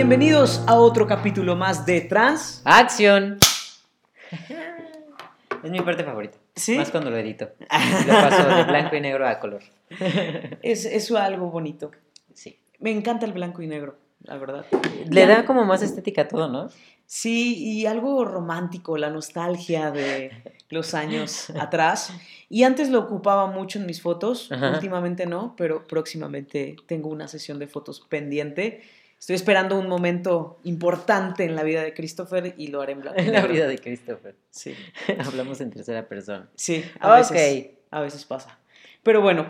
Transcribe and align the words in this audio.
bienvenidos 0.00 0.64
a 0.66 0.76
otro 0.76 1.06
capítulo 1.06 1.56
más 1.56 1.84
de 1.84 2.00
Trans. 2.00 2.62
¡Acción! 2.64 3.38
Es 5.62 5.70
mi 5.70 5.78
parte 5.82 6.04
favorita. 6.04 6.38
¿Sí? 6.56 6.74
Más 6.78 6.90
cuando 6.90 7.10
lo 7.10 7.18
edito. 7.18 7.50
Lo 7.60 8.12
paso 8.14 8.48
de 8.48 8.64
blanco 8.64 8.96
y 8.96 9.02
negro 9.02 9.28
a 9.28 9.38
color. 9.38 9.60
Es, 10.62 10.86
es 10.86 11.12
algo 11.12 11.50
bonito. 11.50 11.90
Sí. 12.32 12.58
Me 12.78 12.90
encanta 12.90 13.26
el 13.26 13.34
blanco 13.34 13.60
y 13.60 13.66
negro, 13.66 13.98
la 14.22 14.38
verdad. 14.38 14.64
Le 15.10 15.26
da 15.26 15.44
como 15.44 15.66
más 15.66 15.82
estética 15.82 16.22
a 16.22 16.28
todo, 16.28 16.48
¿no? 16.48 16.70
Sí, 17.04 17.62
y 17.62 17.84
algo 17.84 18.24
romántico, 18.24 18.96
la 18.96 19.10
nostalgia 19.10 19.90
de 19.90 20.30
los 20.70 20.94
años 20.94 21.50
atrás. 21.60 22.10
Y 22.48 22.62
antes 22.62 22.88
lo 22.88 23.00
ocupaba 23.00 23.48
mucho 23.48 23.78
en 23.78 23.84
mis 23.84 24.00
fotos, 24.00 24.50
Ajá. 24.50 24.70
últimamente 24.70 25.26
no, 25.26 25.54
pero 25.58 25.86
próximamente 25.86 26.76
tengo 26.86 27.10
una 27.10 27.28
sesión 27.28 27.58
de 27.58 27.66
fotos 27.66 28.00
pendiente. 28.08 28.80
Estoy 29.20 29.36
esperando 29.36 29.78
un 29.78 29.86
momento 29.86 30.58
importante 30.64 31.44
en 31.44 31.54
la 31.54 31.62
vida 31.62 31.82
de 31.82 31.92
Christopher 31.92 32.54
y 32.56 32.68
lo 32.68 32.80
haré 32.80 32.92
en 32.92 33.00
blanco 33.02 33.20
En 33.20 33.32
la 33.34 33.46
vida 33.46 33.66
de 33.68 33.78
Christopher. 33.78 34.34
Sí, 34.48 34.74
Hablamos 35.26 35.60
en 35.60 35.70
tercera 35.70 36.08
persona. 36.08 36.48
sí, 36.54 36.82
a 37.00 37.14
veces, 37.16 37.30
Ok. 37.70 37.76
a 37.90 38.00
veces 38.00 38.24
pasa. 38.24 38.58
Pero 39.02 39.20
bueno, 39.20 39.46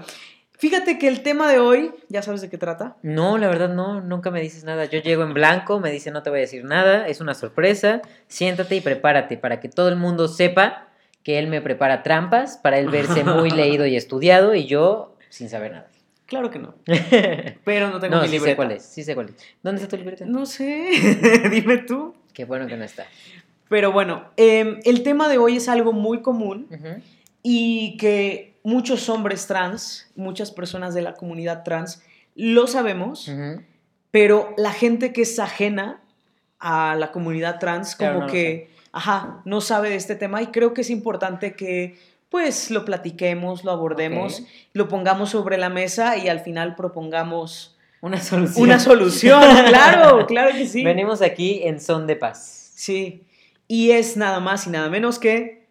fíjate 0.59 0.99
que 0.99 1.07
el 1.07 1.23
tema 1.23 1.51
de 1.51 1.61
hoy, 1.61 1.93
¿ya 2.09 2.21
sabes 2.21 2.41
de 2.41 2.51
qué 2.51 2.59
trata? 2.59 2.97
No, 3.03 3.39
la 3.39 3.47
verdad 3.47 3.69
no, 3.69 4.01
nunca 4.01 4.33
me 4.33 4.41
dices 4.41 4.65
nada. 4.65 4.87
Yo 4.87 5.01
llego 5.01 5.23
en 5.23 5.35
blanco, 5.35 5.79
me 5.79 5.93
dice 5.93 6.11
no 6.11 6.25
te 6.25 6.31
voy 6.31 6.41
a 6.41 6.43
decir 6.43 6.65
nada, 6.65 7.07
es 7.07 7.21
una 7.21 7.35
sorpresa. 7.35 8.03
Siéntate 8.27 8.75
y 8.75 8.81
prepárate 8.81 9.37
para 9.39 9.61
que 9.61 9.69
todo 9.69 9.89
el 9.89 9.97
mundo 9.97 10.27
sepa 10.27 10.89
que 11.23 11.39
él 11.39 11.47
me 11.47 11.61
prepara 11.61 12.03
trampas 12.03 12.57
para 12.59 12.79
él 12.81 12.89
verse 12.89 13.23
muy 13.23 13.51
leído 13.53 13.87
y 13.87 13.95
estudiado 13.95 14.55
y 14.57 14.67
yo 14.67 15.17
sin 15.29 15.49
saber 15.49 15.71
nada. 15.73 15.87
Claro 16.31 16.49
que 16.49 16.61
no, 16.61 16.77
pero 17.65 17.91
no 17.91 17.99
tengo 17.99 18.15
no, 18.15 18.23
mi 18.23 18.29
sí 18.29 18.35
libreta. 18.35 18.53
sé 18.53 18.57
cuál 18.57 18.71
es, 18.71 18.85
sí 18.85 19.03
sé 19.03 19.17
cuál 19.17 19.31
es. 19.31 19.35
¿Dónde 19.65 19.83
está 19.83 19.91
tu 19.91 19.97
libreta? 19.97 20.25
No 20.27 20.47
sé, 20.47 20.89
dime 21.51 21.79
tú. 21.79 22.15
Qué 22.33 22.45
bueno 22.45 22.69
que 22.69 22.77
no 22.77 22.85
está. 22.85 23.05
Pero 23.69 23.91
bueno, 23.91 24.31
em, 24.37 24.79
el 24.85 25.03
tema 25.03 25.29
de 25.29 25.39
hoy 25.39 25.57
es 25.57 25.69
algo 25.69 25.93
muy 25.93 26.23
común 26.23 26.69
y 27.43 27.97
que 27.97 28.55
muchos 28.63 29.09
hombres 29.09 29.49
trans, 29.49 30.09
muchas 30.15 30.53
personas 30.53 30.95
de 30.95 31.03
la 31.03 31.15
comunidad 31.15 31.65
trans, 31.65 32.01
lo 32.37 32.69
sabemos, 32.69 33.29
pero 34.13 34.55
la 34.57 34.73
gente 34.73 35.13
que 35.13 35.23
es 35.23 35.37
ajena 35.41 36.01
a 36.61 36.95
la 36.95 37.11
comunidad 37.11 37.59
trans 37.59 37.97
como 37.97 38.21
no 38.21 38.27
que, 38.29 38.71
ajá, 38.93 39.43
no 39.45 39.61
sabe 39.61 39.91
de 39.91 39.97
este 39.97 40.15
tema 40.15 40.43
y 40.43 40.47
creo 40.47 40.75
que 40.75 40.83
es 40.83 40.91
importante 40.91 41.55
que 41.57 41.99
pues 42.31 42.71
lo 42.71 42.85
platiquemos, 42.85 43.65
lo 43.65 43.73
abordemos, 43.73 44.43
lo 44.73 44.89
pongamos 44.89 45.31
sobre 45.31 45.59
la 45.59 45.69
mesa 45.69 46.17
y 46.17 46.29
al 46.29 46.41
final 46.41 46.77
propongamos 46.77 47.77
Una 48.01 48.21
solución. 48.21 48.63
una 48.65 48.79
solución, 48.79 49.43
claro, 49.69 50.27
claro 50.27 50.53
que 50.57 50.67
sí. 50.67 50.85
Venimos 50.85 51.21
aquí 51.21 51.63
en 51.65 51.81
son 51.81 52.07
de 52.07 52.17
paz. 52.17 52.73
Sí, 52.77 53.25
y 53.69 53.91
es 53.91 54.17
nada 54.17 54.41
más 54.41 54.67
y 54.67 54.71
nada 54.71 54.89
menos 54.89 55.19
que 55.19 55.67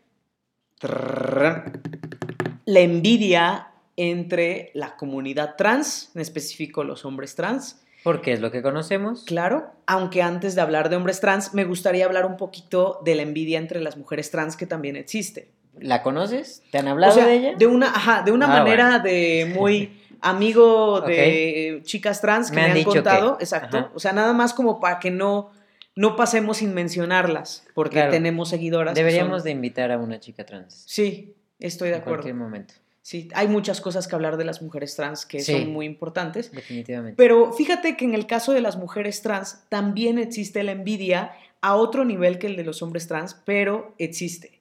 la 2.66 2.80
envidia 2.80 3.68
entre 3.96 4.72
la 4.74 4.96
comunidad 4.96 5.56
trans, 5.58 6.12
en 6.14 6.22
específico 6.22 6.84
los 6.84 7.04
hombres 7.06 7.36
trans. 7.36 7.82
Porque 8.04 8.32
es 8.32 8.40
lo 8.40 8.50
que 8.50 8.62
conocemos. 8.62 9.24
Claro, 9.26 9.72
aunque 9.86 10.22
antes 10.22 10.56
de 10.56 10.62
hablar 10.62 10.90
de 10.90 10.96
hombres 10.96 11.20
trans, 11.20 11.54
me 11.54 11.66
gustaría 11.66 12.06
hablar 12.06 12.26
un 12.26 12.38
poquito 12.38 13.02
de 13.04 13.16
la 13.16 13.24
envidia 13.24 13.60
entre 13.60 13.82
las 13.82 13.98
mujeres 13.98 14.32
trans 14.32 14.56
que 14.56 14.66
también 14.66 14.96
existe. 14.96 15.50
¿La 15.82 16.02
conoces? 16.04 16.64
¿Te 16.72 16.78
han 16.78 16.88
hablado 16.88 17.14
o 17.14 17.16
sea, 17.16 17.26
de 17.26 17.34
ella? 17.36 17.54
de 17.58 17.68
una, 17.68 17.88
ajá, 17.88 18.24
de 18.24 18.32
una 18.32 18.46
Ah, 18.46 18.60
manera 18.64 19.00
de 19.00 19.52
muy 19.56 20.02
amigo 20.22 21.02
de 21.02 21.82
chicas 21.84 22.22
trans 22.22 22.50
que 22.50 22.56
Me 22.58 22.64
me 22.64 22.68
han 22.70 22.74
dicho 22.76 22.90
contado, 22.92 23.38
que, 23.38 23.44
exacto. 23.44 23.78
ajá. 23.78 23.92
O 23.96 24.00
sea, 24.00 24.12
nada 24.14 24.34
más 24.34 24.54
como 24.54 24.80
para 24.80 25.00
que 25.00 25.12
no 25.12 25.52
no 25.96 26.16
pasemos 26.16 26.58
sin 26.58 26.74
mencionarlas, 26.74 27.66
porque 27.74 27.96
Claro. 27.96 28.12
tenemos 28.12 28.48
seguidoras. 28.50 28.96
Deberíamos 28.96 29.40
son- 29.40 29.44
de 29.46 29.52
invitar 29.52 29.92
a 29.92 29.98
una 29.98 30.18
chica 30.22 30.46
trans. 30.46 30.84
Sí, 30.88 31.36
estoy 31.60 31.90
de 31.90 31.96
en 31.96 32.02
cualquier 32.04 32.32
acuerdo. 32.36 32.46
momento. 32.46 32.74
Sí, 33.02 33.28
hay 33.34 33.48
muchas 33.50 33.82
cosas 33.82 34.08
que 34.08 34.16
hablar 34.16 34.38
de 34.38 34.46
las 34.46 34.62
mujeres 34.62 34.96
trans 34.96 35.26
que 35.26 35.40
Sí. 35.42 35.52
son 35.52 35.74
muy 35.74 35.86
importantes. 35.86 36.52
Definitivamente. 36.54 37.16
Pero 37.18 37.52
fíjate 37.52 37.98
que 37.98 38.06
en 38.06 38.14
el 38.14 38.28
caso 38.28 38.54
de 38.54 38.62
las 38.62 38.78
mujeres 38.78 39.22
trans 39.22 39.66
también 39.68 40.20
existe 40.20 40.64
la 40.64 40.72
envidia 40.72 41.32
a 41.60 41.76
otro 41.76 42.06
nivel 42.06 42.40
que 42.40 42.48
el 42.48 42.56
de 42.56 42.64
los 42.64 42.82
hombres 42.82 43.08
trans, 43.08 43.34
pero 43.46 43.94
existe. 43.98 44.59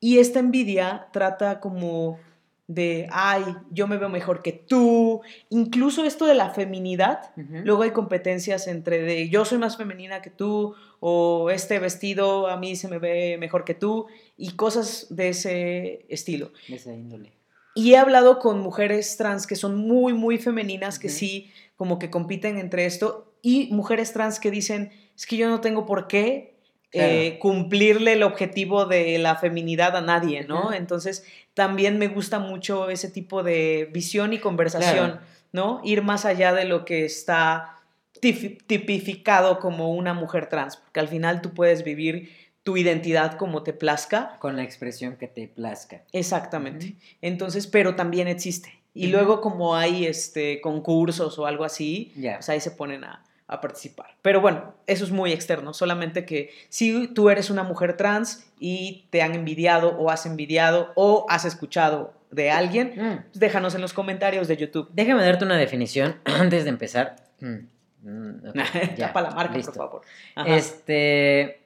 Y 0.00 0.18
esta 0.18 0.38
envidia 0.38 1.08
trata 1.12 1.60
como 1.60 2.18
de, 2.66 3.08
ay, 3.10 3.44
yo 3.72 3.88
me 3.88 3.96
veo 3.96 4.08
mejor 4.08 4.42
que 4.42 4.52
tú. 4.52 5.22
Incluso 5.48 6.04
esto 6.04 6.24
de 6.24 6.34
la 6.34 6.50
feminidad, 6.50 7.32
luego 7.36 7.82
hay 7.82 7.90
competencias 7.90 8.68
entre 8.68 9.00
de, 9.00 9.28
yo 9.28 9.44
soy 9.44 9.58
más 9.58 9.76
femenina 9.76 10.22
que 10.22 10.30
tú, 10.30 10.76
o 11.00 11.50
este 11.50 11.80
vestido 11.80 12.46
a 12.46 12.56
mí 12.56 12.76
se 12.76 12.86
me 12.86 12.98
ve 12.98 13.38
mejor 13.38 13.64
que 13.64 13.74
tú, 13.74 14.06
y 14.36 14.52
cosas 14.52 15.08
de 15.10 15.30
ese 15.30 16.06
estilo. 16.08 16.52
De 16.68 16.76
esa 16.76 16.94
índole. 16.94 17.32
Y 17.74 17.94
he 17.94 17.98
hablado 17.98 18.38
con 18.38 18.60
mujeres 18.60 19.16
trans 19.16 19.48
que 19.48 19.56
son 19.56 19.76
muy, 19.76 20.12
muy 20.12 20.38
femeninas, 20.38 21.00
que 21.00 21.08
sí, 21.08 21.50
como 21.76 21.98
que 21.98 22.08
compiten 22.08 22.56
entre 22.56 22.86
esto, 22.86 23.32
y 23.42 23.68
mujeres 23.72 24.12
trans 24.12 24.38
que 24.38 24.52
dicen, 24.52 24.92
es 25.16 25.26
que 25.26 25.36
yo 25.36 25.48
no 25.48 25.60
tengo 25.60 25.86
por 25.86 26.06
qué 26.06 26.59
eh, 26.92 27.38
cumplirle 27.38 28.14
el 28.14 28.22
objetivo 28.22 28.84
de 28.86 29.18
la 29.18 29.36
feminidad 29.36 29.96
a 29.96 30.00
nadie, 30.00 30.44
¿no? 30.44 30.72
Entonces, 30.72 31.24
también 31.54 31.98
me 31.98 32.08
gusta 32.08 32.38
mucho 32.38 32.90
ese 32.90 33.08
tipo 33.08 33.42
de 33.42 33.88
visión 33.92 34.32
y 34.32 34.38
conversación, 34.38 35.10
Claro. 35.12 35.20
¿no? 35.52 35.80
Ir 35.84 36.02
más 36.02 36.24
allá 36.24 36.52
de 36.52 36.64
lo 36.64 36.84
que 36.84 37.04
está 37.04 37.76
tipificado 38.20 39.60
como 39.60 39.92
una 39.94 40.14
mujer 40.14 40.48
trans, 40.48 40.76
porque 40.76 41.00
al 41.00 41.08
final 41.08 41.40
tú 41.40 41.54
puedes 41.54 41.84
vivir 41.84 42.30
tu 42.62 42.76
identidad 42.76 43.36
como 43.36 43.62
te 43.62 43.72
plazca, 43.72 44.36
Con 44.38 44.56
la 44.56 44.62
expresión 44.62 45.16
que 45.16 45.28
te 45.28 45.48
plazca. 45.48 46.02
Exactamente. 46.12 46.96
Entonces, 47.22 47.66
pero 47.66 47.94
también 47.94 48.28
existe. 48.28 48.80
Y 48.92 49.06
luego 49.06 49.40
como 49.40 49.76
hay 49.76 50.06
este, 50.06 50.60
concursos 50.60 51.38
o 51.38 51.46
algo 51.46 51.64
así, 51.64 52.12
pues 52.20 52.48
ahí 52.48 52.60
se 52.60 52.72
ponen 52.72 53.04
a, 53.04 53.24
a 53.52 53.60
participar. 53.60 54.14
Pero 54.22 54.40
bueno, 54.40 54.74
eso 54.86 55.04
es 55.04 55.10
muy 55.10 55.32
externo. 55.32 55.74
Solamente 55.74 56.24
que 56.24 56.50
si 56.68 57.08
tú 57.08 57.30
eres 57.30 57.50
una 57.50 57.62
mujer 57.64 57.96
trans 57.96 58.50
y 58.58 59.06
te 59.10 59.22
han 59.22 59.34
envidiado 59.34 59.96
o 59.98 60.10
has 60.10 60.24
envidiado 60.24 60.92
o 60.94 61.26
has 61.28 61.44
escuchado 61.44 62.14
de 62.30 62.50
alguien, 62.50 62.92
Mm. 62.96 63.16
pues 63.24 63.40
déjanos 63.40 63.74
en 63.74 63.80
los 63.80 63.92
comentarios 63.92 64.46
de 64.46 64.56
YouTube. 64.56 64.88
Déjame 64.92 65.24
darte 65.24 65.44
una 65.44 65.56
definición 65.56 66.20
antes 66.24 66.62
de 66.64 66.70
empezar. 66.70 67.16
Mm. 67.40 67.56
Mm, 68.02 68.52
ya, 68.96 69.08
Tapa 69.08 69.20
la 69.22 69.30
marca, 69.32 69.56
listo. 69.56 69.72
por 69.72 69.82
favor. 69.86 70.02
Ajá. 70.36 70.56
Este. 70.56 71.60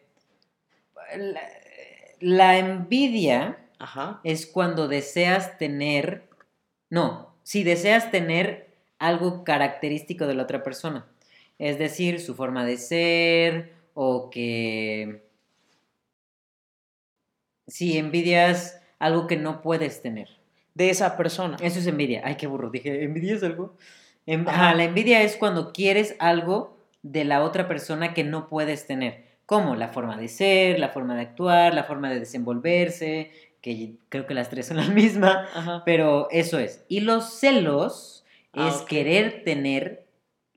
La, 1.17 1.43
la 2.21 2.59
envidia 2.59 3.59
Ajá. 3.79 4.21
es 4.25 4.47
cuando 4.47 4.89
deseas 4.89 5.59
tener. 5.59 6.25
No, 6.89 7.35
si 7.43 7.63
deseas 7.63 8.11
tener 8.11 8.69
algo 8.99 9.45
característico 9.45 10.27
de 10.27 10.35
la 10.35 10.45
otra 10.45 10.63
persona. 10.63 11.05
Es 11.59 11.79
decir, 11.79 12.21
su 12.21 12.35
forma 12.35 12.65
de 12.65 12.77
ser 12.77 13.73
o 13.95 14.31
que. 14.31 15.23
Si 17.67 17.97
envidias 17.97 18.81
algo 18.99 19.27
que 19.27 19.37
no 19.37 19.63
puedes 19.63 20.03
tener. 20.03 20.29
De 20.75 20.91
esa 20.91 21.17
persona. 21.17 21.57
Eso 21.61 21.79
es 21.79 21.87
envidia. 21.87 22.23
Ay, 22.25 22.35
qué 22.37 22.47
burro. 22.47 22.71
Dije, 22.71 23.05
¿envidia 23.05 23.35
es 23.35 23.43
algo? 23.43 23.77
Em- 24.27 24.47
Ajá. 24.49 24.69
Ajá, 24.69 24.75
la 24.75 24.85
envidia 24.85 25.23
es 25.23 25.37
cuando 25.37 25.73
quieres 25.73 26.17
algo 26.19 26.77
de 27.03 27.25
la 27.25 27.43
otra 27.45 27.69
persona 27.69 28.13
que 28.13 28.25
no 28.25 28.49
puedes 28.49 28.87
tener. 28.87 29.25
Como 29.47 29.77
la 29.77 29.89
forma 29.89 30.17
de 30.17 30.29
ser, 30.29 30.79
la 30.79 30.89
forma 30.89 31.15
de 31.15 31.21
actuar, 31.23 31.75
la 31.75 31.85
forma 31.85 32.11
de 32.11 32.19
desenvolverse, 32.19 33.31
que 33.61 33.95
creo 34.09 34.27
que 34.27 34.35
las 34.35 34.49
tres 34.51 34.67
son 34.67 34.79
la 34.79 34.89
misma, 34.89 35.47
Ajá. 35.55 35.83
pero 35.85 36.29
eso 36.31 36.59
es. 36.59 36.85
Y 36.89 37.01
los 37.01 37.35
celos 37.35 38.25
Ah, 38.57 38.69
es 38.69 38.83
querer 38.83 39.43
tener 39.45 40.04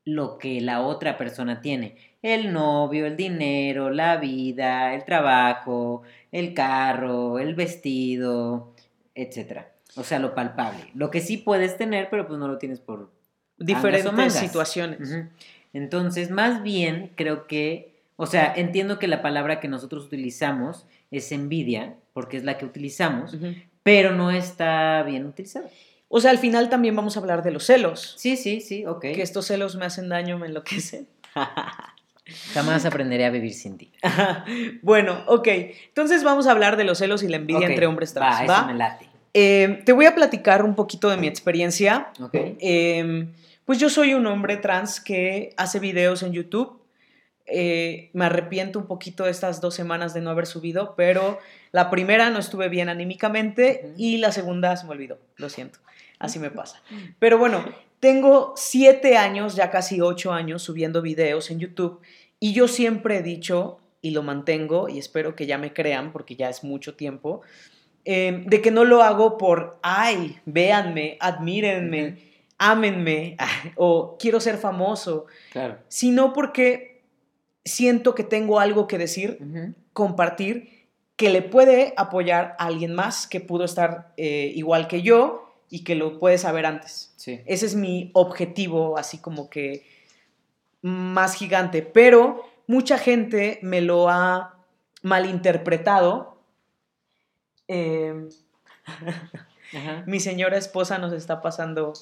lo 0.07 0.38
que 0.38 0.62
la 0.62 0.80
otra 0.80 1.18
persona 1.18 1.59
tiene. 1.59 1.98
El 2.21 2.54
novio, 2.54 3.06
el 3.06 3.18
dinero, 3.18 3.89
la 3.89 4.15
vida, 4.15 4.95
el 4.95 5.04
trabajo, 5.04 6.04
el 6.31 6.54
carro, 6.54 7.39
el 7.39 7.56
vestido, 7.56 8.74
etcétera. 9.13 9.74
O 9.98 10.04
sea, 10.06 10.19
lo 10.19 10.33
palpable. 10.33 10.80
Lo 10.95 11.12
que 11.12 11.19
sí 11.19 11.36
puedes 11.36 11.75
tener, 11.75 12.09
pero 12.09 12.25
pues 12.25 12.39
no 12.39 12.48
lo 12.48 12.57
tienes 12.57 12.80
por 12.80 13.12
Diferentes 13.57 14.13
mangas. 14.13 14.39
situaciones. 14.39 15.25
Entonces, 15.74 16.31
más 16.31 16.63
bien 16.63 17.12
creo 17.15 17.45
que, 17.45 18.00
o 18.15 18.27
sea, 18.27 18.53
entiendo 18.56 19.00
que 19.00 19.07
la 19.07 19.21
palabra 19.21 19.60
que 19.60 19.68
nosotros 19.68 20.06
utilizamos 20.06 20.88
es 21.12 21.33
envidia, 21.33 21.95
porque 22.13 22.38
es 22.38 22.45
la 22.45 22.57
que 22.57 22.63
utilizamos, 22.65 23.36
pero 23.83 24.13
no 24.13 24.31
está 24.31 25.03
bien 25.03 25.25
utilizada. 25.25 25.68
O 26.09 26.21
sea, 26.21 26.31
al 26.31 26.38
final 26.38 26.69
también 26.69 26.95
vamos 26.95 27.18
a 27.18 27.19
hablar 27.19 27.44
de 27.44 27.51
los 27.51 27.65
celos. 27.65 28.15
Sí, 28.18 28.38
sí, 28.38 28.62
sí, 28.62 28.86
ok. 28.86 29.01
Que 29.01 29.21
estos 29.21 29.45
celos 29.48 29.75
me 29.75 29.86
hacen 29.86 30.09
daño, 30.09 30.38
me 30.38 30.48
enloquecen. 30.48 31.07
Jamás 32.54 32.86
aprenderé 32.86 33.25
a 33.25 33.30
vivir 33.30 33.54
sin 33.54 33.77
ti. 33.77 33.92
bueno, 34.81 35.24
ok. 35.27 35.48
Entonces 35.88 36.24
vamos 36.24 36.48
a 36.48 36.51
hablar 36.51 36.75
de 36.77 36.83
los 36.83 36.98
celos 36.98 37.24
y 37.24 37.27
la 37.27 37.38
envidia 37.38 37.68
entre 37.68 37.88
hombres 37.88 38.13
trans. 38.13 38.42
Va, 38.42 38.45
¿va? 38.45 38.57
eso 38.59 38.68
me 38.68 38.74
late. 38.74 39.09
Eh, 39.33 39.81
te 39.86 39.94
voy 39.94 40.06
a 40.06 40.15
platicar 40.15 40.63
un 40.63 40.75
poquito 40.75 41.09
de 41.09 41.18
mi 41.18 41.27
experiencia. 41.27 42.07
Ok. 42.21 42.33
Eh, 42.33 43.27
pues 43.65 43.80
yo 43.80 43.89
soy 43.89 44.13
un 44.13 44.25
hombre 44.27 44.57
trans 44.57 45.00
que 45.01 45.53
hace 45.57 45.80
videos 45.80 46.24
en 46.24 46.31
YouTube. 46.33 46.81
eh, 47.45 48.10
me 48.13 48.25
arrepiento 48.25 48.77
un 48.77 48.88
poquito 48.88 49.24
de 49.24 49.31
estas 49.31 49.62
dos 49.62 49.74
semanas 49.74 50.13
de 50.13 50.21
no 50.21 50.30
haber 50.30 50.45
subido, 50.48 50.95
pero 50.98 51.39
la 51.71 51.89
primera 51.89 52.30
no 52.30 52.39
estuve 52.39 52.68
bien 52.68 52.89
anímicamente 52.89 53.94
y 53.98 54.18
la 54.18 54.31
segunda 54.33 54.75
se 54.75 54.86
me 54.86 54.92
olvidó, 54.92 55.18
lo 55.38 55.48
siento, 55.50 55.80
así 56.19 56.39
me 56.39 56.51
pasa. 56.51 56.81
Pero 57.19 57.37
bueno, 57.37 57.63
tengo 57.99 58.53
siete 58.55 59.17
años, 59.17 59.55
ya 59.55 59.69
casi 59.71 60.01
ocho 60.01 60.31
años 60.33 60.61
subiendo 60.63 61.01
videos 61.01 61.49
en 61.51 61.59
YouTube 61.59 62.01
y 62.39 62.53
yo 62.53 62.67
siempre 62.67 63.17
he 63.17 63.21
dicho, 63.23 63.79
y 64.01 64.11
lo 64.11 64.21
mantengo, 64.23 64.89
y 64.89 64.99
espero 64.99 65.35
que 65.35 65.47
ya 65.47 65.57
me 65.57 65.73
crean 65.73 66.11
porque 66.11 66.35
ya 66.35 66.49
es 66.49 66.63
mucho 66.63 66.95
tiempo, 66.95 67.41
eh, 68.05 68.43
de 68.45 68.61
que 68.61 68.69
no 68.71 68.85
lo 68.85 69.01
hago 69.01 69.37
por, 69.37 69.79
ay, 69.81 70.37
véanme, 70.45 71.17
admírenme, 71.19 72.19
ámenme, 72.59 73.35
o 73.75 74.17
quiero 74.19 74.39
ser 74.39 74.57
famoso, 74.57 75.25
Claro. 75.51 75.79
sino 75.87 76.31
porque 76.33 77.01
siento 77.65 78.13
que 78.15 78.23
tengo 78.23 78.59
algo 78.59 78.87
que 78.87 78.97
decir, 78.99 79.39
compartir, 79.93 80.87
que 81.15 81.29
le 81.31 81.41
puede 81.41 81.93
apoyar 81.97 82.55
a 82.59 82.67
alguien 82.67 82.93
más 82.93 83.25
que 83.27 83.39
pudo 83.41 83.65
estar 83.65 84.13
eh, 84.17 84.51
igual 84.55 84.87
que 84.87 85.01
yo 85.01 85.46
y 85.69 85.83
que 85.83 85.95
lo 85.95 86.19
puede 86.19 86.37
saber 86.37 86.65
antes. 86.65 87.13
Sí. 87.15 87.41
Ese 87.45 87.65
es 87.65 87.75
mi 87.75 88.11
objetivo, 88.13 88.97
así 88.97 89.17
como 89.17 89.49
que 89.49 89.85
más 90.81 91.35
gigante. 91.35 91.81
Pero 91.81 92.45
mucha 92.67 92.97
gente 92.97 93.59
me 93.61 93.81
lo 93.81 94.09
ha 94.09 94.55
malinterpretado. 95.01 96.37
Eh, 97.67 98.29
Ajá. 99.75 100.03
mi 100.07 100.19
señora 100.19 100.57
esposa 100.57 100.97
nos 100.97 101.11
está 101.11 101.41
pasando 101.41 101.93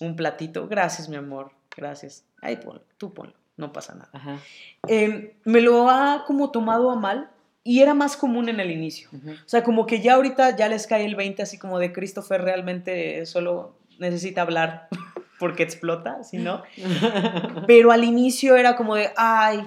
un 0.00 0.16
platito. 0.16 0.66
Gracias, 0.68 1.08
mi 1.08 1.16
amor. 1.16 1.52
Gracias. 1.76 2.24
Ahí 2.40 2.56
ponlo, 2.56 2.82
tú 2.98 3.12
ponlo. 3.12 3.34
No 3.56 3.72
pasa 3.72 3.94
nada. 3.94 4.10
Ajá. 4.12 4.38
Eh, 4.88 5.36
me 5.44 5.60
lo 5.60 5.88
ha 5.88 6.24
como 6.26 6.50
tomado 6.50 6.90
a 6.90 6.96
mal 6.96 7.30
y 7.66 7.80
era 7.80 7.94
más 7.94 8.16
común 8.18 8.50
en 8.50 8.60
el 8.60 8.70
inicio. 8.70 9.08
O 9.14 9.48
sea, 9.48 9.64
como 9.64 9.86
que 9.86 10.00
ya 10.00 10.14
ahorita 10.14 10.54
ya 10.54 10.68
les 10.68 10.86
cae 10.86 11.06
el 11.06 11.16
20 11.16 11.42
así 11.42 11.58
como 11.58 11.78
de 11.78 11.92
Christopher 11.92 12.42
realmente 12.42 13.24
solo 13.24 13.78
necesita 13.98 14.42
hablar 14.42 14.88
porque 15.40 15.62
explota, 15.62 16.22
si 16.22 16.36
no. 16.36 16.62
Pero 17.66 17.90
al 17.90 18.04
inicio 18.04 18.56
era 18.56 18.76
como 18.76 18.94
de, 18.94 19.10
ay, 19.16 19.66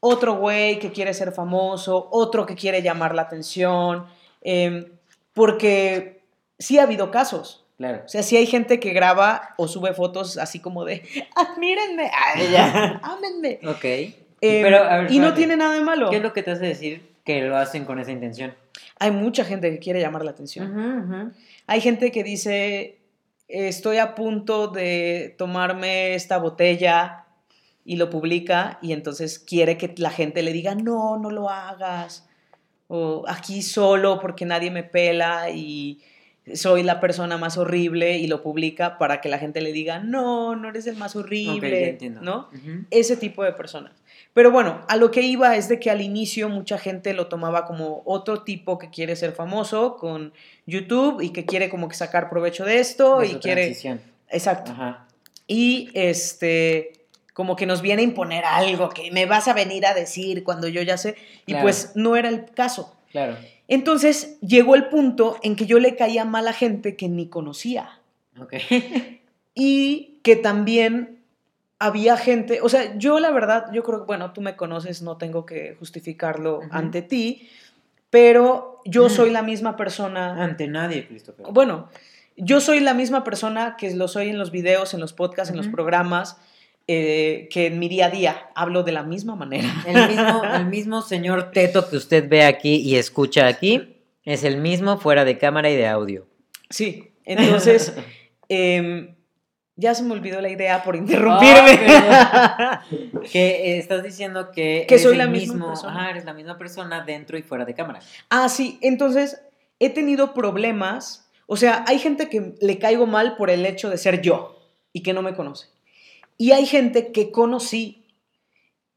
otro 0.00 0.34
güey 0.34 0.80
que 0.80 0.90
quiere 0.90 1.14
ser 1.14 1.30
famoso, 1.30 2.08
otro 2.10 2.46
que 2.46 2.56
quiere 2.56 2.82
llamar 2.82 3.14
la 3.14 3.22
atención, 3.22 4.06
eh, 4.42 4.92
porque 5.32 6.22
sí 6.58 6.80
ha 6.80 6.82
habido 6.82 7.12
casos. 7.12 7.64
Claro. 7.76 8.02
O 8.06 8.08
sea, 8.08 8.24
sí 8.24 8.36
hay 8.36 8.46
gente 8.46 8.80
que 8.80 8.92
graba 8.92 9.54
o 9.58 9.68
sube 9.68 9.92
fotos 9.92 10.38
así 10.38 10.58
como 10.58 10.84
de, 10.84 11.02
admírenme, 11.36 12.10
ámenme. 13.02 13.60
Ok. 13.68 13.84
Eh, 13.84 14.14
Pero, 14.40 14.82
ver, 14.82 15.12
y 15.12 15.18
no 15.20 15.32
tiene 15.34 15.56
nada 15.56 15.74
de 15.74 15.80
malo. 15.80 16.10
¿Qué 16.10 16.16
es 16.16 16.22
lo 16.22 16.32
que 16.32 16.42
te 16.42 16.50
hace 16.50 16.66
decir 16.66 17.15
que 17.26 17.42
lo 17.42 17.56
hacen 17.58 17.84
con 17.84 17.98
esa 17.98 18.12
intención? 18.12 18.54
Hay 18.98 19.10
mucha 19.10 19.44
gente 19.44 19.70
que 19.70 19.80
quiere 19.80 20.00
llamar 20.00 20.24
la 20.24 20.30
atención. 20.30 21.34
Hay 21.66 21.80
gente 21.80 22.12
que 22.12 22.22
dice, 22.22 23.00
estoy 23.48 23.98
a 23.98 24.14
punto 24.14 24.68
de 24.68 25.34
tomarme 25.36 26.14
esta 26.14 26.38
botella 26.38 27.24
y 27.84 27.96
lo 27.96 28.10
publica 28.10 28.78
y 28.80 28.92
entonces 28.92 29.38
quiere 29.38 29.76
que 29.76 29.92
la 29.98 30.10
gente 30.10 30.42
le 30.42 30.52
diga, 30.52 30.74
no, 30.76 31.18
no 31.18 31.30
lo 31.30 31.50
hagas. 31.50 32.28
O 32.88 33.24
aquí 33.26 33.60
solo 33.62 34.20
porque 34.20 34.46
nadie 34.46 34.70
me 34.70 34.84
pela 34.84 35.50
y 35.50 36.00
soy 36.54 36.84
la 36.84 37.00
persona 37.00 37.36
más 37.38 37.58
horrible 37.58 38.18
y 38.18 38.28
lo 38.28 38.40
publica 38.40 38.98
para 38.98 39.20
que 39.20 39.28
la 39.28 39.38
gente 39.38 39.60
le 39.60 39.72
diga, 39.72 39.98
no, 39.98 40.54
no 40.54 40.68
eres 40.68 40.86
el 40.86 40.96
más 40.96 41.16
horrible, 41.16 41.80
ya 41.80 41.86
entiendo. 41.88 42.20
¿no? 42.20 42.50
Ese 42.90 43.16
tipo 43.16 43.42
de 43.42 43.52
personas. 43.52 43.92
Pero 44.36 44.50
bueno, 44.50 44.82
a 44.86 44.96
lo 44.98 45.10
que 45.10 45.22
iba 45.22 45.56
es 45.56 45.66
de 45.70 45.80
que 45.80 45.90
al 45.90 46.02
inicio 46.02 46.50
mucha 46.50 46.76
gente 46.76 47.14
lo 47.14 47.26
tomaba 47.26 47.64
como 47.64 48.02
otro 48.04 48.42
tipo 48.42 48.76
que 48.76 48.90
quiere 48.90 49.16
ser 49.16 49.32
famoso 49.32 49.96
con 49.96 50.34
YouTube 50.66 51.22
y 51.22 51.30
que 51.30 51.46
quiere 51.46 51.70
como 51.70 51.88
que 51.88 51.94
sacar 51.96 52.28
provecho 52.28 52.66
de 52.66 52.78
esto 52.78 53.20
De 53.20 53.28
y 53.28 53.34
quiere... 53.36 53.62
transición. 53.62 53.98
Exacto. 54.28 54.72
Ajá. 54.72 55.06
Y 55.46 55.88
este, 55.94 57.06
como 57.32 57.56
que 57.56 57.64
nos 57.64 57.80
viene 57.80 58.02
a 58.02 58.04
imponer 58.04 58.44
algo 58.44 58.90
que 58.90 59.10
me 59.10 59.24
vas 59.24 59.48
a 59.48 59.54
venir 59.54 59.86
a 59.86 59.94
decir 59.94 60.44
cuando 60.44 60.68
yo 60.68 60.82
ya 60.82 60.98
sé. 60.98 61.14
Y 61.46 61.52
Claro. 61.52 61.62
pues 61.62 61.92
no 61.94 62.14
era 62.14 62.28
el 62.28 62.44
caso. 62.44 62.94
Claro. 63.12 63.38
Entonces 63.68 64.38
llegó 64.42 64.74
el 64.74 64.88
punto 64.90 65.38
en 65.42 65.56
que 65.56 65.64
yo 65.64 65.78
le 65.78 65.96
caía 65.96 66.26
mal 66.26 66.46
a 66.46 66.52
gente 66.52 66.94
que 66.94 67.08
ni 67.08 67.28
conocía. 67.28 68.00
Ok. 68.38 68.52
Y 69.58 70.18
que 70.22 70.36
también 70.36 71.15
había 71.78 72.16
gente, 72.16 72.60
o 72.62 72.68
sea, 72.68 72.96
yo 72.96 73.20
la 73.20 73.30
verdad, 73.30 73.66
yo 73.72 73.82
creo 73.82 74.00
que, 74.00 74.06
bueno, 74.06 74.32
tú 74.32 74.40
me 74.40 74.56
conoces, 74.56 75.02
no 75.02 75.16
tengo 75.16 75.44
que 75.44 75.76
justificarlo 75.78 76.60
ante 76.70 77.02
ti, 77.02 77.48
pero 78.10 78.80
yo 78.84 79.08
soy 79.08 79.30
la 79.30 79.42
misma 79.42 79.76
persona, 79.76 80.42
Ante 80.42 80.68
nadie, 80.68 81.06
Christopher. 81.06 81.46
bueno, 81.50 81.88
yo 82.36 82.60
soy 82.60 82.80
la 82.80 82.94
misma 82.94 83.24
persona 83.24 83.76
que 83.78 83.94
lo 83.94 84.08
soy 84.08 84.28
en 84.28 84.38
los 84.38 84.50
videos, 84.50 84.94
en 84.94 85.00
los 85.00 85.12
podcasts, 85.12 85.50
en 85.50 85.56
los 85.56 85.68
programas, 85.68 86.36
eh, 86.86 87.48
que 87.50 87.66
en 87.66 87.78
mi 87.78 87.88
día 87.88 88.06
a 88.06 88.10
día 88.10 88.50
hablo 88.54 88.84
de 88.84 88.92
la 88.92 89.02
misma 89.02 89.34
manera. 89.34 89.68
El 89.86 90.08
mismo, 90.08 90.42
el 90.44 90.66
mismo 90.66 91.02
señor 91.02 91.50
Teto 91.50 91.88
que 91.90 91.96
usted 91.96 92.28
ve 92.28 92.44
aquí 92.44 92.76
y 92.76 92.96
escucha 92.96 93.48
aquí 93.48 93.96
es 94.24 94.44
el 94.44 94.58
mismo 94.58 94.98
fuera 94.98 95.24
de 95.24 95.36
cámara 95.36 95.68
y 95.70 95.76
de 95.76 95.88
audio. 95.88 96.26
Sí, 96.70 97.10
entonces, 97.24 97.92
em, 98.48 99.15
ya 99.76 99.94
se 99.94 100.02
me 100.02 100.12
olvidó 100.12 100.40
la 100.40 100.48
idea 100.48 100.82
por 100.82 100.96
interrumpirme. 100.96 101.78
Ah, 101.88 102.82
que 103.30 103.74
eh, 103.74 103.78
estás 103.78 104.02
diciendo 104.02 104.50
que, 104.50 104.86
Que 104.88 104.94
eres 104.94 105.02
soy 105.02 105.16
la 105.16 105.26
misma 105.26 105.68
persona. 105.68 105.92
ajá, 105.92 106.10
eres 106.10 106.24
la 106.24 106.32
misma 106.32 106.56
persona 106.56 107.04
dentro 107.04 107.36
y 107.36 107.42
fuera 107.42 107.64
de 107.64 107.74
cámara. 107.74 108.00
Ah, 108.30 108.48
sí, 108.48 108.78
entonces 108.80 109.40
he 109.78 109.90
tenido 109.90 110.32
problemas. 110.32 111.30
O 111.46 111.56
sea, 111.56 111.84
hay 111.86 111.98
gente 111.98 112.28
que 112.28 112.54
le 112.60 112.78
caigo 112.78 113.06
mal 113.06 113.36
por 113.36 113.50
el 113.50 113.64
hecho 113.66 113.90
de 113.90 113.98
ser 113.98 114.22
yo 114.22 114.58
y 114.92 115.02
que 115.02 115.12
no 115.12 115.22
me 115.22 115.34
conoce. 115.34 115.68
Y 116.38 116.52
hay 116.52 116.66
gente 116.66 117.12
que 117.12 117.30
conocí 117.30 118.06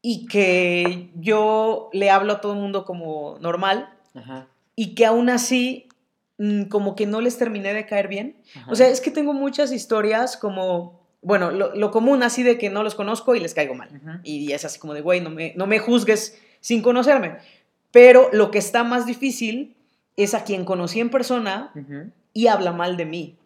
y 0.02 0.26
que 0.26 1.10
yo 1.14 1.90
le 1.92 2.10
hablo 2.10 2.32
a 2.34 2.40
todo 2.40 2.54
el 2.54 2.58
mundo 2.58 2.86
como 2.86 3.38
normal 3.40 3.90
Ajá. 4.14 4.46
y 4.74 4.94
que 4.94 5.04
aún 5.04 5.28
así 5.28 5.89
como 6.68 6.96
que 6.96 7.06
no 7.06 7.20
les 7.20 7.36
terminé 7.36 7.74
de 7.74 7.86
caer 7.86 8.08
bien. 8.08 8.36
ajá. 8.54 8.70
O 8.70 8.74
sea, 8.74 8.88
es 8.88 9.00
que 9.00 9.10
tengo 9.10 9.32
muchas 9.32 9.72
historias 9.72 10.36
como, 10.36 11.00
bueno, 11.20 11.50
lo, 11.50 11.74
lo 11.74 11.90
común 11.90 12.22
así 12.22 12.42
de 12.42 12.56
que 12.56 12.70
no 12.70 12.82
los 12.82 12.94
conozco 12.94 13.34
y 13.34 13.40
les 13.40 13.52
caigo 13.54 13.74
mal. 13.74 13.90
Ujú. 13.94 14.18
Y 14.24 14.52
es 14.52 14.64
así 14.64 14.78
como 14.78 14.94
de, 14.94 15.02
güey, 15.02 15.20
no 15.20 15.30
me, 15.30 15.52
no 15.56 15.66
me 15.66 15.78
juzgues 15.78 16.40
sin 16.60 16.80
conocerme. 16.82 17.36
Pero 17.90 18.30
lo 18.32 18.50
que 18.50 18.58
está 18.58 18.84
más 18.84 19.04
difícil 19.04 19.76
es 20.16 20.34
a 20.34 20.44
quien 20.44 20.64
conocí 20.64 21.00
en 21.00 21.10
persona 21.10 21.72
y 22.32 22.46
habla 22.46 22.72
mal 22.72 22.96
de 22.96 23.04
mí, 23.04 23.36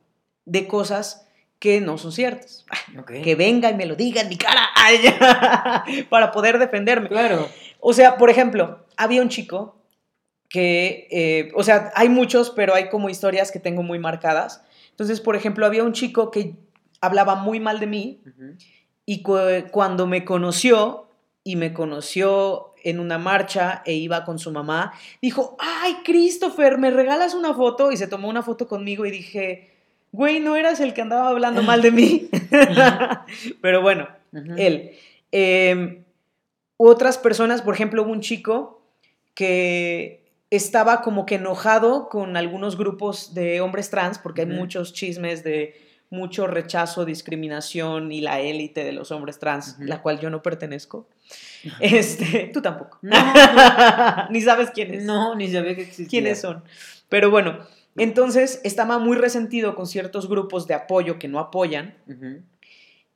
de 0.44 0.66
cosas 0.66 1.26
que 1.58 1.80
no 1.80 1.98
son 1.98 2.12
ciertas. 2.12 2.66
Ok. 2.98 3.12
Que 3.22 3.34
venga 3.36 3.70
y 3.70 3.74
me 3.74 3.86
lo 3.86 3.96
diga 3.96 4.20
en 4.20 4.28
mi 4.28 4.36
cara 4.36 4.68
para 6.10 6.30
poder 6.30 6.58
defenderme. 6.58 7.08
Claro. 7.08 7.48
O 7.80 7.92
sea, 7.92 8.18
por 8.18 8.28
ejemplo, 8.30 8.84
había 8.96 9.22
un 9.22 9.28
chico 9.28 9.76
que, 10.54 11.08
eh, 11.10 11.50
o 11.56 11.64
sea, 11.64 11.90
hay 11.96 12.08
muchos, 12.08 12.50
pero 12.50 12.76
hay 12.76 12.88
como 12.88 13.10
historias 13.10 13.50
que 13.50 13.58
tengo 13.58 13.82
muy 13.82 13.98
marcadas. 13.98 14.62
Entonces, 14.90 15.20
por 15.20 15.34
ejemplo, 15.34 15.66
había 15.66 15.82
un 15.82 15.92
chico 15.92 16.30
que 16.30 16.54
hablaba 17.00 17.34
muy 17.34 17.58
mal 17.58 17.80
de 17.80 17.88
mí 17.88 18.20
y 19.04 19.22
cu- 19.22 19.66
cuando 19.72 20.06
me 20.06 20.24
conoció 20.24 21.08
y 21.42 21.56
me 21.56 21.72
conoció 21.72 22.72
en 22.84 23.00
una 23.00 23.18
marcha 23.18 23.82
e 23.84 23.94
iba 23.94 24.24
con 24.24 24.38
su 24.38 24.52
mamá, 24.52 24.92
dijo, 25.20 25.56
ay, 25.58 25.96
Christopher, 26.04 26.78
¿me 26.78 26.92
regalas 26.92 27.34
una 27.34 27.52
foto? 27.52 27.90
Y 27.90 27.96
se 27.96 28.06
tomó 28.06 28.28
una 28.28 28.42
foto 28.44 28.68
conmigo 28.68 29.04
y 29.06 29.10
dije, 29.10 29.72
güey, 30.12 30.38
¿no 30.38 30.54
eras 30.54 30.78
el 30.78 30.94
que 30.94 31.02
andaba 31.02 31.30
hablando 31.30 31.64
mal 31.64 31.82
de 31.82 31.90
mí? 31.90 32.28
Pero 33.60 33.82
bueno, 33.82 34.06
él. 34.56 34.92
Eh, 35.32 36.02
otras 36.76 37.18
personas, 37.18 37.60
por 37.62 37.74
ejemplo, 37.74 38.04
hubo 38.04 38.12
un 38.12 38.20
chico 38.20 38.80
que 39.34 40.23
estaba 40.50 41.02
como 41.02 41.26
que 41.26 41.36
enojado 41.36 42.08
con 42.08 42.36
algunos 42.36 42.76
grupos 42.76 43.34
de 43.34 43.60
hombres 43.60 43.90
trans, 43.90 44.18
porque 44.18 44.42
hay 44.42 44.46
muchos 44.46 44.92
chismes 44.92 45.42
de 45.42 45.74
mucho 46.10 46.46
rechazo, 46.46 47.04
discriminación 47.04 48.12
y 48.12 48.20
la 48.20 48.40
élite 48.40 48.84
de 48.84 48.92
los 48.92 49.10
hombres 49.10 49.38
trans, 49.38 49.76
la 49.80 50.00
cual 50.00 50.20
yo 50.20 50.30
no 50.30 50.42
pertenezco. 50.42 51.08
Este, 51.80 52.50
tú 52.52 52.60
tampoco. 52.60 52.98
No, 53.00 53.16
Ni 54.30 54.42
sabes 54.42 54.70
quiénes. 54.70 55.04
No, 55.04 55.34
ni 55.34 55.50
sabía 55.50 55.74
que 55.74 55.80
existía. 55.80 56.08
quiénes 56.08 56.40
son. 56.40 56.62
Pero 57.08 57.30
bueno, 57.30 57.58
entonces 57.96 58.60
estaba 58.64 58.98
muy 58.98 59.16
resentido 59.16 59.74
con 59.74 59.86
ciertos 59.86 60.28
grupos 60.28 60.66
de 60.66 60.74
apoyo 60.74 61.18
que 61.18 61.26
no 61.26 61.38
apoyan. 61.38 61.94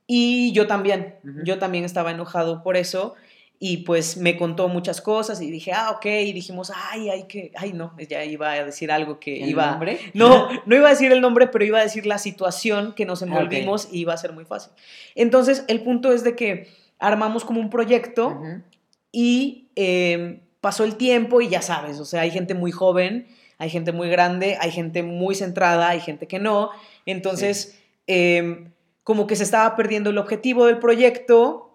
Y 0.07 0.53
yo 0.53 0.67
también, 0.67 1.17
yo 1.45 1.59
también 1.59 1.85
estaba 1.85 2.11
enojado 2.11 2.63
por 2.63 2.79
eso 2.79 3.15
y 3.61 3.79
pues 3.79 4.17
me 4.17 4.37
contó 4.37 4.69
muchas 4.69 5.01
cosas 5.01 5.41
y 5.41 5.51
dije, 5.51 5.73
ah, 5.73 5.91
ok, 5.91 6.07
y 6.07 6.33
dijimos, 6.33 6.71
ay, 6.75 7.11
hay 7.11 7.25
que, 7.25 7.51
ay, 7.57 7.73
no, 7.73 7.93
ya 8.09 8.25
iba 8.25 8.53
a 8.53 8.65
decir 8.65 8.93
algo 8.93 9.19
que 9.19 9.43
¿El 9.43 9.51
iba... 9.51 9.73
nombre? 9.73 9.99
No, 10.15 10.49
no 10.65 10.77
iba 10.77 10.87
a 10.87 10.91
decir 10.91 11.11
el 11.11 11.21
nombre, 11.21 11.49
pero 11.49 11.65
iba 11.65 11.79
a 11.79 11.83
decir 11.83 12.07
la 12.07 12.19
situación 12.19 12.95
que 12.95 13.05
nos 13.05 13.23
Ah, 13.23 13.27
envolvimos 13.27 13.89
y 13.91 14.01
iba 14.01 14.15
a 14.15 14.17
ser 14.17 14.33
muy 14.33 14.45
fácil. 14.45 14.73
Entonces, 15.17 15.65
el 15.67 15.83
punto 15.83 16.13
es 16.13 16.23
de 16.23 16.37
que 16.37 16.69
armamos 17.01 17.45
como 17.45 17.61
un 17.61 17.69
proyecto 17.69 18.29
Ujú. 18.29 18.63
y 19.11 19.69
em, 19.75 20.41
pasó 20.61 20.85
el 20.85 20.95
tiempo 20.97 21.41
y 21.41 21.49
ya 21.49 21.63
sabes, 21.63 21.99
o 21.99 22.05
sea, 22.05 22.21
hay 22.23 22.31
gente 22.31 22.55
muy 22.55 22.71
joven, 22.71 23.27
hay 23.59 23.71
gente 23.71 23.91
muy 23.91 24.09
grande, 24.09 24.57
hay 24.61 24.71
gente 24.71 25.03
muy 25.03 25.35
centrada, 25.35 25.89
hay 25.89 26.01
gente 26.01 26.29
que 26.29 26.39
no. 26.39 26.71
Entonces, 27.07 27.77
em, 28.07 28.71
como 29.03 29.27
que 29.27 29.35
se 29.35 29.43
estaba 29.43 29.75
perdiendo 29.75 30.11
el 30.11 30.19
objetivo 30.19 30.67
del 30.67 30.79
proyecto 30.79 31.68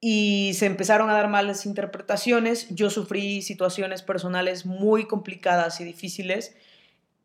y 0.00 0.52
se 0.54 0.66
empezaron 0.66 1.10
a 1.10 1.14
dar 1.14 1.28
malas 1.28 1.66
interpretaciones. 1.66 2.68
Yo 2.70 2.88
sufrí 2.88 3.42
situaciones 3.42 4.02
personales 4.02 4.64
muy 4.64 5.06
complicadas 5.06 5.80
y 5.80 5.84
difíciles 5.84 6.56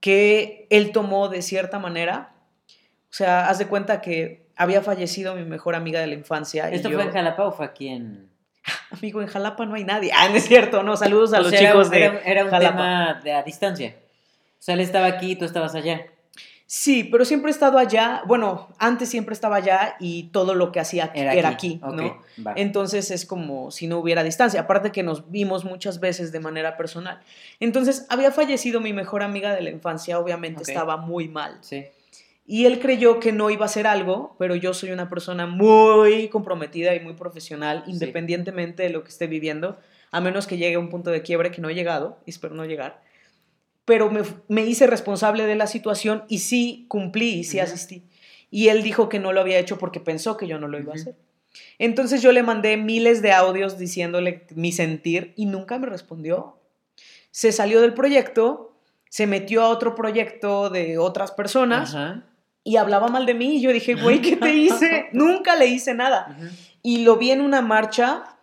que 0.02 0.68
él 0.70 0.92
tomó 0.92 1.30
de 1.30 1.42
cierta 1.42 1.80
manera. 1.80 2.34
O 3.10 3.14
sea, 3.14 3.48
haz 3.48 3.60
de 3.60 3.68
cuenta 3.68 4.02
que 4.02 4.46
había 4.58 4.82
fallecido 4.82 5.36
mi 5.36 5.46
mejor 5.46 5.76
amiga 5.76 6.02
de 6.02 6.08
la 6.08 6.16
infancia. 6.16 6.70
¿Esto 6.70 6.92
fue 6.92 7.04
en 7.04 7.12
Jalapa 7.12 7.46
o 7.46 7.52
fue 7.52 7.66
aquí 7.66 7.88
en...? 7.88 8.30
Amigo, 8.92 9.22
en 9.22 9.28
Jalapa 9.28 9.66
no 9.66 9.76
hay 9.76 9.84
nadie. 9.84 10.12
Ah, 10.14 10.28
no 10.28 10.36
es 10.36 10.46
cierto, 10.46 10.84
no. 10.84 10.98
Saludos 10.98 11.34
a 11.34 11.40
los 11.40 11.54
chicos 11.54 11.90
de 11.90 12.20
era, 12.26 12.44
un 12.44 12.50
tema 12.50 13.22
de 13.24 13.32
a 13.32 13.44
distancia. 13.44 13.96
O 14.60 14.62
sea, 14.66 14.74
él 14.74 14.82
estaba 14.82 15.06
aquí 15.06 15.32
y 15.32 15.36
tú 15.36 15.46
estabas 15.46 15.76
allá. 15.76 16.08
Sí, 16.68 17.04
pero 17.04 17.26
siempre 17.26 17.52
he 17.52 17.54
estado 17.54 17.78
allá. 17.78 18.24
Bueno, 18.26 18.70
antes 18.80 19.10
siempre 19.10 19.34
estaba 19.34 19.58
allá 19.58 19.96
y 20.00 20.30
todo 20.30 20.56
lo 20.56 20.72
que 20.72 20.80
hacía 20.80 21.12
era, 21.14 21.48
aquí, 21.48 21.80
¿no? 21.84 22.24
Entonces 22.56 23.12
es 23.12 23.26
como 23.26 23.70
si 23.70 23.86
no 23.86 24.00
hubiera 24.00 24.24
distancia. 24.24 24.62
Aparte 24.62 24.92
que 24.92 25.04
nos 25.04 25.30
vimos 25.30 25.64
muchas 25.64 26.00
veces 26.00 26.32
de 26.32 26.40
manera 26.40 26.76
personal. 26.76 27.22
Entonces 27.60 28.08
había 28.10 28.32
fallecido 28.32 28.82
mi 28.82 28.94
mejor 28.94 29.22
amiga 29.22 29.54
de 29.54 29.62
la 29.62 29.70
infancia. 29.70 30.18
Obviamente 30.18 30.64
estaba 30.64 30.98
muy 30.98 31.28
mal. 31.28 31.60
Sí. 31.62 31.86
Y 32.48 32.66
él 32.66 32.80
creyó 32.80 33.20
que 33.20 33.32
no 33.32 33.50
iba 33.50 33.64
a 33.64 33.66
hacer 33.66 33.88
algo, 33.88 34.36
pero 34.38 34.56
yo 34.56 34.74
soy 34.74 34.92
una 34.92 35.10
persona 35.10 35.48
muy 35.48 36.30
comprometida 36.30 36.94
y 36.96 37.00
muy 37.00 37.14
profesional, 37.14 37.84
independientemente 37.88 38.84
de 38.84 38.90
lo 38.90 39.04
que 39.04 39.10
esté 39.10 39.26
viviendo, 39.26 39.80
a 40.12 40.22
menos 40.22 40.46
que 40.46 40.58
llegue 40.58 40.76
a 40.76 40.80
un 40.80 40.90
punto 40.90 41.10
de 41.10 41.24
quiebre 41.24 41.50
que 41.50 41.60
no 41.60 41.70
he 41.70 41.74
llegado, 41.74 42.20
y 42.26 42.30
espero 42.30 42.54
no 42.54 42.66
llegar. 42.66 43.02
Pero 43.86 44.12
me, 44.48 44.66
hice 44.66 44.88
responsable 44.88 45.46
de 45.46 45.56
la 45.56 45.68
situación 45.68 46.24
y 46.28 46.40
sí 46.40 46.86
cumplí 46.88 47.36
y 47.36 47.44
sí 47.44 47.60
asistí. 47.60 48.04
Y 48.50 48.70
él 48.70 48.84
dijo 48.84 49.10
que 49.10 49.20
no 49.20 49.32
lo 49.32 49.42
había 49.42 49.60
hecho 49.60 49.78
porque 49.78 50.00
pensó 50.00 50.38
que 50.38 50.48
yo 50.48 50.60
no 50.60 50.68
lo 50.68 50.80
iba 50.80 50.94
a 50.94 50.96
hacer. 50.96 51.16
Entonces 51.78 52.22
yo 52.22 52.32
le 52.32 52.44
mandé 52.44 52.78
miles 52.78 53.22
de 53.22 53.32
audios 53.32 53.78
diciéndole 53.78 54.46
mi 54.56 54.72
sentir 54.72 55.34
y 55.36 55.46
nunca 55.46 55.78
me 55.78 55.88
respondió. 55.88 56.60
Se 57.32 57.52
salió 57.52 57.82
del 57.82 57.94
proyecto, 57.94 58.76
se 59.10 59.28
metió 59.28 59.62
a 59.62 59.70
otro 59.70 59.96
proyecto 59.96 60.70
de 60.70 60.98
otras 60.98 61.32
personas 61.32 61.96
y 62.64 62.78
hablaba 62.78 63.08
mal 63.08 63.26
de 63.26 63.34
mí. 63.34 63.58
Y 63.58 63.62
yo 63.62 63.72
dije, 63.72 63.96
güey, 63.96 64.22
¿qué 64.22 64.36
te 64.36 64.54
hice? 64.54 65.08
Nunca 65.14 65.56
le 65.56 65.68
hice 65.68 65.94
nada. 65.94 66.38
Y 66.82 67.04
lo 67.04 67.18
vi 67.18 67.32
en 67.32 67.42
una 67.42 67.62
marcha 67.62 68.36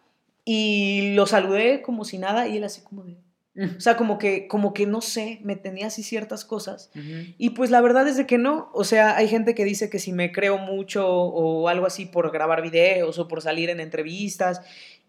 y 0.45 1.15
lo 1.15 1.27
saludé 1.27 1.83
como 1.83 2.05
si 2.05 2.19
nada 2.19 2.49
y 2.49 2.57
él 2.57 2.65
así 2.65 2.81
como 2.81 3.05
de... 3.05 3.17
O 3.55 3.81
sea, 3.81 3.99
como 3.99 4.19
que, 4.19 4.49
como 4.49 4.73
que 4.73 4.87
no 4.87 5.03
sé, 5.03 5.41
me 5.43 5.57
tenía 5.57 5.89
así 5.89 6.03
ciertas 6.03 6.45
cosas. 6.45 6.91
Y 7.39 7.51
pues 7.51 7.71
la 7.71 7.81
verdad 7.81 8.09
es 8.09 8.17
de 8.17 8.27
que 8.27 8.39
no. 8.39 8.71
O 8.73 8.85
sea, 8.85 9.17
hay 9.17 9.29
gente 9.29 9.55
que 9.55 9.65
dice 9.65 9.91
que 9.91 9.99
si 9.99 10.13
me 10.13 10.33
creo 10.33 10.59
mucho 10.59 11.07
o 11.07 11.69
algo 11.69 11.87
así 11.87 12.07
por 12.07 12.31
grabar 12.33 12.63
videos 12.63 13.19
o 13.19 13.29
por 13.29 13.43
salir 13.43 13.69
en 13.69 13.81
entrevistas. 13.81 14.63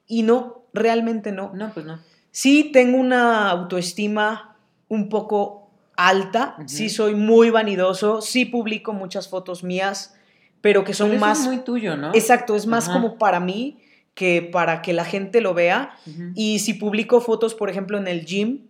Y 0.08 0.24
no, 0.24 0.66
realmente 0.74 1.32
no. 1.32 1.52
No, 1.54 1.72
pues 1.74 1.86
no. 1.86 2.00
Sí 2.32 2.72
tengo 2.74 2.98
una 2.98 3.50
autoestima 3.50 4.58
un 4.90 5.08
poco 5.08 5.70
alta, 5.96 6.58
sí 6.66 6.90
soy 6.90 7.16
muy 7.16 7.50
vanidoso, 7.50 8.22
sí 8.22 8.46
publico 8.46 8.94
muchas 8.94 9.30
fotos 9.30 9.64
mías, 9.64 10.16
pero 10.62 10.84
que 10.84 10.94
son 10.94 11.20
más... 11.20 11.42
Es 11.42 11.46
muy 11.46 11.58
tuyo, 11.60 11.96
¿no? 11.96 12.12
Exacto, 12.14 12.56
es 12.56 12.66
más 12.66 12.90
como 12.90 13.18
para 13.18 13.40
mí 13.40 13.80
que 14.14 14.42
para 14.42 14.82
que 14.82 14.94
la 14.94 15.06
gente 15.06 15.42
lo 15.42 15.54
vea. 15.54 15.98
Y 16.36 16.60
si 16.60 16.74
publico 16.74 17.22
fotos, 17.22 17.56
por 17.56 17.70
ejemplo, 17.70 17.98
en 17.98 18.08
el 18.08 18.26
gym, 18.26 18.68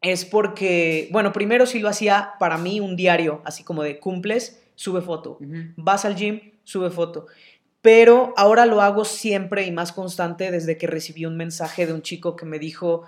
es 0.00 0.24
porque, 0.24 1.08
bueno, 1.10 1.32
primero 1.32 1.66
sí 1.66 1.80
lo 1.80 1.88
hacía 1.88 2.34
para 2.38 2.58
mí 2.58 2.80
un 2.80 2.94
diario, 2.94 3.42
así 3.44 3.64
como 3.64 3.82
de 3.82 3.98
cumples, 3.98 4.62
sube 4.74 5.00
foto. 5.00 5.38
Vas 5.76 6.04
al 6.04 6.16
gym, 6.16 6.52
sube 6.64 6.90
foto. 6.90 7.26
Pero 7.80 8.34
ahora 8.36 8.66
lo 8.66 8.80
hago 8.80 9.04
siempre 9.04 9.64
y 9.66 9.70
más 9.70 9.92
constante 9.92 10.50
desde 10.50 10.76
que 10.78 10.86
recibí 10.86 11.26
un 11.26 11.36
mensaje 11.36 11.86
de 11.86 11.92
un 11.92 12.02
chico 12.02 12.36
que 12.36 12.44
me 12.44 12.58
dijo, 12.58 13.04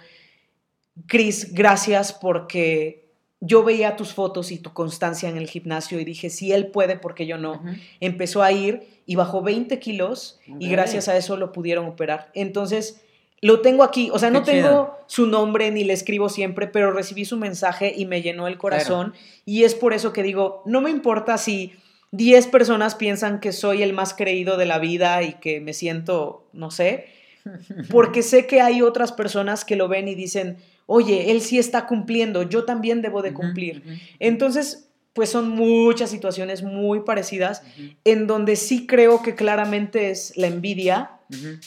Cris, 1.06 1.54
gracias 1.54 2.12
porque 2.12 3.09
yo 3.40 3.64
veía 3.64 3.96
tus 3.96 4.12
fotos 4.12 4.52
y 4.52 4.58
tu 4.58 4.72
constancia 4.72 5.28
en 5.28 5.38
el 5.38 5.48
gimnasio 5.48 5.98
y 5.98 6.04
dije, 6.04 6.28
si 6.28 6.52
él 6.52 6.66
puede, 6.68 6.96
¿por 6.96 7.14
qué 7.14 7.26
yo 7.26 7.38
no? 7.38 7.62
Empezó 8.00 8.42
a 8.42 8.52
ir 8.52 8.86
y 9.06 9.16
bajó 9.16 9.42
20 9.42 9.78
kilos 9.78 10.38
y 10.58 10.68
gracias 10.68 11.08
a 11.08 11.16
eso 11.16 11.36
lo 11.36 11.50
pudieron 11.50 11.86
operar. 11.86 12.30
Entonces, 12.34 13.02
lo 13.40 13.60
tengo 13.62 13.82
aquí, 13.82 14.10
o 14.12 14.18
sea, 14.18 14.30
no 14.30 14.42
tengo 14.42 14.98
su 15.06 15.26
nombre 15.26 15.70
ni 15.70 15.84
le 15.84 15.94
escribo 15.94 16.28
siempre, 16.28 16.66
pero 16.66 16.92
recibí 16.92 17.24
su 17.24 17.38
mensaje 17.38 17.94
y 17.96 18.04
me 18.04 18.20
llenó 18.20 18.46
el 18.46 18.58
corazón. 18.58 19.14
Y 19.46 19.64
es 19.64 19.74
por 19.74 19.94
eso 19.94 20.12
que 20.12 20.22
digo, 20.22 20.62
no 20.66 20.82
me 20.82 20.90
importa 20.90 21.38
si 21.38 21.72
10 22.12 22.48
personas 22.48 22.94
piensan 22.94 23.40
que 23.40 23.52
soy 23.52 23.82
el 23.82 23.94
más 23.94 24.12
creído 24.12 24.58
de 24.58 24.66
la 24.66 24.78
vida 24.78 25.22
y 25.22 25.34
que 25.34 25.60
me 25.60 25.72
siento, 25.72 26.44
no 26.52 26.70
sé, 26.70 27.06
porque 27.90 28.22
sé 28.22 28.46
que 28.46 28.60
hay 28.60 28.82
otras 28.82 29.12
personas 29.12 29.64
que 29.64 29.76
lo 29.76 29.88
ven 29.88 30.08
y 30.08 30.14
dicen, 30.14 30.58
oye, 30.92 31.30
él 31.30 31.40
sí 31.40 31.56
está 31.56 31.86
cumpliendo, 31.86 32.42
yo 32.42 32.64
también 32.64 33.00
debo 33.00 33.22
de 33.22 33.32
cumplir. 33.32 33.84
Entonces, 34.18 34.88
pues 35.12 35.30
son 35.30 35.48
muchas 35.48 36.10
situaciones 36.10 36.64
muy 36.64 37.02
parecidas 37.02 37.62
en 38.02 38.26
donde 38.26 38.56
sí 38.56 38.88
creo 38.88 39.22
que 39.22 39.36
claramente 39.36 40.10
es 40.10 40.36
la 40.36 40.48
envidia 40.48 41.12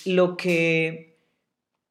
lo 0.03 0.35
que 0.35 1.15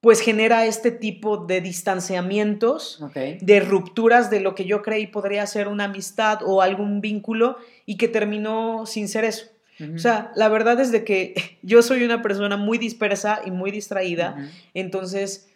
pues 0.02 0.20
genera 0.20 0.66
este 0.66 0.90
tipo 0.90 1.38
de 1.38 1.62
distanciamientos, 1.62 3.02
de 3.40 3.60
rupturas 3.60 4.28
de 4.28 4.40
lo 4.40 4.54
que 4.54 4.66
yo 4.66 4.82
creí 4.82 5.06
podría 5.06 5.46
ser 5.46 5.68
una 5.68 5.84
amistad 5.84 6.40
o 6.44 6.60
algún 6.60 7.00
vínculo 7.00 7.56
y 7.86 7.96
que 7.96 8.08
terminó 8.08 8.84
sin 8.84 9.08
ser 9.08 9.24
eso. 9.24 9.46
O 9.94 9.98
sea, 9.98 10.32
la 10.36 10.50
verdad 10.50 10.78
es 10.80 10.92
de 10.92 11.02
que 11.02 11.34
yo 11.62 11.80
soy 11.80 12.04
una 12.04 12.20
persona 12.20 12.58
muy 12.58 12.76
dispersa 12.76 13.40
y 13.46 13.50
muy 13.50 13.70
distraída, 13.70 14.50
entonces 14.74 15.48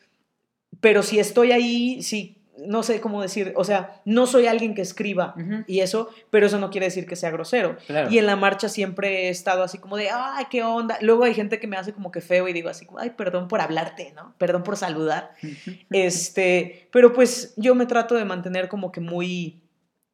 pero 0.86 1.02
si 1.02 1.18
estoy 1.18 1.50
ahí, 1.50 2.00
sí, 2.00 2.36
no 2.64 2.84
sé 2.84 3.00
cómo 3.00 3.20
decir, 3.20 3.52
o 3.56 3.64
sea, 3.64 4.00
no 4.04 4.28
soy 4.28 4.46
alguien 4.46 4.72
que 4.72 4.82
escriba 4.82 5.34
y 5.66 5.80
eso, 5.80 6.10
pero 6.30 6.46
eso 6.46 6.60
no 6.60 6.70
quiere 6.70 6.86
decir 6.86 7.06
que 7.08 7.16
sea 7.16 7.32
grosero. 7.32 7.76
Y 8.08 8.18
en 8.18 8.26
la 8.26 8.36
marcha 8.36 8.68
siempre 8.68 9.26
he 9.26 9.28
estado 9.30 9.64
así 9.64 9.78
como 9.78 9.96
de, 9.96 10.10
ay, 10.10 10.44
qué 10.48 10.62
onda. 10.62 10.96
Luego 11.00 11.24
hay 11.24 11.34
gente 11.34 11.58
que 11.58 11.66
me 11.66 11.76
hace 11.76 11.92
como 11.92 12.12
que 12.12 12.20
feo 12.20 12.46
y 12.46 12.52
digo 12.52 12.68
así, 12.68 12.86
ay, 13.00 13.10
perdón 13.10 13.48
por 13.48 13.60
hablarte, 13.60 14.12
¿no? 14.14 14.32
Perdón 14.38 14.62
por 14.62 14.76
saludar. 14.76 15.32
este, 15.90 16.88
pero 16.92 17.12
pues 17.12 17.54
yo 17.56 17.74
me 17.74 17.86
trato 17.86 18.14
de 18.14 18.24
mantener 18.24 18.68
como 18.68 18.92
que 18.92 19.00
muy, 19.00 19.64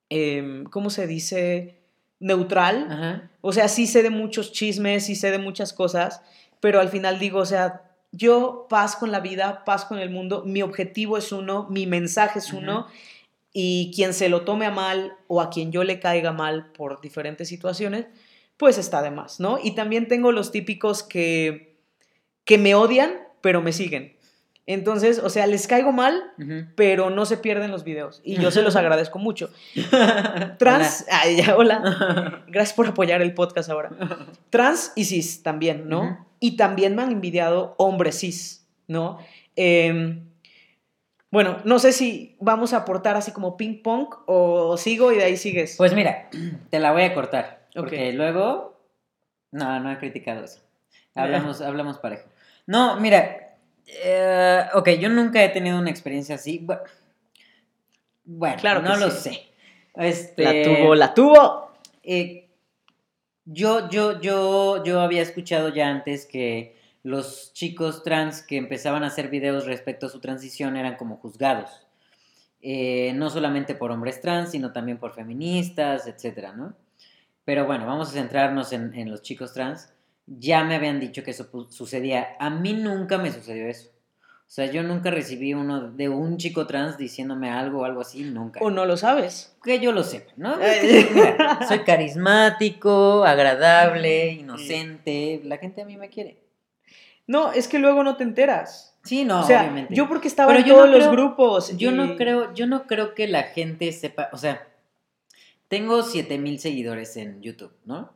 em, 0.09 0.65
¿cómo 0.65 0.89
se 0.89 1.07
dice? 1.07 1.83
Neutral. 2.19 3.29
O 3.43 3.53
sea, 3.53 3.69
sí 3.69 3.87
sé 3.87 4.03
de 4.03 4.09
muchos 4.09 4.53
chismes, 4.53 5.05
sí 5.05 5.17
sé 5.17 5.31
de 5.33 5.39
muchas 5.39 5.75
cosas, 5.75 6.23
pero 6.61 6.81
al 6.81 6.89
final 6.89 7.19
digo, 7.19 7.41
o 7.41 7.45
sea, 7.45 7.92
yo 8.13 8.67
paz 8.69 8.95
con 8.95 9.11
la 9.11 9.21
vida, 9.21 9.65
paz 9.65 9.85
con 9.85 9.99
el 9.99 10.11
mundo, 10.11 10.45
mi 10.47 10.63
objetivo 10.63 11.17
es 11.17 11.33
uno, 11.33 11.67
mi 11.71 11.87
mensaje 11.87 12.39
es 12.39 12.53
uno, 12.53 12.87
y 13.53 13.91
quien 13.95 14.15
se 14.15 14.29
lo 14.29 14.43
tome 14.43 14.67
a 14.67 14.71
mal 14.71 15.17
o 15.27 15.41
a 15.41 15.51
quien 15.51 15.73
yo 15.73 15.83
le 15.85 15.99
caiga 15.99 16.33
mal 16.33 16.73
por 16.73 17.01
diferentes 17.01 17.49
situaciones, 17.49 18.07
pues 18.57 18.79
está 18.79 19.03
de 19.03 19.11
más, 19.11 19.41
¿no? 19.41 19.59
Y 19.63 19.73
también 19.73 20.09
tengo 20.09 20.31
los 20.31 20.53
típicos 20.53 21.03
que, 21.03 21.77
que 22.45 22.59
me 22.59 22.75
odian, 22.75 23.15
pero 23.41 23.61
me 23.61 23.73
siguen. 23.73 24.17
Entonces, 24.67 25.19
o 25.19 25.29
sea, 25.29 25.47
les 25.47 25.67
caigo 25.67 25.91
mal, 25.91 26.23
pero 26.77 27.11
no 27.11 27.27
se 27.27 27.37
pierden 27.37 27.73
los 27.73 27.83
videos. 27.83 28.21
Y 28.25 28.37
yo 28.37 28.51
se 28.51 28.63
los 28.63 28.77
agradezco 28.77 29.19
mucho. 29.19 29.51
Trans, 30.59 31.05
hola. 31.07 31.21
Ay, 31.21 31.37
ya, 31.37 31.57
hola. 31.57 32.45
Gracias 32.47 32.75
por 32.75 32.87
apoyar 32.87 33.23
el 33.23 33.35
podcast 33.35 33.71
ahora. 33.71 33.91
Trans 34.51 34.93
y 34.95 35.05
cis 35.05 35.43
también, 35.43 35.89
¿no? 35.89 36.27
Y 36.39 36.57
también 36.57 36.95
me 36.95 37.03
han 37.03 37.11
envidiado 37.11 37.75
hombres 37.77 38.21
cis, 38.21 38.67
¿no? 38.87 39.19
Em, 39.57 40.29
bueno, 41.31 41.59
no 41.65 41.79
sé 41.79 41.93
si 41.93 42.37
vamos 42.41 42.73
a 42.73 42.79
aportar 42.79 43.17
así 43.17 43.33
como 43.33 43.57
ping 43.57 43.83
pong 43.83 44.09
o 44.27 44.77
sigo 44.77 45.13
y 45.13 45.17
de 45.17 45.25
ahí 45.25 45.37
sigues. 45.37 45.77
Pues 45.77 45.93
mira, 45.95 46.29
te 46.71 46.79
la 46.79 46.93
voy 46.93 47.03
a 47.03 47.15
cortar. 47.15 47.67
Porque 47.75 48.13
luego. 48.13 48.81
No, 49.51 49.81
no 49.81 49.91
he 49.91 49.99
criticado 49.99 50.45
eso. 50.45 50.61
Hablamos, 51.15 51.61
hablamos 51.61 51.99
parejo. 51.99 52.29
No, 52.67 52.99
mira, 53.01 53.52
eh, 53.87 54.65
ok, 54.75 54.89
yo 55.01 55.09
nunca 55.09 55.43
he 55.43 55.49
tenido 55.49 55.79
una 55.79 55.91
experiencia 55.91 56.37
así. 56.37 56.67
Bueno, 58.25 58.57
claro 58.61 58.83
no 58.83 58.97
lo 58.97 59.11
sé. 59.11 59.49
Este, 59.95 60.43
la 60.43 60.63
tuvo, 60.63 60.95
la 60.95 61.15
tuvo. 61.15 61.73
Eh, 62.03 62.49
yo, 63.45 63.91
yo, 63.91 64.21
yo, 64.21 64.83
yo 64.85 65.01
había 65.01 65.23
escuchado 65.23 65.69
ya 65.69 65.89
antes 65.89 66.27
que 66.27 66.77
los 67.03 67.53
chicos 67.53 68.03
trans 68.03 68.43
que 68.43 68.57
empezaban 68.57 69.03
a 69.03 69.09
hacer 69.09 69.29
videos 69.29 69.67
respecto 69.67 70.07
a 70.07 70.11
su 70.11 70.21
transición 70.21 70.77
eran 70.77 70.97
como 70.97 71.17
juzgados. 71.17 71.87
Eh, 72.61 73.13
no 73.15 73.29
solamente 73.29 73.75
por 73.75 73.91
hombres 73.91 74.21
trans, 74.21 74.53
sino 74.53 74.73
también 74.73 74.99
por 74.99 75.13
feministas, 75.13 76.07
etcétera, 76.07 76.53
¿no? 76.53 76.75
Pero 77.45 77.67
bueno, 77.67 77.87
vamos 77.87 78.11
a 78.11 78.13
centrarnos 78.13 78.73
en, 78.73 78.95
en 78.95 79.11
los 79.11 79.23
chicos 79.23 79.53
trans 79.53 79.92
ya 80.27 80.65
me 80.65 80.77
habían 80.77 81.01
dicho 81.01 81.23
que 81.23 81.33
eso 81.33 81.49
sucedía. 81.71 82.37
A 82.39 82.51
mí 82.51 82.73
nunca 82.75 83.19
me 83.19 83.33
sucedió 83.33 83.67
eso. 83.69 83.91
O 84.21 84.55
sea, 84.55 84.67
yo 84.67 84.83
nunca 84.83 85.11
recibí 85.11 85.55
uno 85.55 85.93
de 85.93 86.11
un 86.11 86.37
chico 86.37 86.67
trans 86.67 86.99
diciéndome 86.99 87.51
algo 87.51 87.81
o 87.81 87.85
algo 87.87 88.03
así, 88.03 88.23
nunca. 88.25 88.61
O 88.63 88.71
no 88.71 88.85
lo 88.85 88.99
sabes. 88.99 89.57
Que 89.65 89.81
yo 89.81 89.93
lo 89.93 90.03
sé, 90.03 90.27
¿no? 90.37 90.59
Mira, 90.59 91.61
soy 91.69 91.79
carismático, 91.85 93.25
agradable, 93.25 94.29
inocente. 94.33 95.41
La 95.45 95.57
gente 95.57 95.81
a 95.81 95.85
mí 95.87 95.97
me 95.97 96.11
quiere. 96.11 96.43
No, 97.27 97.53
es 97.53 97.67
que 97.67 97.79
luego 97.79 98.05
no 98.05 98.17
te 98.17 98.25
enteras. 98.25 98.99
Sí, 99.05 99.25
no, 99.25 99.41
o 99.41 99.43
sea, 99.45 99.63
obviamente. 99.63 99.95
Yo 99.95 100.07
porque 100.07 100.29
estaba 100.29 100.49
Pero 100.53 100.61
en 100.61 100.67
yo 100.67 100.75
todos 100.75 100.91
no 100.91 100.99
los 100.99 101.11
grupos. 101.11 101.77
Yo 101.79 101.91
y- 101.91 101.95
no 101.95 102.17
creo, 102.17 102.53
yo 102.53 102.67
no 102.67 102.87
creo 102.87 103.15
que 103.15 103.29
la 103.29 103.45
gente 103.45 103.91
sepa, 103.93 104.29
o 104.33 104.37
sea, 104.37 104.69
tengo 105.69 106.03
7000 106.03 106.59
seguidores 106.61 107.17
en 107.17 107.41
YouTube, 107.41 107.73
¿no? 107.87 108.13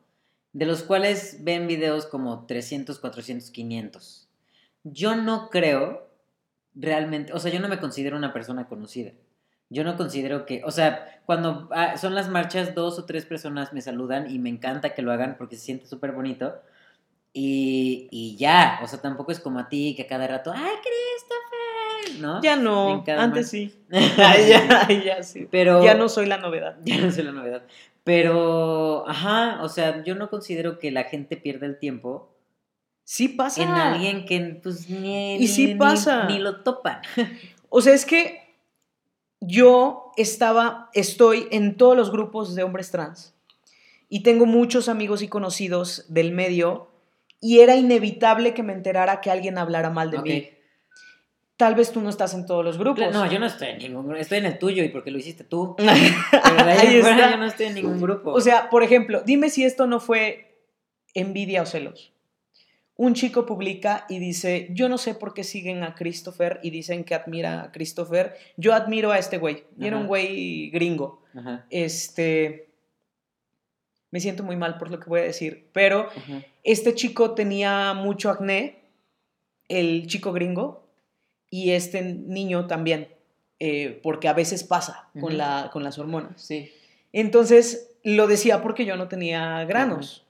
De 0.56 0.64
los 0.64 0.82
cuales 0.82 1.38
ven 1.44 1.66
videos 1.66 2.06
como 2.06 2.46
300, 2.46 2.98
400, 2.98 3.50
500. 3.50 4.26
Yo 4.84 5.14
no 5.14 5.50
creo 5.50 6.08
realmente, 6.74 7.34
o 7.34 7.38
sea, 7.38 7.52
yo 7.52 7.60
no 7.60 7.68
me 7.68 7.78
considero 7.78 8.16
una 8.16 8.32
persona 8.32 8.66
conocida. 8.66 9.12
Yo 9.68 9.84
no 9.84 9.98
considero 9.98 10.46
que, 10.46 10.62
o 10.64 10.70
sea, 10.70 11.20
cuando 11.26 11.68
ah, 11.72 11.98
son 11.98 12.14
las 12.14 12.30
marchas, 12.30 12.74
dos 12.74 12.98
o 12.98 13.04
tres 13.04 13.26
personas 13.26 13.74
me 13.74 13.82
saludan 13.82 14.30
y 14.30 14.38
me 14.38 14.48
encanta 14.48 14.94
que 14.94 15.02
lo 15.02 15.12
hagan 15.12 15.36
porque 15.36 15.56
se 15.56 15.64
siente 15.66 15.84
súper 15.86 16.12
bonito. 16.12 16.54
Y, 17.34 18.08
y 18.10 18.36
ya, 18.38 18.80
o 18.82 18.86
sea, 18.86 19.02
tampoco 19.02 19.32
es 19.32 19.40
como 19.40 19.58
a 19.58 19.68
ti 19.68 19.92
que 19.94 20.04
a 20.04 20.06
cada 20.06 20.26
rato, 20.26 20.52
¡ay, 20.54 20.72
Christopher! 20.82 22.22
¿No? 22.22 22.40
Ya 22.40 22.56
no, 22.56 23.04
antes 23.08 23.18
mar- 23.18 23.44
sí. 23.44 23.74
Ya, 23.90 24.88
ya 24.88 25.22
sí. 25.22 25.46
Pero 25.50 25.84
Ya 25.84 25.92
no 25.94 26.08
soy 26.08 26.24
la 26.24 26.38
novedad. 26.38 26.78
ya 26.84 26.96
no 26.96 27.10
sé 27.10 27.22
la 27.22 27.32
novedad. 27.32 27.62
Pero, 28.06 29.02
ajá, 29.08 29.58
o 29.62 29.68
sea, 29.68 30.04
yo 30.04 30.14
no 30.14 30.30
considero 30.30 30.78
que 30.78 30.92
la 30.92 31.02
gente 31.02 31.36
pierda 31.36 31.66
el 31.66 31.76
tiempo 31.80 32.32
Sí 33.02 33.26
pasa. 33.26 33.64
en 33.64 33.70
alguien 33.70 34.26
que 34.26 34.60
pues 34.62 34.88
ni, 34.88 35.34
Y 35.34 35.38
ni- 35.40 35.48
sí 35.48 35.74
pasa. 35.74 36.26
ni 36.26 36.38
lo 36.38 36.62
topan. 36.62 37.00
O 37.68 37.80
sea, 37.80 37.94
es 37.94 38.06
que 38.06 38.54
yo 39.40 40.12
estaba, 40.16 40.88
estoy 40.94 41.48
en 41.50 41.76
todos 41.76 41.96
los 41.96 42.12
grupos 42.12 42.54
de 42.54 42.62
hombres 42.62 42.92
trans 42.92 43.34
y 44.08 44.22
tengo 44.22 44.46
muchos 44.46 44.88
amigos 44.88 45.20
y 45.20 45.28
conocidos 45.28 46.04
del 46.08 46.30
medio 46.30 46.88
y 47.40 47.58
era 47.58 47.74
inevitable 47.74 48.54
que 48.54 48.62
me 48.62 48.72
enterara 48.72 49.20
que 49.20 49.32
alguien 49.32 49.58
hablara 49.58 49.90
mal 49.90 50.12
de 50.12 50.22
mí. 50.22 50.48
Tal 51.56 51.74
vez 51.74 51.90
tú 51.90 52.02
no 52.02 52.10
estás 52.10 52.34
en 52.34 52.44
todos 52.44 52.64
los 52.64 52.76
grupos. 52.76 53.12
No, 53.12 53.30
yo 53.30 53.38
no 53.38 53.46
estoy 53.46 53.68
en 53.68 53.78
ningún 53.78 54.04
grupo, 54.04 54.20
estoy 54.20 54.38
en 54.38 54.46
el 54.46 54.58
tuyo 54.58 54.84
y 54.84 54.90
porque 54.90 55.10
lo 55.10 55.18
hiciste 55.18 55.42
tú. 55.42 55.74
Pero 55.78 56.64
de 56.64 56.72
ahí, 56.72 57.00
fuera 57.00 57.30
yo 57.30 57.36
no 57.38 57.46
estoy 57.46 57.66
en 57.66 57.74
ningún 57.74 58.00
grupo. 58.00 58.32
O 58.32 58.40
sea, 58.40 58.68
por 58.68 58.82
ejemplo, 58.82 59.22
dime 59.24 59.48
si 59.48 59.64
esto 59.64 59.86
no 59.86 59.98
fue 59.98 60.60
envidia 61.14 61.62
o 61.62 61.66
celos. 61.66 62.12
Un 62.98 63.14
chico 63.14 63.46
publica 63.46 64.06
y 64.08 64.18
dice, 64.18 64.68
yo 64.72 64.88
no 64.88 64.98
sé 64.98 65.14
por 65.14 65.34
qué 65.34 65.44
siguen 65.44 65.82
a 65.82 65.94
Christopher 65.94 66.60
y 66.62 66.70
dicen 66.70 67.04
que 67.04 67.14
admira 67.14 67.62
a 67.62 67.72
Christopher. 67.72 68.34
Yo 68.56 68.74
admiro 68.74 69.12
a 69.12 69.18
este 69.18 69.38
güey. 69.38 69.64
Y 69.78 69.86
era 69.86 69.96
un 69.98 70.06
güey 70.06 70.70
gringo. 70.70 71.22
Ajá, 71.34 71.66
Este, 71.70 72.70
me 74.10 74.20
siento 74.20 74.42
muy 74.42 74.56
mal 74.56 74.78
por 74.78 74.90
lo 74.90 74.98
que 74.98 75.10
voy 75.10 75.20
a 75.20 75.24
decir, 75.24 75.68
pero 75.72 76.08
ajá. 76.08 76.42
este 76.64 76.94
chico 76.94 77.32
tenía 77.32 77.92
mucho 77.92 78.30
acné, 78.30 78.82
el 79.68 80.06
chico 80.06 80.32
gringo, 80.32 80.85
y 81.50 81.72
este 81.72 82.02
niño 82.02 82.66
también, 82.66 83.08
eh, 83.58 84.00
porque 84.02 84.28
a 84.28 84.32
veces 84.32 84.64
pasa 84.64 85.08
con, 85.20 85.36
la, 85.38 85.70
con 85.72 85.82
las 85.82 85.98
hormonas. 85.98 86.40
Sí. 86.42 86.72
Entonces 87.12 87.92
lo 88.02 88.26
decía 88.26 88.62
porque 88.62 88.84
yo 88.84 88.96
no 88.96 89.08
tenía 89.08 89.64
granos. 89.64 90.22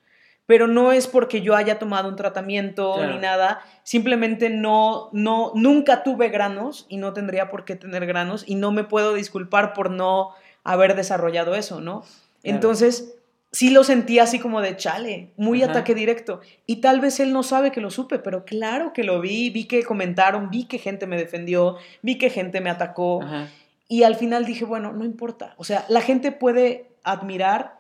Pero 0.47 0.69
no 0.69 0.93
es 0.93 1.09
porque 1.09 1.41
yo 1.43 1.57
haya 1.57 1.81
tomado 1.81 2.09
un 2.09 2.15
tratamiento 2.15 2.95
Claro. 2.95 3.15
ni 3.15 3.19
nada, 3.19 3.63
simplemente 3.83 4.49
no, 4.49 5.11
no, 5.13 5.51
nunca 5.57 6.05
tuve 6.05 6.29
granos 6.29 6.87
y 6.89 6.99
no 6.99 7.13
tendría 7.13 7.51
por 7.51 7.65
qué 7.65 7.75
tener 7.75 8.07
granos 8.07 8.45
y 8.47 8.55
no 8.55 8.71
me 8.71 8.85
puedo 8.85 9.15
disculpar 9.15 9.73
por 9.73 9.91
no 9.91 10.31
haber 10.63 10.95
desarrollado 10.95 11.57
eso, 11.57 11.81
¿no? 11.81 12.05
Entonces, 12.45 13.16
sí 13.57 13.71
lo 13.71 13.85
sentí 13.85 14.19
así 14.19 14.39
como 14.39 14.61
de 14.61 14.77
chale, 14.77 15.31
muy 15.39 15.63
Ajá. 15.63 15.71
ataque 15.73 15.95
directo. 15.95 16.41
Y 16.67 16.77
tal 16.77 17.01
vez 17.01 17.21
él 17.21 17.33
no 17.33 17.43
sabe 17.43 17.71
que 17.73 17.81
lo 17.81 17.91
supe, 17.91 18.19
pero 18.19 18.45
claro 18.45 18.93
que 18.93 19.03
lo 19.03 19.21
vi, 19.21 19.49
vi 19.51 19.65
que 19.65 19.83
comentaron, 19.83 20.51
vi 20.51 20.65
que 20.65 20.79
gente 20.79 21.07
me 21.07 21.17
defendió, 21.17 21.77
vi 22.03 22.19
que 22.19 22.29
gente 22.29 22.61
me 22.61 22.69
atacó. 22.71 23.23
Ajá. 23.23 23.49
Y 23.89 24.03
al 24.03 24.17
final 24.17 24.45
dije, 24.45 24.65
bueno, 24.65 24.93
no 24.93 25.05
importa. 25.05 25.55
O 25.57 25.65
sea, 25.65 25.87
la 25.89 26.01
gente 26.03 26.33
puede 26.33 26.87
admirar, 27.03 27.79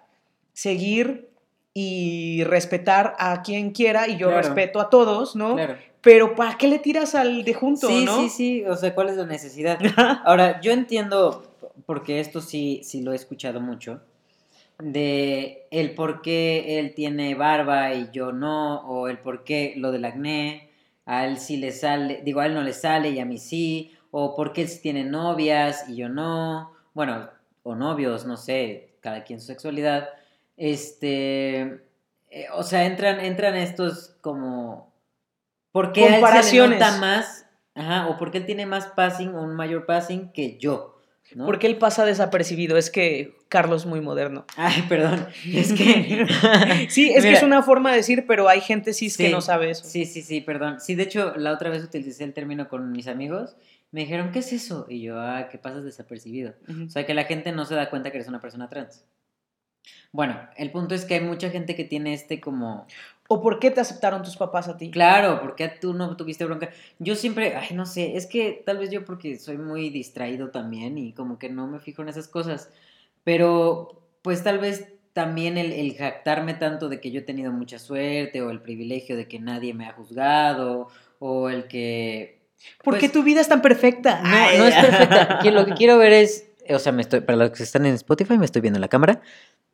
seguir 0.55 1.29
y 1.75 2.43
respetar 2.45 3.15
a 3.19 3.43
quien 3.43 3.71
quiera, 3.73 4.09
y 4.09 4.17
yo 4.17 4.29
Claro. 4.29 4.43
respeto 4.43 4.81
a 4.81 4.89
todos, 4.89 5.37
¿no? 5.37 5.57
Claro. 5.57 5.77
Pero 6.01 6.35
¿para 6.35 6.57
qué 6.57 6.69
le 6.69 6.79
tiras 6.79 7.15
al 7.15 7.45
de 7.45 7.53
junto, 7.53 7.89
Sí, 7.89 8.05
no? 8.07 8.17
sí, 8.17 8.29
sí, 8.31 8.65
o 8.65 8.77
sea, 8.77 8.95
¿cuál 8.95 9.09
es 9.11 9.17
la 9.17 9.27
necesidad? 9.27 9.79
Ahora, 10.25 10.61
yo 10.62 10.73
entiendo, 10.73 11.43
porque 11.85 12.21
esto 12.21 12.41
sí, 12.41 12.81
sí 12.85 13.03
lo 13.03 13.12
he 13.12 13.17
escuchado 13.17 13.61
mucho, 13.61 14.01
de 14.79 15.67
el 15.71 15.95
por 15.95 16.23
qué 16.23 16.79
él 16.79 16.95
tiene 16.95 17.35
barba 17.35 17.95
y 17.95 18.11
yo 18.12 18.33
no, 18.33 18.81
o 18.87 19.09
el 19.09 19.19
por 19.19 19.45
qué 19.45 19.75
lo 19.77 19.93
del 19.93 20.05
acné, 20.05 20.71
a 21.07 21.27
él 21.27 21.39
sí 21.39 21.57
le 21.57 21.73
sale, 21.73 22.21
digo, 22.25 22.41
a 22.41 22.47
él 22.47 22.55
no 22.55 22.62
le 22.62 22.73
sale 22.73 23.11
y 23.11 23.21
a 23.21 23.25
mí 23.25 23.39
sí, 23.39 23.97
o 24.11 24.35
por 24.35 24.53
qué 24.53 24.62
él 24.62 24.69
sí 24.69 24.81
tiene 24.83 25.05
novias 25.05 25.89
y 25.89 25.97
yo 25.97 26.09
no, 26.09 26.73
bueno, 26.95 27.31
o 27.62 27.75
novios, 27.75 28.27
no 28.27 28.37
sé, 28.37 28.97
cada 29.01 29.25
quien 29.25 29.41
su 29.41 29.47
sexualidad, 29.47 30.09
este, 30.57 31.81
eh, 32.31 32.47
o 32.55 32.62
sea, 32.62 32.85
entran, 32.85 33.21
entran 33.21 33.57
estos 33.57 34.17
como, 34.21 34.93
¿por 35.73 35.93
qué 35.93 36.03
a 36.03 36.07
él 36.07 36.11
se 36.11 36.17
le 36.17 36.23
Comparaciones. 36.23 36.81
nota 36.81 36.99
más, 36.99 37.47
ajá, 37.75 38.09
o 38.09 38.19
por 38.19 38.31
qué 38.31 38.39
él 38.39 38.47
tiene 38.47 38.67
más 38.67 38.89
passing 38.89 39.35
o 39.35 39.43
un 39.43 39.55
mayor 39.55 39.87
passing 39.87 40.33
que 40.33 40.59
yo? 40.59 41.01
¿no? 41.35 41.47
Porque 41.47 41.67
él 41.67 41.79
pasa 41.79 42.05
desapercibido, 42.05 42.77
es 42.77 42.91
que 42.91 43.36
Carlos 43.49 43.87
muy 43.87 44.01
moderno. 44.01 44.45
Ay, 44.57 44.83
perdón. 44.89 45.27
Es 45.53 45.73
que. 45.73 46.27
Sí, 46.91 47.13
es 47.15 47.25
que 47.25 47.33
es 47.33 47.43
una 47.43 47.63
forma 47.63 47.91
de 47.91 47.99
decir, 47.99 48.25
pero 48.27 48.49
hay 48.49 48.61
gente 48.61 48.93
cis 48.93 49.17
que 49.17 49.27
Sí, 49.27 49.33
no 49.33 49.41
sabe 49.41 49.71
eso. 49.71 49.85
Sí, 49.85 50.05
sí, 50.05 50.23
sí, 50.23 50.41
perdón. 50.41 50.81
Sí, 50.81 50.95
de 50.95 51.05
hecho, 51.05 51.35
la 51.37 51.53
otra 51.53 51.71
vez 51.71 51.85
utilicé 51.85 52.25
el 52.25 52.33
término 52.33 52.69
con 52.69 52.91
mis 52.93 53.07
amigos. 53.07 53.57
Me 53.93 54.01
dijeron, 54.01 54.33
¿qué 54.33 54.41
es 54.41 54.53
eso? 54.53 54.87
Y 54.89 55.01
yo, 55.01 55.21
ah, 55.21 55.49
que 55.49 55.59
pasas 55.59 55.85
desapercibido. 55.85 56.55
O 56.87 56.91
sea, 56.91 57.07
que 57.07 57.15
la 57.15 57.25
gente 57.25 57.53
no 57.53 57.65
se 57.65 57.77
da 57.77 57.89
cuenta 57.89 58.11
que 58.11 58.19
eres 58.19 58.29
una 58.29 58.41
persona 58.41 58.69
trans. 58.69 59.05
Bueno, 60.13 60.39
el 60.57 60.71
punto 60.71 60.95
es 60.95 61.05
que 61.05 61.15
hay 61.15 61.21
mucha 61.21 61.51
gente 61.51 61.75
que 61.77 61.85
tiene 61.85 62.15
este 62.15 62.41
como. 62.41 62.87
¿O 63.29 63.43
por 63.43 63.59
qué 63.59 63.71
te 63.71 63.81
aceptaron 63.81 64.23
tus 64.23 64.37
papás 64.37 64.69
a 64.69 64.77
ti? 64.77 64.91
Claro, 64.91 65.41
¿por 65.41 65.57
qué 65.57 65.69
tú 65.69 65.95
no 65.95 66.17
tuviste 66.17 66.45
bronca? 66.45 66.71
Yo 66.99 67.17
siempre, 67.17 67.57
ay, 67.57 67.75
no 67.75 67.85
sé, 67.85 68.17
es 68.17 68.27
que 68.27 68.63
tal 68.65 68.79
vez 68.79 68.91
yo 68.91 69.05
porque 69.05 69.39
soy 69.39 69.59
muy 69.59 69.91
distraído 69.91 70.51
también 70.51 70.97
y 70.97 71.13
como 71.13 71.39
que 71.39 71.49
no 71.49 71.67
me 71.67 71.81
fijo 71.81 72.03
en 72.03 72.09
esas 72.09 72.29
cosas. 72.29 72.71
Pero, 73.27 74.09
pues 74.23 74.45
tal 74.45 74.61
vez 74.61 74.87
también 75.12 75.59
el, 75.59 75.73
el 75.73 75.97
jactarme 75.97 76.55
tanto 76.55 76.89
de 76.89 77.01
que 77.01 77.11
yo 77.11 77.19
he 77.19 77.25
tenido 77.25 77.51
mucha 77.51 77.81
suerte 77.81 78.41
o 78.41 78.51
el 78.51 78.62
privilegio 78.62 79.17
de 79.17 79.27
que 79.27 79.41
nadie 79.41 79.75
me 79.75 79.85
ha 79.85 79.95
juzgado 79.95 80.87
o 81.19 81.51
el 81.51 81.67
que... 81.67 82.47
¿Por 82.85 82.95
qué 82.95 83.09
pues, 83.09 83.12
tu 83.12 83.25
vida 83.25 83.41
es 83.41 83.49
tan 83.49 83.62
perfecta? 83.62 84.21
No, 84.23 84.29
Ay, 84.33 84.59
no 84.59 84.67
es 84.67 84.77
perfecta. 84.77 85.43
Lo 85.51 85.67
que 85.67 85.73
quiero 85.73 85.99
ver 85.99 86.12
es, 86.12 86.53
o 86.71 86.79
sea, 86.79 86.93
me 86.93 87.03
estoy, 87.03 87.21
para 87.23 87.35
los 87.35 87.51
que 87.51 87.65
están 87.65 87.85
en 87.85 87.95
Spotify, 87.95 88.39
me 88.39 88.45
estoy 88.45 88.62
viendo 88.62 88.77
en 88.77 88.83
la 88.83 88.89
cámara. 88.89 89.21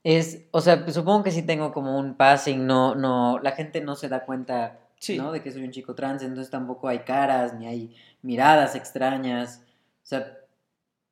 Es, 0.02 0.44
o 0.50 0.62
sea, 0.62 0.82
pues, 0.82 0.94
supongo 0.94 1.22
que 1.22 1.30
sí 1.30 1.42
tengo 1.42 1.74
como 1.74 1.98
un 1.98 2.16
passing, 2.16 2.66
no, 2.66 2.94
no, 2.94 3.38
la 3.40 3.52
gente 3.52 3.82
no 3.82 3.96
se 3.96 4.08
da 4.08 4.24
cuenta, 4.24 4.78
Sí. 4.98 5.18
¿no? 5.18 5.30
De 5.30 5.42
que 5.42 5.52
soy 5.52 5.64
un 5.64 5.72
chico 5.72 5.94
trans, 5.94 6.22
entonces 6.22 6.50
tampoco 6.50 6.88
hay 6.88 7.00
caras, 7.00 7.52
ni 7.52 7.66
hay 7.66 7.94
miradas 8.22 8.74
extrañas. 8.76 9.62
O 10.02 10.06
sea, 10.06 10.38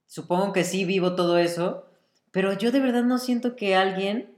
supongo 0.07 0.55
que 0.55 0.65
sí 0.65 0.87
vivo 0.87 1.15
todo 1.15 1.37
eso, 1.37 1.90
pero 2.31 2.53
yo 2.53 2.71
de 2.73 2.81
verdad 2.81 3.03
no 3.05 3.19
siento 3.19 3.57
que 3.57 3.75
alguien 3.77 4.31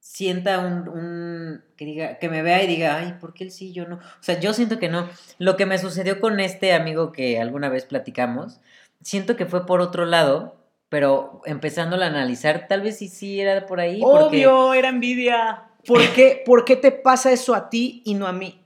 sienta 0.00 0.60
un, 0.60 0.88
un- 0.88 1.64
que 1.76 1.84
diga, 1.84 2.18
que 2.18 2.28
me 2.28 2.42
vea 2.42 2.62
y 2.62 2.66
diga, 2.66 2.96
ay, 2.96 3.16
¿por 3.20 3.34
qué 3.34 3.44
él 3.44 3.50
sí, 3.50 3.72
yo 3.72 3.86
no? 3.86 3.96
O 3.96 4.22
sea, 4.22 4.38
yo 4.40 4.52
siento 4.54 4.78
que 4.78 4.88
no. 4.88 5.08
Lo 5.38 5.56
que 5.56 5.66
me 5.66 5.78
sucedió 5.78 6.20
con 6.20 6.40
este 6.40 6.72
amigo 6.72 7.12
que 7.12 7.40
alguna 7.40 7.68
vez 7.68 7.84
platicamos, 7.84 8.60
siento 9.02 9.36
que 9.36 9.46
fue 9.46 9.66
por 9.66 9.80
otro 9.80 10.06
lado, 10.06 10.56
pero 10.88 11.42
empezándolo 11.44 12.04
a 12.04 12.06
analizar, 12.06 12.66
tal 12.68 12.80
vez 12.82 12.98
sí, 12.98 13.08
sí 13.08 13.40
era 13.40 13.66
por 13.66 13.80
ahí. 13.80 14.00
porque- 14.00 14.46
Obvio, 14.46 14.74
era 14.74 14.88
envidia. 14.88 15.64
¿Por 15.86 16.00
qué, 16.14 16.42
¿Por 16.46 16.64
qué 16.64 16.76
te 16.76 16.90
pasa 16.92 17.30
eso 17.32 17.54
a 17.54 17.68
ti 17.68 18.02
y 18.04 18.14
no 18.14 18.26
a 18.26 18.32
mí? 18.32 18.62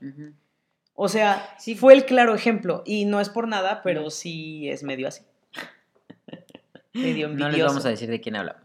O 0.95 1.09
sea, 1.09 1.49
Sí. 1.57 1.75
fue 1.75 1.93
el 1.93 2.05
claro 2.05 2.33
ejemplo. 2.35 2.83
Y 2.85 3.05
no 3.05 3.19
es 3.19 3.29
por 3.29 3.47
nada, 3.47 3.81
pero 3.83 4.09
sí 4.11 4.69
es 4.69 4.83
medio 4.83 5.07
así. 5.07 5.23
Medio 6.93 7.27
No 7.27 7.33
les 7.35 7.45
envidioso. 7.45 7.69
vamos 7.71 7.85
a 7.85 7.89
decir 7.89 8.09
de 8.09 8.21
quién 8.21 8.35
hablamos. 8.35 8.62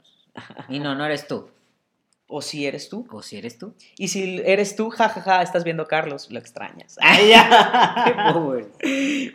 Y 0.68 0.78
no, 0.80 0.94
no 0.94 1.04
eres 1.04 1.26
tú. 1.26 1.48
O 2.26 2.42
si 2.42 2.66
eres 2.66 2.88
tú. 2.88 3.06
O 3.10 3.22
si 3.22 3.36
eres 3.38 3.56
tú. 3.58 3.74
Y 3.96 4.08
si 4.08 4.40
eres 4.44 4.76
tú, 4.76 4.90
jajaja, 4.90 5.40
estás 5.42 5.64
viendo 5.64 5.84
a 5.84 5.88
Carlos, 5.88 6.30
lo 6.30 6.38
extrañas. 6.38 6.96
Ay, 7.00 7.28
ya. 7.30 8.32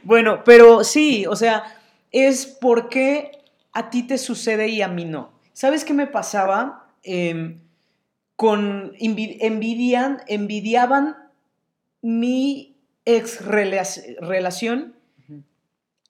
bueno, 0.03 0.43
pero 0.43 0.83
sí, 0.83 1.25
o 1.25 1.35
sea, 1.35 1.63
es 2.11 2.45
porque 2.45 3.31
a 3.71 3.89
ti 3.89 4.03
te 4.03 4.17
sucede 4.17 4.67
y 4.67 4.81
a 4.81 4.87
mí 4.87 5.05
no. 5.05 5.31
¿Sabes 5.53 5.85
qué 5.85 5.93
me 5.93 6.07
pasaba? 6.07 6.87
Em, 7.03 7.59
con 8.35 8.93
envi- 8.95 9.37
envidian, 9.41 10.21
envidiaban 10.27 11.17
mi 12.01 12.75
ex 13.05 13.43
relación 13.45 14.95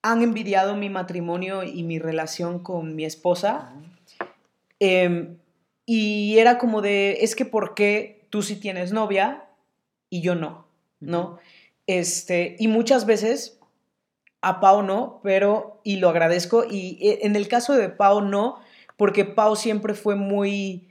han 0.02 0.22
envidiado 0.22 0.76
mi 0.76 0.90
matrimonio 0.90 1.62
y 1.62 1.82
mi 1.82 1.98
relación 1.98 2.58
con 2.58 2.94
mi 2.94 3.04
esposa. 3.06 3.72
Em, 4.80 5.38
y 5.86 6.38
era 6.38 6.58
como 6.58 6.82
de, 6.82 7.18
es 7.20 7.36
que 7.36 7.44
¿por 7.44 7.74
qué 7.74 8.26
tú 8.30 8.42
sí 8.42 8.56
tienes 8.56 8.92
novia 8.92 9.44
y 10.10 10.20
yo 10.22 10.34
no? 10.34 10.66
¿No? 11.00 11.38
Este, 11.86 12.56
y 12.58 12.68
muchas 12.68 13.06
veces 13.06 13.58
a 14.40 14.60
Pau 14.60 14.82
no, 14.82 15.20
pero, 15.22 15.80
y 15.84 15.96
lo 15.96 16.08
agradezco, 16.10 16.64
y 16.70 16.98
eh, 17.00 17.20
en 17.22 17.34
el 17.34 17.48
caso 17.48 17.74
de 17.74 17.88
Pau 17.88 18.20
no, 18.20 18.60
porque 18.96 19.24
Pau 19.24 19.56
siempre 19.56 19.94
fue 19.94 20.16
muy 20.16 20.88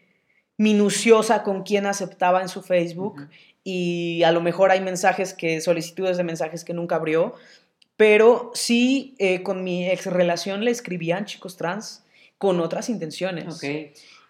minuciosa 0.57 1.43
con 1.43 1.63
quién 1.63 1.85
aceptaba 1.85 2.41
en 2.41 2.49
su 2.49 2.61
Facebook 2.61 3.27
y 3.63 4.23
a 4.23 4.31
lo 4.31 4.41
mejor 4.41 4.71
hay 4.71 4.81
mensajes 4.81 5.33
que, 5.33 5.61
solicitudes 5.61 6.17
de 6.17 6.23
mensajes 6.23 6.63
que 6.63 6.73
nunca 6.73 6.95
abrió, 6.95 7.33
pero 7.95 8.51
sí 8.53 9.15
eh, 9.19 9.43
con 9.43 9.63
mi 9.63 9.89
ex 9.89 10.05
relación 10.07 10.63
le 10.63 10.71
escribían 10.71 11.25
chicos 11.25 11.57
trans 11.57 12.02
con 12.43 12.59
otras 12.59 12.89
intenciones. 12.89 13.61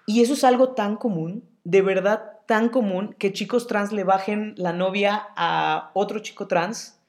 Y 0.05 0.21
eso 0.21 0.33
es 0.33 0.43
algo 0.43 0.73
tan 0.73 0.97
común, 0.97 1.49
de 1.63 1.81
verdad 1.81 2.33
tan 2.45 2.69
común, 2.69 3.15
que 3.17 3.33
chicos 3.33 3.65
trans 3.65 3.91
le 3.91 4.03
bajen 4.03 4.53
la 4.55 4.71
novia 4.71 5.29
a 5.35 5.89
otro 5.95 6.19
chico 6.19 6.45
trans. 6.45 6.99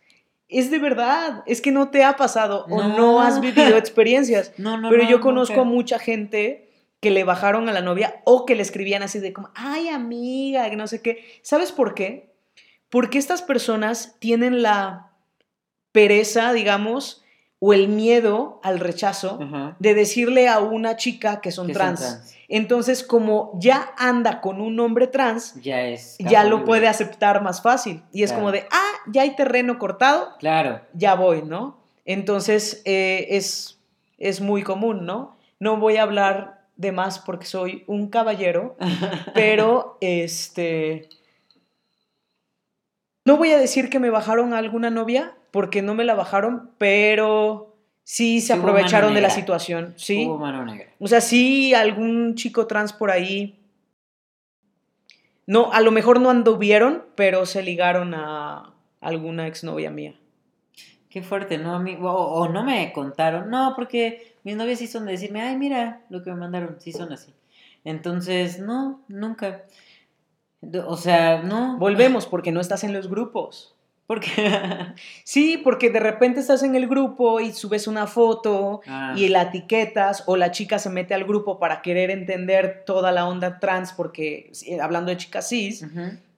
Es 0.48 0.70
de 0.70 0.78
verdad, 0.78 1.42
es 1.44 1.60
que 1.60 1.72
no 1.72 1.90
te 1.90 2.04
ha 2.04 2.16
pasado 2.16 2.64
o 2.70 2.84
no 2.84 3.20
has 3.20 3.38
vivido 3.42 3.76
experiencias. 3.76 4.52
no, 4.56 4.78
no, 4.78 4.88
pero 4.88 5.06
yo 5.06 5.20
conozco 5.20 5.60
a 5.60 5.64
mucha 5.64 5.98
gente 5.98 6.70
que 7.00 7.10
le 7.10 7.22
bajaron 7.22 7.68
a 7.68 7.74
la 7.74 7.82
novia 7.82 8.22
o 8.24 8.46
que 8.46 8.54
le 8.54 8.62
escribían 8.62 9.02
así 9.02 9.18
de 9.18 9.34
como, 9.34 9.50
ay 9.54 9.90
amiga, 9.90 10.70
que 10.70 10.76
no 10.76 10.86
sé 10.86 11.02
qué. 11.02 11.22
¿Sabes 11.42 11.70
por 11.70 11.92
qué? 11.92 12.32
Porque 12.88 13.18
estas 13.18 13.42
personas 13.42 14.16
tienen 14.20 14.62
la 14.62 15.10
pereza, 15.92 16.54
digamos, 16.54 17.23
o 17.66 17.72
el 17.72 17.88
miedo 17.88 18.60
al 18.62 18.78
rechazo 18.78 19.38
de 19.78 19.94
decirle 19.94 20.48
a 20.48 20.58
una 20.58 20.96
chica 20.96 21.40
que 21.40 21.50
son, 21.50 21.72
trans. 21.72 22.36
Entonces, 22.46 23.02
como 23.02 23.52
ya 23.58 23.94
anda 23.96 24.42
con 24.42 24.60
un 24.60 24.78
hombre 24.80 25.06
trans, 25.06 25.54
ya, 25.62 25.80
es 25.80 26.18
ya 26.18 26.44
lo 26.44 26.66
puede 26.66 26.88
aceptar 26.88 27.42
más 27.42 27.62
fácil. 27.62 28.02
Y 28.12 28.22
es 28.22 28.34
como 28.34 28.52
de, 28.52 28.66
ah, 28.70 28.92
ya 29.06 29.22
hay 29.22 29.34
terreno 29.34 29.78
cortado, 29.78 30.36
claro. 30.38 30.82
ya 30.92 31.14
voy, 31.14 31.40
¿no? 31.40 31.78
Entonces, 32.04 32.82
eh, 32.84 33.28
es, 33.30 33.78
es 34.18 34.42
muy 34.42 34.62
común, 34.62 35.06
¿no? 35.06 35.38
No 35.58 35.78
voy 35.78 35.96
a 35.96 36.02
hablar 36.02 36.66
de 36.76 36.92
más 36.92 37.18
porque 37.18 37.46
soy 37.46 37.82
un 37.86 38.08
caballero, 38.10 38.76
pero 39.34 39.96
este... 40.02 41.08
No 43.24 43.38
voy 43.38 43.52
a 43.52 43.58
decir 43.58 43.88
que 43.88 44.00
me 44.00 44.10
bajaron 44.10 44.52
a 44.52 44.58
alguna 44.58 44.90
novia, 44.90 45.34
porque 45.54 45.82
no 45.82 45.94
me 45.94 46.02
la 46.02 46.16
bajaron, 46.16 46.72
pero 46.78 47.76
sí 48.02 48.40
se 48.40 48.54
aprovecharon 48.54 49.14
de 49.14 49.20
la 49.20 49.30
situación, 49.30 49.94
¿sí? 49.96 50.28
O 50.98 51.06
sea, 51.06 51.20
sí 51.20 51.72
algún 51.74 52.34
chico 52.34 52.66
trans 52.66 52.92
por 52.92 53.12
ahí... 53.12 53.56
No, 55.46 55.72
a 55.72 55.80
lo 55.80 55.92
mejor 55.92 56.20
no 56.20 56.30
anduvieron, 56.30 57.04
pero 57.14 57.46
se 57.46 57.62
ligaron 57.62 58.14
a 58.14 58.74
alguna 59.00 59.46
exnovia 59.46 59.92
mía. 59.92 60.16
Qué 61.08 61.22
fuerte, 61.22 61.56
¿no? 61.56 61.76
O, 62.02 62.10
o 62.10 62.48
no 62.48 62.64
me 62.64 62.92
contaron. 62.92 63.48
No, 63.48 63.74
porque 63.76 64.34
mis 64.42 64.56
novias 64.56 64.80
sí 64.80 64.88
son 64.88 65.06
de 65.06 65.12
decirme, 65.12 65.40
ay, 65.40 65.56
mira 65.56 66.00
lo 66.10 66.24
que 66.24 66.30
me 66.30 66.36
mandaron, 66.36 66.78
sí 66.80 66.90
son 66.90 67.12
así. 67.12 67.32
Entonces, 67.84 68.58
no, 68.58 69.04
nunca. 69.06 69.62
O 70.88 70.96
sea, 70.96 71.44
no. 71.44 71.78
Volvemos, 71.78 72.26
porque 72.26 72.50
no 72.50 72.60
estás 72.60 72.82
en 72.82 72.92
los 72.92 73.08
grupos. 73.08 73.73
Porque 74.06 74.28
sí, 75.24 75.60
porque 75.62 75.90
de 75.90 76.00
repente 76.00 76.40
estás 76.40 76.62
en 76.62 76.74
el 76.74 76.86
grupo 76.86 77.40
y 77.40 77.52
subes 77.52 77.86
una 77.86 78.06
foto 78.06 78.80
ah. 78.86 79.14
y 79.16 79.28
la 79.28 79.42
etiquetas 79.42 80.24
o 80.26 80.36
la 80.36 80.50
chica 80.50 80.78
se 80.78 80.90
mete 80.90 81.14
al 81.14 81.24
grupo 81.24 81.58
para 81.58 81.82
querer 81.82 82.10
entender 82.10 82.84
toda 82.84 83.12
la 83.12 83.26
onda 83.26 83.58
trans 83.60 83.92
porque 83.92 84.52
hablando 84.80 85.10
de 85.10 85.16
chicas 85.16 85.48
cis 85.48 85.86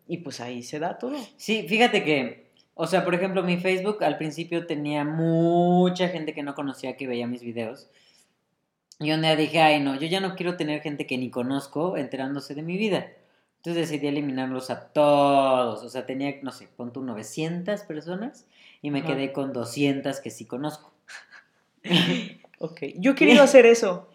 y 0.06 0.18
pues 0.18 0.40
ahí 0.40 0.62
se 0.62 0.78
da 0.78 0.98
todo. 0.98 1.16
Sí, 1.36 1.66
fíjate 1.68 2.04
que 2.04 2.46
o 2.78 2.86
sea, 2.86 3.06
por 3.06 3.14
ejemplo, 3.14 3.42
mi 3.42 3.56
Facebook 3.56 4.04
al 4.04 4.18
principio 4.18 4.66
tenía 4.66 5.02
mucha 5.02 6.08
gente 6.08 6.34
que 6.34 6.42
no 6.42 6.54
conocía 6.54 6.94
que 6.94 7.06
veía 7.06 7.26
mis 7.26 7.40
videos. 7.40 7.88
Y 9.00 9.12
un 9.12 9.22
día 9.22 9.34
dije, 9.34 9.60
ay, 9.60 9.80
no, 9.80 9.98
yo 9.98 10.06
ya 10.06 10.20
no 10.20 10.34
quiero 10.36 10.58
tener 10.58 10.82
gente 10.82 11.06
que 11.06 11.16
ni 11.16 11.30
conozco 11.30 11.96
enterándose 11.96 12.54
de 12.54 12.60
mi 12.60 12.76
vida. 12.76 13.08
Entonces 13.66 13.90
decidí 13.90 14.06
eliminarlos 14.06 14.70
a 14.70 14.88
todos. 14.90 15.82
O 15.82 15.88
sea, 15.88 16.06
tenía, 16.06 16.36
no 16.42 16.52
sé, 16.52 16.68
pon 16.76 16.92
900 16.94 17.82
personas 17.82 18.46
y 18.80 18.92
me 18.92 19.02
quedé 19.02 19.32
con 19.32 19.52
200 19.52 20.20
que 20.20 20.30
sí 20.30 20.44
conozco. 20.44 20.92
ok, 22.60 22.80
yo 22.94 23.10
he 23.10 23.14
querido 23.16 23.42
hacer 23.42 23.66
eso 23.66 24.08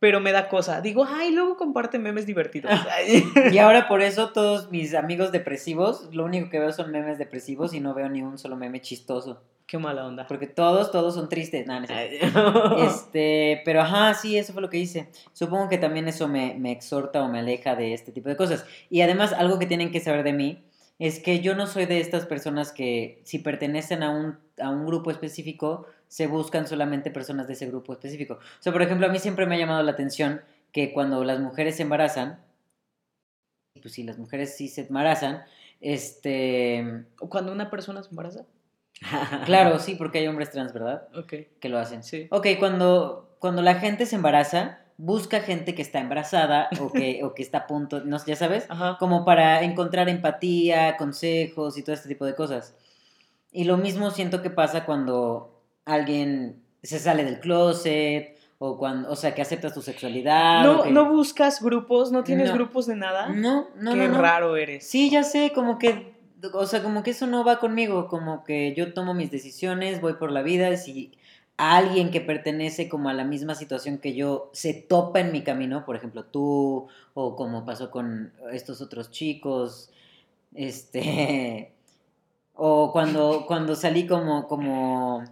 pero 0.00 0.20
me 0.20 0.32
da 0.32 0.50
cosa. 0.50 0.82
Digo, 0.82 1.06
ay, 1.08 1.30
luego 1.32 1.56
comparte 1.56 1.98
memes 1.98 2.26
divertidos. 2.26 2.70
y 3.52 3.56
ahora 3.56 3.88
por 3.88 4.02
eso 4.02 4.32
todos 4.32 4.70
mis 4.70 4.94
amigos 4.94 5.32
depresivos, 5.32 6.10
lo 6.12 6.26
único 6.26 6.50
que 6.50 6.58
veo 6.58 6.72
son 6.72 6.90
memes 6.90 7.16
depresivos 7.16 7.72
y 7.72 7.80
no 7.80 7.94
veo 7.94 8.10
ni 8.10 8.20
un 8.20 8.36
solo 8.36 8.54
meme 8.54 8.82
chistoso. 8.82 9.42
Qué 9.66 9.78
mala 9.78 10.06
onda. 10.06 10.26
Porque 10.26 10.46
todos, 10.46 10.90
todos 10.90 11.14
son 11.14 11.28
tristes. 11.28 11.66
este, 12.86 13.62
pero 13.64 13.80
ajá, 13.80 14.14
sí, 14.14 14.36
eso 14.36 14.52
fue 14.52 14.60
lo 14.60 14.68
que 14.68 14.78
hice. 14.78 15.08
Supongo 15.32 15.68
que 15.68 15.78
también 15.78 16.06
eso 16.06 16.28
me, 16.28 16.54
me 16.58 16.70
exhorta 16.70 17.22
o 17.22 17.28
me 17.28 17.38
aleja 17.38 17.74
de 17.74 17.94
este 17.94 18.12
tipo 18.12 18.28
de 18.28 18.36
cosas. 18.36 18.66
Y 18.90 19.00
además, 19.00 19.32
algo 19.32 19.58
que 19.58 19.66
tienen 19.66 19.90
que 19.90 20.00
saber 20.00 20.22
de 20.22 20.34
mí 20.34 20.64
es 20.98 21.18
que 21.18 21.40
yo 21.40 21.54
no 21.54 21.66
soy 21.66 21.86
de 21.86 22.00
estas 22.00 22.26
personas 22.26 22.72
que 22.72 23.22
si 23.24 23.38
pertenecen 23.38 24.02
a 24.02 24.10
un, 24.10 24.38
a 24.60 24.70
un 24.70 24.86
grupo 24.86 25.10
específico, 25.10 25.86
se 26.08 26.26
buscan 26.26 26.68
solamente 26.68 27.10
personas 27.10 27.46
de 27.46 27.54
ese 27.54 27.66
grupo 27.66 27.92
específico. 27.94 28.34
O 28.34 28.62
sea, 28.62 28.72
por 28.72 28.82
ejemplo, 28.82 29.06
a 29.06 29.10
mí 29.10 29.18
siempre 29.18 29.46
me 29.46 29.56
ha 29.56 29.58
llamado 29.58 29.82
la 29.82 29.92
atención 29.92 30.42
que 30.72 30.92
cuando 30.92 31.24
las 31.24 31.40
mujeres 31.40 31.76
se 31.76 31.82
embarazan, 31.82 32.44
pues 33.80 33.94
si 33.94 34.02
las 34.02 34.18
mujeres 34.18 34.56
sí 34.56 34.68
se 34.68 34.82
embarazan, 34.82 35.42
este... 35.80 37.06
¿O 37.18 37.28
cuando 37.28 37.50
una 37.50 37.70
persona 37.70 38.02
se 38.02 38.10
embaraza? 38.10 38.46
Claro, 39.44 39.78
sí, 39.80 39.94
porque 39.94 40.18
hay 40.18 40.26
hombres 40.26 40.50
trans, 40.50 40.72
¿verdad? 40.72 41.08
Ok. 41.16 41.34
Que 41.60 41.68
lo 41.68 41.78
hacen. 41.78 42.02
Sí. 42.02 42.28
Ok, 42.30 42.48
cuando, 42.58 43.36
cuando 43.38 43.62
la 43.62 43.74
gente 43.76 44.06
se 44.06 44.16
embaraza, 44.16 44.80
busca 44.96 45.40
gente 45.40 45.74
que 45.74 45.82
está 45.82 46.00
embarazada 46.00 46.68
o 46.80 46.92
que, 46.92 47.20
o 47.24 47.34
que 47.34 47.42
está 47.42 47.58
a 47.58 47.66
punto, 47.66 48.00
no, 48.04 48.24
ya 48.24 48.36
sabes, 48.36 48.66
como 48.98 49.24
para 49.24 49.62
encontrar 49.62 50.08
empatía, 50.08 50.96
consejos 50.96 51.76
y 51.78 51.82
todo 51.82 51.94
este 51.94 52.08
tipo 52.08 52.24
de 52.24 52.34
cosas. 52.34 52.74
Y 53.52 53.64
lo 53.64 53.76
mismo 53.76 54.10
siento 54.10 54.42
que 54.42 54.50
pasa 54.50 54.84
cuando 54.84 55.62
alguien 55.84 56.62
se 56.82 56.98
sale 56.98 57.24
del 57.24 57.40
closet 57.40 58.36
o 58.58 58.78
cuando, 58.78 59.10
o 59.10 59.16
sea, 59.16 59.34
que 59.34 59.42
aceptas 59.42 59.74
tu 59.74 59.82
sexualidad. 59.82 60.64
No, 60.64 60.86
no 60.86 61.08
buscas 61.08 61.62
grupos, 61.62 62.12
no 62.12 62.24
tienes 62.24 62.52
grupos 62.52 62.86
de 62.86 62.96
nada. 62.96 63.28
No, 63.28 63.68
no, 63.76 63.94
Qué 63.94 64.08
raro 64.08 64.56
eres. 64.56 64.88
Sí, 64.88 65.10
ya 65.10 65.22
sé, 65.22 65.52
como 65.54 65.78
que, 65.78 66.13
o 66.52 66.66
sea, 66.66 66.82
como 66.82 67.02
que 67.02 67.10
eso 67.10 67.26
no 67.26 67.44
va 67.44 67.58
conmigo, 67.60 68.08
como 68.08 68.44
que 68.44 68.74
yo 68.74 68.92
tomo 68.94 69.14
mis 69.14 69.30
decisiones, 69.30 70.00
voy 70.00 70.14
por 70.14 70.30
la 70.32 70.42
vida, 70.42 70.76
si 70.76 71.12
alguien 71.56 72.10
que 72.10 72.20
pertenece 72.20 72.88
como 72.88 73.08
a 73.08 73.14
la 73.14 73.24
misma 73.24 73.54
situación 73.54 73.98
que 73.98 74.14
yo 74.14 74.50
se 74.52 74.74
topa 74.74 75.20
en 75.20 75.32
mi 75.32 75.42
camino, 75.42 75.84
por 75.84 75.96
ejemplo 75.96 76.24
tú, 76.24 76.88
o 77.14 77.36
como 77.36 77.64
pasó 77.64 77.90
con 77.90 78.32
estos 78.52 78.80
otros 78.80 79.10
chicos, 79.10 79.90
este, 80.54 81.72
o 82.54 82.92
cuando, 82.92 83.44
cuando 83.46 83.76
salí 83.76 84.06
como, 84.06 84.48
como, 84.48 85.24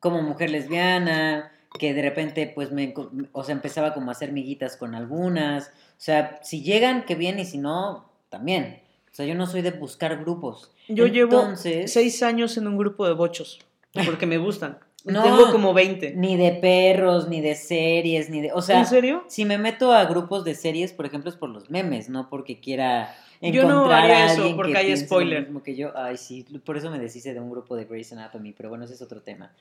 como 0.00 0.22
mujer 0.22 0.50
lesbiana, 0.50 1.52
que 1.78 1.94
de 1.94 2.02
repente 2.02 2.50
pues 2.54 2.72
me, 2.72 2.94
o 3.32 3.44
sea, 3.44 3.54
empezaba 3.54 3.94
como 3.94 4.10
a 4.10 4.12
hacer 4.12 4.32
miguitas 4.32 4.76
con 4.76 4.94
algunas, 4.94 5.68
o 5.68 6.02
sea, 6.02 6.40
si 6.42 6.62
llegan, 6.62 7.04
que 7.04 7.14
bien, 7.14 7.38
y 7.38 7.44
si 7.44 7.58
no, 7.58 8.10
también. 8.30 8.82
O 9.12 9.14
sea, 9.14 9.26
yo 9.26 9.34
no 9.34 9.46
soy 9.46 9.62
de 9.62 9.72
buscar 9.72 10.18
grupos. 10.20 10.70
Yo 10.88 11.06
llevo 11.06 11.56
seis 11.56 12.22
años 12.22 12.56
en 12.56 12.66
un 12.66 12.76
grupo 12.76 13.06
de 13.06 13.14
bochos, 13.14 13.58
porque 14.04 14.26
me 14.26 14.38
gustan. 14.38 14.78
No, 15.02 15.22
Tengo 15.22 15.50
como 15.50 15.72
20. 15.72 16.12
Ni 16.16 16.36
de 16.36 16.52
perros, 16.52 17.26
ni 17.26 17.40
de 17.40 17.54
series, 17.54 18.28
ni 18.28 18.42
de. 18.42 18.52
O 18.52 18.60
sea, 18.60 18.80
¿En 18.80 18.86
serio? 18.86 19.24
Si 19.28 19.46
me 19.46 19.56
meto 19.56 19.92
a 19.92 20.04
grupos 20.04 20.44
de 20.44 20.54
series, 20.54 20.92
por 20.92 21.06
ejemplo, 21.06 21.30
es 21.30 21.36
por 21.36 21.48
los 21.48 21.70
memes, 21.70 22.10
no 22.10 22.28
porque 22.28 22.60
quiera 22.60 23.16
encontrar 23.40 23.62
yo 23.62 23.68
no 23.68 23.90
haría 23.90 24.32
eso 24.32 24.54
porque 24.56 24.76
hay 24.76 24.94
spoiler. 24.96 25.46
Como 25.46 25.62
que 25.62 25.74
yo, 25.74 25.96
ay, 25.96 26.18
sí, 26.18 26.44
por 26.64 26.76
eso 26.76 26.90
me 26.90 26.98
deshice 26.98 27.32
de 27.32 27.40
un 27.40 27.50
grupo 27.50 27.76
de 27.76 27.86
Grey's 27.86 28.12
Anatomy, 28.12 28.52
pero 28.52 28.68
bueno, 28.68 28.84
ese 28.84 28.92
es 28.92 29.00
otro 29.00 29.22
tema. 29.22 29.52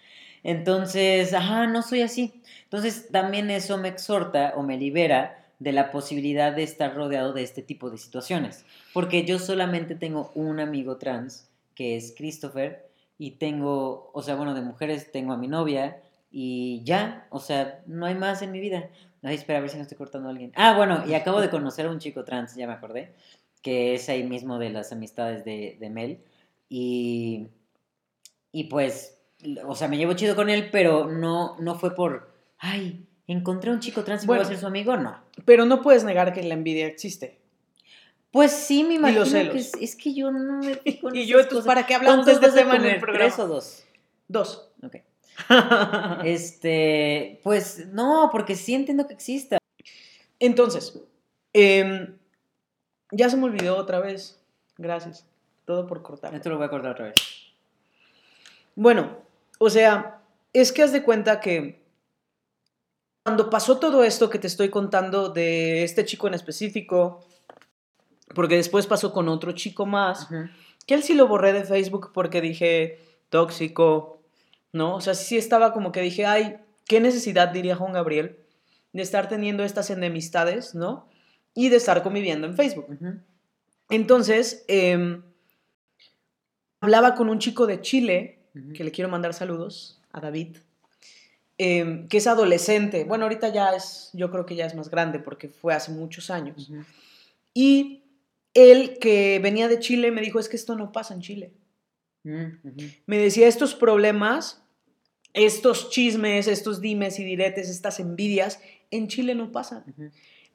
Entonces, 0.44 1.34
ajá, 1.34 1.68
no 1.68 1.84
soy 1.84 2.02
así. 2.02 2.42
Entonces, 2.64 3.08
también 3.10 3.50
eso 3.50 3.78
me 3.78 3.88
exhorta 3.88 4.54
o 4.58 4.64
me 4.64 4.78
libera 4.78 5.39
de 5.60 5.74
la 5.74 5.92
posibilidad 5.92 6.54
de 6.54 6.64
estar 6.64 6.96
rodeado 6.96 7.34
de 7.34 7.44
este 7.44 7.62
tipo 7.62 7.90
de 7.90 7.98
situaciones. 7.98 8.66
Porque 8.94 9.26
yo 9.26 9.40
solamente 9.40 9.96
tengo 9.96 10.32
un 10.34 10.60
amigo 10.60 10.98
trans, 10.98 11.50
que 11.76 11.96
es 11.96 12.14
Christopher, 12.18 12.90
y 13.18 13.32
tengo, 13.32 14.10
o 14.14 14.22
sea, 14.22 14.36
bueno, 14.36 14.54
de 14.54 14.62
mujeres 14.62 15.12
tengo 15.12 15.34
a 15.34 15.38
mi 15.38 15.48
novia 15.48 16.02
y 16.32 16.82
ya, 16.86 17.28
o 17.32 17.40
sea, 17.40 17.84
no 17.86 18.06
hay 18.06 18.16
más 18.16 18.42
en 18.42 18.52
mi 18.52 18.62
vida. 18.62 18.90
Ay, 19.22 19.36
espera, 19.36 19.60
a 19.60 19.62
ver 19.62 19.70
si 19.70 19.76
no 19.76 19.84
estoy 19.84 19.98
cortando 19.98 20.30
a 20.30 20.32
alguien. 20.32 20.54
Ah, 20.56 20.76
bueno, 20.78 21.04
y 21.06 21.14
acabo 21.14 21.42
de 21.42 21.50
conocer 21.50 21.86
a 21.86 21.92
un 21.92 22.00
chico 22.00 22.24
trans, 22.24 22.56
ya 22.56 22.66
me 22.66 22.74
acordé, 22.74 23.14
que 23.62 23.94
es 23.94 24.08
ahí 24.08 24.24
mismo 24.24 24.58
de 24.58 24.70
las 24.70 24.94
amistades 24.94 25.44
de, 25.44 25.78
de 25.80 25.90
Mel. 25.90 26.24
Y, 26.70 27.48
y 28.54 28.66
pues, 28.66 29.20
o 29.66 29.76
sea, 29.76 29.90
me 29.90 29.98
llevo 29.98 30.14
chido 30.14 30.38
con 30.38 30.50
él, 30.50 30.70
pero 30.72 31.10
no, 31.10 31.58
no 31.60 31.76
fue 31.76 31.94
por, 31.94 32.32
ay, 32.58 33.06
encontré 33.34 33.72
un 33.72 33.80
chico 33.80 34.04
trans 34.04 34.24
y 34.24 34.28
Bueno. 34.28 34.42
a 34.44 34.46
ser 34.46 34.58
su 34.58 34.68
amigo, 34.68 34.98
no. 34.98 35.18
Pero 35.46 35.66
no 35.66 35.82
puedes 35.82 36.04
negar 36.04 36.34
que 36.34 36.44
la 36.44 36.54
envidia 36.54 36.88
existe. 36.88 37.40
Pues 38.32 38.52
sí, 38.52 38.84
me 38.84 38.96
imagino 38.96 39.22
los 39.22 39.30
celos. 39.30 39.54
que 39.54 39.60
es, 39.60 39.72
es 39.80 39.96
que 39.96 40.14
yo 40.14 40.32
no 40.32 40.60
me 40.60 40.76
fijo 40.84 41.10
en 41.10 41.16
Y 41.16 41.26
yo, 41.26 41.40
entonces. 41.40 41.66
¿para 41.66 41.86
qué 41.86 41.96
hablamos 41.96 42.26
de 42.26 42.34
¿Cuántos 42.34 42.50
este 42.50 42.62
tema 42.62 42.76
en 42.76 42.86
el 42.86 43.00
programa? 43.00 43.26
¿Tres 43.26 43.40
o 43.40 43.48
dos? 43.48 43.84
Dos. 44.28 44.72
Ok. 44.84 44.98
Este, 46.26 47.40
pues 47.44 47.88
no, 47.88 48.30
porque 48.32 48.56
sí 48.56 48.76
entiendo 48.76 49.08
que 49.08 49.14
exista. 49.14 49.58
Entonces, 50.40 51.00
em, 51.54 52.18
ya 53.12 53.30
se 53.30 53.38
me 53.38 53.46
olvidó 53.46 53.78
otra 53.78 54.00
vez. 54.00 54.40
Gracias. 54.78 55.26
Todo 55.66 55.88
por 55.88 56.02
cortar. 56.04 56.34
Esto 56.36 56.50
lo 56.50 56.58
voy 56.58 56.66
a 56.66 56.70
cortar 56.70 56.92
otra 56.92 57.06
vez. 57.06 57.16
Bueno, 58.76 59.18
o 59.60 59.70
sea, 59.70 60.22
es 60.54 60.72
que 60.72 60.84
haz 60.84 60.92
de 60.92 61.04
cuenta 61.04 61.40
que 61.40 61.79
cuando 63.24 63.50
pasó 63.50 63.80
todo 63.80 64.04
esto 64.04 64.30
que 64.30 64.40
te 64.40 64.48
estoy 64.48 64.70
contando 64.70 65.30
de 65.30 65.84
este 65.84 66.06
chico 66.06 66.28
en 66.28 66.34
específico, 66.34 67.26
porque 68.34 68.56
después 68.56 68.88
pasó 68.88 69.12
con 69.12 69.28
otro 69.30 69.52
chico 69.52 69.86
más, 69.86 70.28
que 70.86 70.94
él 70.94 71.04
sí 71.04 71.14
lo 71.14 71.28
borré 71.28 71.54
de 71.54 71.64
Facebook 71.64 72.12
porque 72.14 72.42
dije 72.42 73.00
tóxico, 73.30 74.24
¿no? 74.72 74.96
O 74.96 75.02
sea, 75.02 75.14
sí 75.14 75.38
estaba 75.38 75.74
como 75.74 75.92
que 75.92 76.02
dije, 76.02 76.26
ay, 76.26 76.58
qué 76.88 77.00
necesidad, 77.00 77.50
diría 77.50 77.76
Juan 77.76 77.94
Gabriel, 77.94 78.38
de 78.94 79.02
estar 79.02 79.30
teniendo 79.30 79.64
estas 79.64 79.90
enemistades, 79.90 80.74
¿no? 80.74 81.08
Y 81.54 81.70
de 81.70 81.78
estar 81.78 82.02
conviviendo 82.02 82.48
en 82.48 82.56
Facebook. 82.56 82.88
Entonces, 83.90 84.66
em, 84.68 85.24
hablaba 86.80 87.16
con 87.16 87.30
un 87.30 87.40
chico 87.40 87.68
de 87.68 87.82
Chile, 87.82 88.40
que 88.74 88.84
le 88.84 88.92
quiero 88.92 89.10
mandar 89.10 89.34
saludos 89.34 90.02
a 90.12 90.22
David, 90.22 90.58
em, 91.60 92.08
que 92.08 92.18
es 92.18 92.26
adolescente. 92.26 93.04
Bueno, 93.04 93.26
ahorita 93.26 93.50
ya 93.50 93.76
es, 93.76 94.10
yo 94.14 94.32
creo 94.32 94.46
que 94.46 94.56
ya 94.56 94.66
es 94.66 94.76
más 94.76 94.90
grande 94.90 95.20
porque 95.20 95.50
fue 95.50 95.74
hace 95.74 95.92
muchos 95.92 96.30
años. 96.30 96.72
Y 97.54 98.06
él 98.54 98.98
que 99.00 99.40
venía 99.44 99.68
de 99.68 99.80
Chile 99.80 100.10
me 100.10 100.22
dijo, 100.22 100.40
es 100.40 100.48
que 100.48 100.56
esto 100.56 100.76
no 100.76 100.94
pasa 100.94 101.14
en 101.14 101.20
Chile. 101.20 101.52
Ujú. 102.24 102.58
Me 103.06 103.18
decía, 103.18 103.48
estos 103.48 103.76
problemas, 103.76 104.64
estos 105.34 105.90
chismes, 105.90 106.48
estos 106.48 106.80
dimes 106.80 107.20
y 107.20 107.26
diretes, 107.26 107.70
estas 107.70 108.00
envidias, 108.00 108.62
en 108.90 109.10
Chile 109.10 109.36
no 109.36 109.52
pasan. 109.52 109.84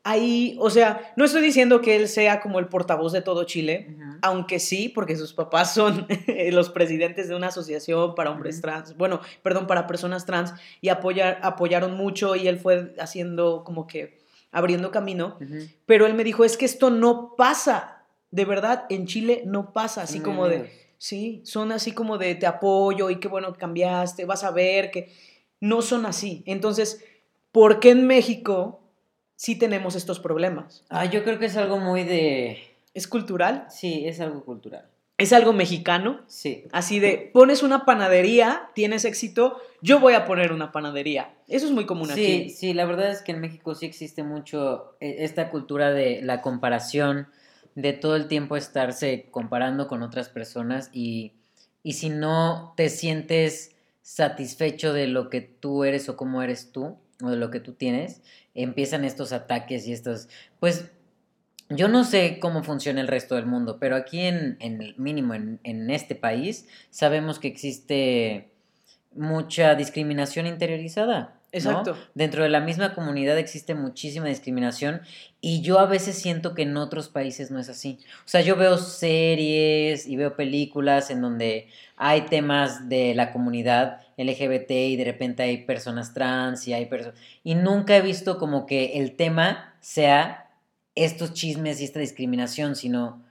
Ahí, 0.07 0.55
o 0.61 0.69
sea, 0.69 1.15
no 1.17 1.25
estoy 1.25 1.41
diciendo 1.41 1.81
que 1.81 1.97
él 1.97 2.09
sea 2.09 2.43
como 2.43 2.59
el 2.59 2.69
portavoz 2.69 3.13
de 3.13 3.23
todo 3.23 3.45
Chile, 3.45 3.97
aunque 4.21 4.59
sí, 4.59 4.91
porque 4.91 5.17
sus 5.17 5.33
papás 5.33 5.73
son 5.73 6.07
los 6.53 6.69
presidentes 6.69 7.27
de 7.27 7.35
una 7.35 7.47
asociación 7.47 8.15
para 8.15 8.31
hombres 8.31 8.61
trans, 8.61 8.99
bueno, 8.99 9.21
perdón, 9.43 9.67
para 9.67 9.87
personas 9.87 10.27
trans, 10.27 10.53
y 10.83 10.91
apoyar, 10.91 11.39
apoyaron 11.43 11.97
mucho 11.97 12.37
y 12.37 12.49
él 12.49 12.59
fue 12.59 12.95
haciendo 12.99 13.65
como 13.65 13.87
que 13.87 14.19
abriendo 14.53 14.91
camino, 14.91 15.39
pero 15.87 16.07
él 16.07 16.13
me 16.13 16.23
dijo, 16.23 16.45
es 16.45 16.59
que 16.59 16.67
esto 16.67 16.91
no 16.91 17.35
pasa, 17.35 18.05
de 18.31 18.45
verdad, 18.45 18.85
en 18.91 19.07
Chile 19.07 19.43
no 19.47 19.73
pasa, 19.73 20.03
así 20.03 20.21
como 20.21 20.49
de, 20.49 20.71
sí, 20.99 21.41
son 21.47 21.73
así 21.73 21.93
como 21.93 22.19
de 22.19 22.35
te 22.35 22.47
apoyo 22.47 23.09
y 23.09 23.17
qué 23.21 23.29
bueno 23.29 23.55
que 23.55 23.59
cambiaste, 23.59 24.27
vas 24.27 24.45
a 24.45 24.51
ver 24.51 24.91
que 24.91 25.11
no 25.61 25.81
son 25.81 26.05
así. 26.05 26.43
Entonces, 26.45 27.03
¿por 27.53 27.81
qué 27.81 27.91
en 27.91 28.07
México 28.07 28.84
sí 29.37 29.57
tenemos 29.57 29.95
estos 29.95 30.21
problemas? 30.21 30.85
Ah, 30.89 31.05
yo 31.05 31.25
creo 31.25 31.39
que 31.39 31.47
es 31.47 31.57
algo 31.57 31.79
muy 31.79 32.05
de... 32.05 32.59
¿Es 32.95 33.09
cultural? 33.09 33.67
Sí, 33.71 34.07
es 34.07 34.21
algo 34.21 34.45
cultural. 34.45 34.89
¿Es 35.17 35.33
algo 35.33 35.53
mexicano? 35.53 36.23
Sí. 36.27 36.65
Así 36.73 36.99
de, 36.99 37.31
pones 37.33 37.63
una 37.63 37.85
panadería, 37.85 38.71
tienes 38.75 39.05
éxito, 39.05 39.61
yo 39.81 40.01
voy 40.01 40.15
a 40.15 40.25
poner 40.25 40.53
una 40.53 40.73
panadería. 40.73 41.33
Eso 41.47 41.67
es 41.67 41.73
muy 41.73 41.87
común 41.87 42.09
Sí, 42.09 42.13
aquí. 42.13 42.51
sí, 42.51 42.75
la 42.75 42.85
verdad 42.85 43.11
es 43.11 43.23
que 43.23 43.33
en 43.33 43.41
México 43.41 43.75
sí 43.77 43.87
existe 43.87 44.25
mucho 44.25 44.97
eh, 45.01 45.17
esta 45.21 45.51
cultura 45.51 45.93
de 45.93 46.21
la 46.23 46.43
comparación, 46.43 47.29
de 47.77 47.93
todo 47.93 48.17
el 48.17 48.27
tiempo 48.27 48.57
estarse 48.57 49.27
comparando 49.31 49.87
con 49.87 50.03
otras 50.03 50.29
personas 50.29 50.91
y, 50.93 51.33
y 51.85 51.93
si 51.95 52.09
no 52.09 52.75
te 52.77 52.89
sientes 52.89 53.75
satisfecho 54.03 54.93
de 54.93 55.07
lo 55.07 55.31
que 55.31 55.41
tú 55.41 55.85
eres 55.85 56.09
o 56.09 56.17
cómo 56.17 56.43
eres 56.43 56.73
tú 56.73 56.97
o 57.23 57.31
de 57.31 57.37
lo 57.37 57.51
que 57.51 57.61
tú 57.61 57.73
tienes, 57.73 58.23
empiezan 58.55 59.05
estos 59.05 59.33
ataques 59.33 59.87
y 59.87 59.93
estos, 59.93 60.29
pues 60.61 60.91
yo 61.71 61.89
no 61.89 62.05
sé 62.05 62.39
cómo 62.41 62.63
funciona 62.63 63.01
el 63.01 63.09
resto 63.09 63.37
del 63.37 63.47
mundo, 63.47 63.79
pero 63.81 63.97
aquí 63.97 64.21
en, 64.21 64.57
en 64.61 64.95
mínimo 64.99 65.35
en, 65.35 65.61
en 65.63 65.91
este 65.91 66.15
país 66.15 66.67
sabemos 66.91 67.39
que 67.39 67.49
existe 67.49 68.51
mucha 69.15 69.75
discriminación 69.75 70.47
interiorizada. 70.47 71.21
¿no? 71.21 71.59
Exacto. 71.59 71.97
Dentro 72.15 72.43
de 72.43 72.49
la 72.49 72.61
misma 72.61 72.95
comunidad 72.95 73.39
existe 73.39 73.75
muchísima 73.75 74.27
discriminación 74.27 75.03
y 75.41 75.63
yo 75.63 75.79
a 75.79 75.87
veces 75.87 76.17
siento 76.17 76.53
que 76.53 76.63
en 76.63 76.77
otros 76.77 77.09
países 77.09 77.53
no 77.53 77.61
es 77.61 77.69
así. 77.69 78.01
O 78.25 78.29
sea, 78.29 78.41
yo 78.41 78.57
veo 78.57 78.77
series 78.77 80.09
y 80.09 80.17
veo 80.17 80.35
películas 80.35 81.11
en 81.11 81.21
donde 81.21 81.69
hay 81.97 82.23
temas 82.23 82.89
de 82.89 83.15
la 83.15 83.33
comunidad 83.33 84.01
LGBT 84.17 84.71
y 84.71 84.97
de 84.97 85.05
repente 85.05 85.43
hay 85.43 85.59
personas 85.65 86.15
trans 86.15 86.67
y 86.69 86.73
hay 86.73 86.87
personas... 86.87 87.19
Y 87.43 87.55
nunca 87.55 87.97
he 87.97 88.01
visto 88.03 88.39
como 88.39 88.67
que 88.67 88.99
el 88.99 89.17
tema 89.17 89.75
sea 89.81 90.51
estos 90.95 91.33
chismes 91.35 91.81
y 91.81 91.85
esta 91.85 92.01
discriminación, 92.01 92.77
sino... 92.77 93.23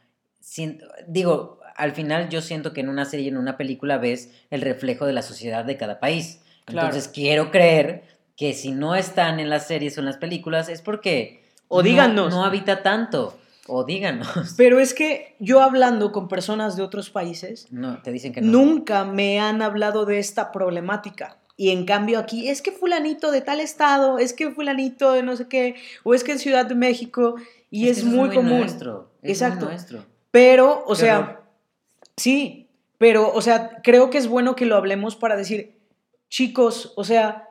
digo, 1.07 1.59
al 1.75 1.93
final 1.93 2.29
yo 2.29 2.41
siento 2.41 2.73
que 2.73 2.81
en 2.81 2.89
una 2.89 3.05
serie, 3.05 3.29
en 3.29 3.37
una 3.37 3.57
película 3.57 3.97
ves 3.97 4.31
el 4.51 4.61
reflejo 4.61 5.05
de 5.05 5.13
la 5.13 5.21
sociedad 5.21 5.65
de 5.65 5.77
cada 5.77 5.99
país. 5.99 6.41
Claro. 6.65 6.87
Entonces 6.87 7.11
quiero 7.11 7.51
creer 7.51 8.03
que 8.35 8.53
si 8.53 8.71
no 8.71 8.95
están 8.95 9.39
en 9.39 9.49
las 9.49 9.67
series 9.67 9.97
o 9.97 10.01
en 10.01 10.05
las 10.05 10.17
películas 10.17 10.69
es 10.69 10.81
porque 10.81 11.43
O 11.67 11.77
no- 11.77 11.83
díganos. 11.83 12.29
no, 12.33 12.43
habita 12.45 12.83
tanto. 12.83 13.37
O 13.75 13.83
díganos. 13.85 14.27
Pero 14.57 14.79
es 14.79 14.93
que 14.93 15.35
yo 15.39 15.61
hablando 15.61 16.11
con 16.11 16.27
personas 16.27 16.75
de 16.75 16.83
otros 16.83 17.09
países, 17.09 17.67
No, 17.71 18.01
te 18.03 18.11
dicen 18.11 18.31
que 18.31 18.41
no. 18.41 18.51
nunca 18.51 19.03
me 19.03 19.39
han 19.39 19.63
hablado 19.63 20.05
de 20.05 20.19
esta 20.19 20.51
problemática. 20.51 21.39
Y 21.57 21.69
en 21.71 21.85
cambio 21.85 22.19
aquí, 22.19 22.49
es 22.49 22.61
que 22.61 22.71
fulanito 22.71 23.31
de 23.31 23.41
tal 23.41 23.59
estado, 23.59 24.19
es 24.19 24.33
que 24.33 24.51
fulanito 24.51 25.11
de 25.13 25.23
no 25.23 25.35
sé 25.35 25.47
qué, 25.47 25.75
o 26.03 26.13
es 26.13 26.23
que 26.23 26.33
en 26.33 26.39
Ciudad 26.39 26.65
de 26.67 26.75
México, 26.75 27.35
y 27.71 27.87
es, 27.89 28.01
que 28.01 28.07
eso 28.07 28.15
muy, 28.15 28.29
común. 28.29 28.59
Nuestro, 28.59 29.11
es 29.21 29.23
muy 29.23 29.31
Exacto. 29.31 29.65
nuestro. 29.65 30.05
Pero, 30.29 30.83
o 30.85 30.93
Qué 30.93 30.99
sea, 31.01 31.19
horror. 31.19 31.43
sí, 32.17 32.69
pero, 32.99 33.31
o 33.33 33.41
sea, 33.41 33.81
creo 33.83 34.09
que 34.11 34.17
es 34.19 34.27
bueno 34.27 34.55
que 34.55 34.65
lo 34.67 34.75
hablemos 34.75 35.15
para 35.15 35.35
decir, 35.35 35.79
chicos, 36.29 36.93
o 36.95 37.03
sea, 37.03 37.49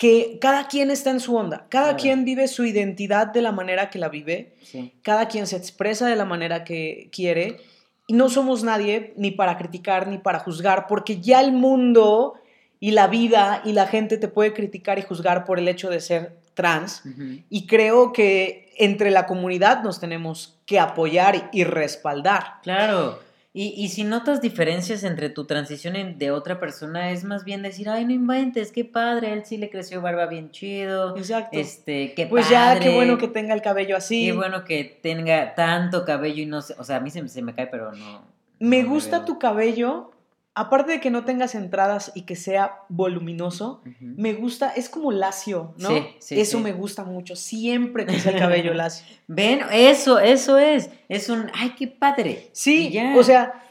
que 0.00 0.38
cada 0.40 0.66
quien 0.66 0.90
está 0.90 1.10
en 1.10 1.20
su 1.20 1.36
onda, 1.36 1.66
cada 1.68 1.88
Claro. 1.88 1.98
quien 1.98 2.24
vive 2.24 2.48
su 2.48 2.64
identidad 2.64 3.26
de 3.26 3.42
la 3.42 3.52
manera 3.52 3.90
que 3.90 3.98
la 3.98 4.08
vive, 4.08 4.54
Sí. 4.62 4.94
cada 5.02 5.28
quien 5.28 5.46
se 5.46 5.56
expresa 5.58 6.06
de 6.08 6.16
la 6.16 6.24
manera 6.24 6.64
que 6.64 7.10
quiere 7.12 7.58
y 8.06 8.14
no 8.14 8.30
somos 8.30 8.64
nadie 8.64 9.12
ni 9.18 9.30
para 9.30 9.58
criticar 9.58 10.08
ni 10.08 10.16
para 10.16 10.38
juzgar, 10.38 10.86
porque 10.86 11.20
ya 11.20 11.42
el 11.42 11.52
mundo 11.52 12.32
y 12.80 12.92
la 12.92 13.08
vida 13.08 13.60
y 13.62 13.72
la 13.74 13.86
gente 13.88 14.16
te 14.16 14.28
puede 14.28 14.54
criticar 14.54 14.98
y 14.98 15.02
juzgar 15.02 15.44
por 15.44 15.58
el 15.58 15.68
hecho 15.68 15.90
de 15.90 16.00
ser 16.00 16.32
trans. 16.54 17.02
Y 17.50 17.66
creo 17.66 18.14
que 18.14 18.72
entre 18.78 19.10
la 19.10 19.26
comunidad 19.26 19.82
nos 19.82 20.00
tenemos 20.00 20.58
que 20.64 20.80
apoyar 20.80 21.50
y 21.52 21.64
respaldar. 21.64 22.54
Claro. 22.62 23.18
Y, 23.52 23.74
y 23.76 23.88
si 23.88 24.04
notas 24.04 24.40
diferencias 24.40 25.02
entre 25.02 25.28
tu 25.28 25.44
transición 25.44 26.18
de 26.18 26.30
otra 26.30 26.60
persona, 26.60 27.10
es 27.10 27.24
más 27.24 27.44
bien 27.44 27.62
decir, 27.62 27.88
ay, 27.88 28.04
no 28.04 28.12
inventes, 28.12 28.70
qué 28.70 28.84
padre, 28.84 29.32
él 29.32 29.44
sí 29.44 29.56
le 29.56 29.70
creció 29.70 30.00
barba 30.00 30.26
bien 30.26 30.52
chido. 30.52 31.16
Exacto. 31.16 31.58
Este, 31.58 32.14
qué 32.14 32.26
pues 32.26 32.48
ya, 32.48 32.74
qué 32.74 32.86
padre, 32.86 32.94
bueno 32.94 33.18
que 33.18 33.26
tenga 33.26 33.52
el 33.54 33.60
cabello 33.60 33.96
así. 33.96 34.26
Qué 34.26 34.32
bueno 34.32 34.64
que 34.64 34.84
tenga 35.02 35.56
tanto 35.56 36.04
cabello 36.04 36.42
y 36.42 36.46
no 36.46 36.62
sé, 36.62 36.76
o 36.78 36.84
sea, 36.84 36.96
a 36.96 37.00
mí 37.00 37.10
se, 37.10 37.26
se 37.28 37.42
me 37.42 37.52
cae, 37.52 37.66
pero 37.66 37.90
no. 37.90 38.22
Me 38.60 38.84
no 38.84 38.90
gusta 38.90 39.24
tu 39.24 39.40
cabello, 39.40 40.12
aparte 40.54 40.92
de 40.92 41.00
que 41.00 41.10
no 41.10 41.24
tengas 41.24 41.54
entradas 41.54 42.12
y 42.14 42.22
que 42.22 42.36
sea 42.36 42.80
voluminoso, 42.88 43.82
me 44.00 44.34
gusta, 44.34 44.70
es 44.74 44.88
como 44.88 45.12
lacio, 45.12 45.74
¿no? 45.78 45.88
Sí, 45.90 46.06
sí, 46.18 46.40
Eso 46.40 46.58
sí. 46.58 46.64
me 46.64 46.72
gusta 46.72 47.04
mucho, 47.04 47.36
siempre 47.36 48.04
que 48.06 48.18
sea 48.18 48.32
el 48.32 48.38
cabello 48.38 48.74
lacio. 48.74 49.06
Ven, 49.26 49.60
eso, 49.72 50.18
eso 50.18 50.58
es. 50.58 50.90
Es 51.08 51.28
un, 51.28 51.50
ay, 51.54 51.74
qué 51.78 51.86
padre. 51.88 52.48
Sí, 52.52 52.96
o 53.16 53.22
sea, 53.22 53.62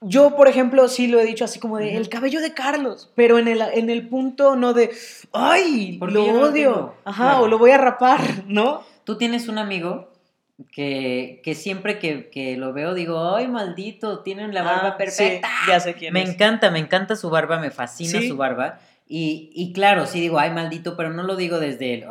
yo, 0.00 0.36
por 0.36 0.46
ejemplo, 0.48 0.86
sí 0.88 1.08
lo 1.08 1.18
he 1.18 1.24
dicho 1.24 1.44
así 1.44 1.58
como 1.58 1.76
de 1.78 1.96
el 1.96 2.08
cabello 2.08 2.40
de 2.40 2.54
Carlos, 2.54 3.10
pero 3.16 3.38
en 3.38 3.48
el, 3.48 3.60
en 3.60 3.90
el 3.90 4.08
punto 4.08 4.54
no 4.54 4.72
de, 4.72 4.90
ay, 5.32 5.98
lo 6.00 6.08
yo 6.24 6.32
no 6.32 6.40
lo 6.40 6.46
odio, 6.48 6.72
tengo". 6.74 6.94
ajá, 7.04 7.24
Claro. 7.30 7.42
o 7.44 7.48
lo 7.48 7.58
voy 7.58 7.72
a 7.72 7.78
rapar, 7.78 8.20
¿no? 8.46 8.82
Tú 9.04 9.16
tienes 9.18 9.48
un 9.48 9.58
amigo 9.58 10.07
que, 10.72 11.40
que 11.44 11.54
siempre 11.54 11.98
que, 11.98 12.28
que 12.30 12.56
lo 12.56 12.72
veo 12.72 12.94
digo, 12.94 13.34
ay, 13.36 13.46
maldito, 13.48 14.20
tienen 14.20 14.52
la 14.54 14.62
barba 14.62 14.88
Ah, 14.90 14.96
perfecta. 14.96 15.48
sí, 15.48 15.70
ya 15.70 15.80
sé 15.80 15.94
quién 15.94 16.12
Me 16.12 16.22
es. 16.22 16.30
encanta, 16.30 16.70
me 16.70 16.78
encanta 16.80 17.16
su 17.16 17.30
barba, 17.30 17.58
me 17.58 17.70
fascina 17.70 18.20
Sí. 18.20 18.28
su 18.28 18.36
barba. 18.36 18.80
Y, 19.10 19.50
y 19.54 19.72
claro, 19.72 20.04
sí 20.04 20.20
digo, 20.20 20.38
ay, 20.38 20.50
maldito, 20.50 20.94
pero 20.94 21.10
no 21.10 21.22
lo 21.22 21.34
digo 21.36 21.58
desde 21.60 21.94
el, 21.94 22.04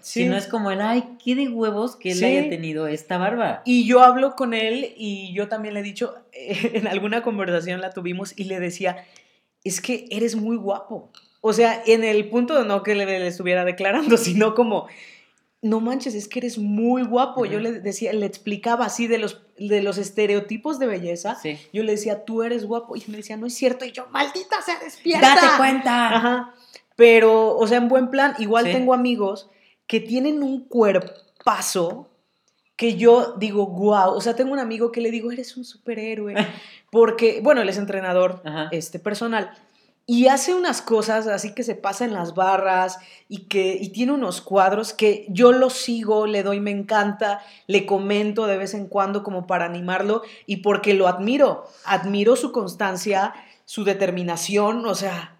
Sí. 0.00 0.22
sino 0.22 0.36
es 0.36 0.46
como 0.46 0.70
el, 0.70 0.80
ay, 0.80 1.02
qué 1.24 1.34
de 1.34 1.48
huevos 1.48 1.96
que 1.96 2.12
él 2.12 2.22
haya 2.22 2.48
tenido 2.48 2.86
esta 2.86 3.18
barba. 3.18 3.62
Y 3.64 3.86
yo 3.86 4.02
hablo 4.04 4.36
con 4.36 4.54
él 4.54 4.92
y 4.96 5.32
yo 5.34 5.48
también 5.48 5.74
le 5.74 5.80
he 5.80 5.82
dicho, 5.82 6.14
en 6.32 6.86
alguna 6.86 7.22
conversación 7.22 7.80
la 7.80 7.90
tuvimos 7.90 8.38
y 8.38 8.44
le 8.44 8.60
decía, 8.60 9.04
es 9.64 9.80
que 9.80 10.06
eres 10.10 10.36
muy 10.36 10.56
guapo. 10.56 11.10
O 11.40 11.52
sea, 11.52 11.82
en 11.86 12.04
el 12.04 12.28
punto 12.28 12.56
de 12.56 12.66
no 12.68 12.84
que 12.84 12.94
le, 12.94 13.04
le 13.06 13.26
estuviera 13.26 13.64
declarando, 13.64 14.16
sino 14.16 14.54
como, 14.54 14.86
no 15.62 15.80
manches, 15.80 16.14
es 16.16 16.26
que 16.26 16.40
eres 16.40 16.58
muy 16.58 17.04
guapo. 17.04 17.46
Yo 17.46 17.60
le 17.60 17.72
decía, 17.80 18.12
le 18.12 18.26
explicaba 18.26 18.84
así 18.84 19.06
de 19.06 19.18
los, 19.18 19.42
de 19.58 19.80
los 19.80 19.96
estereotipos 19.96 20.80
de 20.80 20.86
belleza. 20.88 21.36
Sí. 21.40 21.56
Yo 21.72 21.84
le 21.84 21.92
decía, 21.92 22.24
tú 22.24 22.42
eres 22.42 22.66
guapo. 22.66 22.96
Y 22.96 23.04
me 23.06 23.16
decía, 23.18 23.36
no 23.36 23.46
es 23.46 23.54
cierto. 23.54 23.84
Y 23.84 23.92
yo, 23.92 24.06
maldita 24.10 24.60
sea, 24.60 24.78
despierta. 24.80 25.34
¡Date 25.36 25.46
cuenta! 25.58 26.16
Ajá. 26.16 26.54
Pero, 26.96 27.56
o 27.56 27.66
sea, 27.68 27.78
en 27.78 27.88
buen 27.88 28.10
plan, 28.10 28.34
igual 28.38 28.66
Sí. 28.66 28.72
tengo 28.72 28.92
amigos 28.92 29.50
que 29.86 30.00
tienen 30.00 30.42
un 30.42 30.64
cuerpazo 30.64 32.08
que 32.76 32.96
yo 32.96 33.34
digo, 33.38 33.66
wow. 33.68 34.14
O 34.14 34.20
sea, 34.20 34.34
tengo 34.34 34.52
un 34.52 34.58
amigo 34.58 34.90
que 34.90 35.00
le 35.00 35.10
digo, 35.12 35.30
eres 35.30 35.56
un 35.56 35.64
superhéroe. 35.64 36.34
Porque, 36.90 37.40
bueno, 37.42 37.62
él 37.62 37.68
es 37.68 37.78
entrenador 37.78 38.42
Ajá. 38.44 38.68
este, 38.72 38.98
personal. 38.98 39.52
Y 40.04 40.26
hace 40.26 40.52
unas 40.54 40.82
cosas 40.82 41.28
así 41.28 41.54
que 41.54 41.62
se 41.62 41.76
pasa 41.76 42.04
en 42.04 42.12
las 42.12 42.34
barras 42.34 42.98
y 43.28 43.44
que 43.44 43.78
y 43.80 43.90
tiene 43.90 44.12
unos 44.12 44.40
cuadros 44.40 44.92
que 44.92 45.26
yo 45.28 45.52
lo 45.52 45.70
sigo, 45.70 46.26
le 46.26 46.42
doy, 46.42 46.60
me 46.60 46.72
encanta, 46.72 47.40
le 47.68 47.86
comento 47.86 48.46
de 48.46 48.58
vez 48.58 48.74
en 48.74 48.86
cuando 48.86 49.22
como 49.22 49.46
para 49.46 49.64
animarlo 49.64 50.22
y 50.44 50.58
porque 50.58 50.94
lo 50.94 51.06
admiro. 51.06 51.68
Admiro 51.84 52.34
su 52.34 52.50
constancia, 52.50 53.32
su 53.64 53.84
determinación, 53.84 54.84
o 54.86 54.94
sea, 54.96 55.36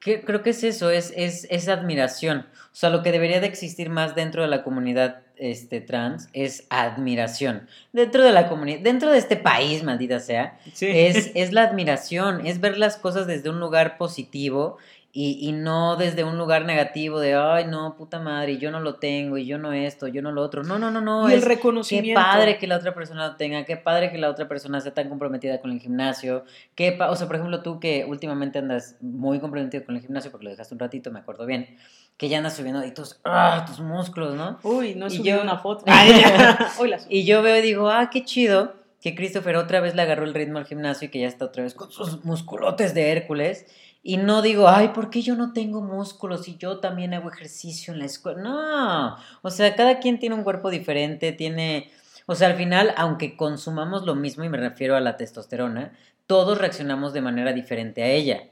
creo 0.00 0.42
que 0.42 0.50
es 0.50 0.64
eso, 0.64 0.90
es, 0.90 1.12
es, 1.14 1.46
es 1.50 1.68
admiración. 1.68 2.46
O 2.72 2.74
sea, 2.74 2.90
lo 2.90 3.02
que 3.02 3.12
debería 3.12 3.40
de 3.40 3.46
existir 3.46 3.90
más 3.90 4.14
dentro 4.14 4.42
de 4.42 4.48
la 4.48 4.62
comunidad 4.62 5.22
este, 5.38 5.80
trans 5.80 6.28
es 6.32 6.66
admiración. 6.70 7.66
Dentro 7.92 8.22
de 8.22 8.32
la 8.32 8.48
comunidad, 8.48 8.80
dentro 8.80 9.10
de 9.10 9.18
este 9.18 9.36
país, 9.36 9.82
maldita 9.82 10.20
sea, 10.20 10.58
es, 10.80 11.30
es 11.34 11.52
la 11.52 11.62
admiración, 11.64 12.46
es 12.46 12.60
ver 12.60 12.78
las 12.78 12.96
cosas 12.96 13.26
desde 13.26 13.50
un 13.50 13.60
lugar 13.60 13.98
positivo 13.98 14.78
y, 15.10 15.38
y 15.40 15.52
no 15.52 15.96
desde 15.96 16.22
un 16.22 16.36
lugar 16.36 16.64
negativo 16.64 17.18
de, 17.18 17.34
ay, 17.34 17.64
no, 17.66 17.96
puta 17.96 18.18
madre, 18.20 18.58
yo 18.58 18.70
no 18.70 18.78
lo 18.78 18.96
tengo, 18.96 19.38
y 19.38 19.46
yo 19.46 19.58
no 19.58 19.72
esto, 19.72 20.06
yo 20.06 20.20
no 20.20 20.32
lo 20.32 20.42
otro. 20.42 20.62
No, 20.62 20.78
no, 20.78 20.90
no, 20.90 21.00
no. 21.00 21.28
y 21.28 21.32
el 21.32 21.38
es, 21.38 21.44
Qué 21.44 21.48
reconocimiento. 21.48 22.20
padre 22.20 22.58
que 22.58 22.66
la 22.66 22.76
otra 22.76 22.94
persona 22.94 23.28
lo 23.28 23.36
tenga, 23.36 23.64
qué 23.64 23.76
padre 23.76 24.12
que 24.12 24.18
la 24.18 24.28
otra 24.28 24.46
persona 24.46 24.80
sea 24.80 24.92
tan 24.92 25.08
comprometida 25.08 25.60
con 25.60 25.72
el 25.72 25.80
gimnasio, 25.80 26.44
qué 26.74 26.96
o 27.00 27.16
sea, 27.16 27.26
por 27.26 27.36
ejemplo, 27.36 27.62
tú 27.62 27.80
que 27.80 28.04
últimamente 28.04 28.58
andas 28.58 28.96
muy 29.00 29.40
comprometido 29.40 29.84
con 29.84 29.96
el 29.96 30.02
gimnasio 30.02 30.30
porque 30.30 30.44
lo 30.44 30.50
dejaste 30.50 30.74
un 30.74 30.80
ratito, 30.80 31.10
me 31.10 31.20
acuerdo 31.20 31.46
bien, 31.46 31.76
que 32.18 32.28
ya 32.28 32.38
andas 32.38 32.56
subiendo 32.56 32.84
y 32.84 32.92
tus, 32.92 33.18
ah, 33.24 33.64
tus 33.66 33.80
músculos, 33.80 34.34
¿no? 34.34 34.58
Uy, 34.64 34.94
no 34.96 35.06
he 35.06 35.08
Y 35.08 35.16
subido 35.16 35.36
yo- 35.38 35.42
una 35.42 35.58
foto. 35.58 35.84
Hoy 36.78 36.88
la. 36.88 36.98
Y 37.08 37.24
yo 37.24 37.40
veo 37.42 37.56
y 37.56 37.62
digo, 37.62 37.88
ah, 37.88 38.10
qué 38.10 38.24
chido 38.24 38.74
que 39.00 39.14
Christopher 39.14 39.56
otra 39.56 39.80
vez 39.80 39.94
le 39.94 40.02
agarró 40.02 40.24
el 40.24 40.34
ritmo 40.34 40.58
al 40.58 40.66
gimnasio 40.66 41.06
y 41.06 41.10
que 41.10 41.20
ya 41.20 41.28
está 41.28 41.44
otra 41.46 41.62
vez 41.62 41.72
con 41.74 41.90
sus 41.90 42.24
musculotes 42.24 42.92
de 42.92 43.10
Hércules. 43.12 43.66
Y 44.02 44.16
no 44.16 44.42
digo, 44.42 44.68
ay, 44.68 44.88
¿por 44.88 45.10
qué 45.10 45.22
yo 45.22 45.34
no 45.36 45.52
tengo 45.52 45.80
músculos 45.80 46.48
y 46.48 46.56
yo 46.56 46.78
también 46.78 47.14
hago 47.14 47.30
ejercicio 47.30 47.92
en 47.92 47.98
la 48.00 48.06
escuela? 48.06 48.40
No, 48.42 49.16
o 49.42 49.50
sea, 49.50 49.74
cada 49.76 49.98
quien 50.00 50.18
tiene 50.18 50.34
un 50.34 50.44
cuerpo 50.44 50.70
diferente, 50.70 51.32
tiene, 51.32 51.90
o 52.26 52.34
sea, 52.34 52.48
al 52.48 52.54
final, 52.56 52.94
aunque 52.96 53.36
consumamos 53.36 54.04
lo 54.04 54.14
mismo, 54.14 54.44
y 54.44 54.48
me 54.48 54.56
refiero 54.56 54.96
a 54.96 55.00
la 55.00 55.16
testosterona, 55.16 55.92
todos 56.26 56.58
reaccionamos 56.58 57.12
de 57.12 57.20
manera 57.22 57.52
diferente 57.52 58.02
a 58.02 58.06
ella, 58.08 58.44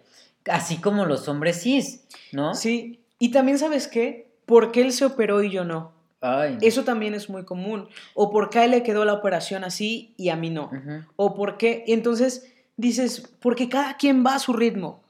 así 0.50 0.76
como 0.80 1.04
los 1.06 1.26
hombres 1.28 1.62
cis, 1.62 2.04
¿no? 2.32 2.54
Sí, 2.54 3.00
y 3.18 3.30
también 3.30 3.58
sabes 3.58 3.88
qué, 3.88 4.30
¿por 4.44 4.72
qué 4.72 4.82
él 4.82 4.92
se 4.92 5.04
operó 5.04 5.42
y 5.42 5.50
yo 5.50 5.64
no? 5.64 5.92
Ay, 6.20 6.58
Eso 6.62 6.84
también 6.84 7.14
es 7.14 7.28
muy 7.28 7.44
común. 7.44 7.88
O 8.14 8.30
por 8.30 8.50
qué 8.50 8.60
a 8.60 8.64
él 8.64 8.70
le 8.72 8.82
quedó 8.82 9.04
la 9.04 9.12
operación 9.12 9.64
así 9.64 10.14
y 10.16 10.30
a 10.30 10.36
mí 10.36 10.50
no. 10.50 10.70
O 11.16 11.34
por 11.34 11.56
qué, 11.56 11.84
entonces 11.88 12.52
dices, 12.76 13.28
porque 13.40 13.68
cada 13.68 13.96
quien 13.96 14.24
va 14.24 14.34
a 14.34 14.38
su 14.38 14.52
ritmo. 14.52 15.02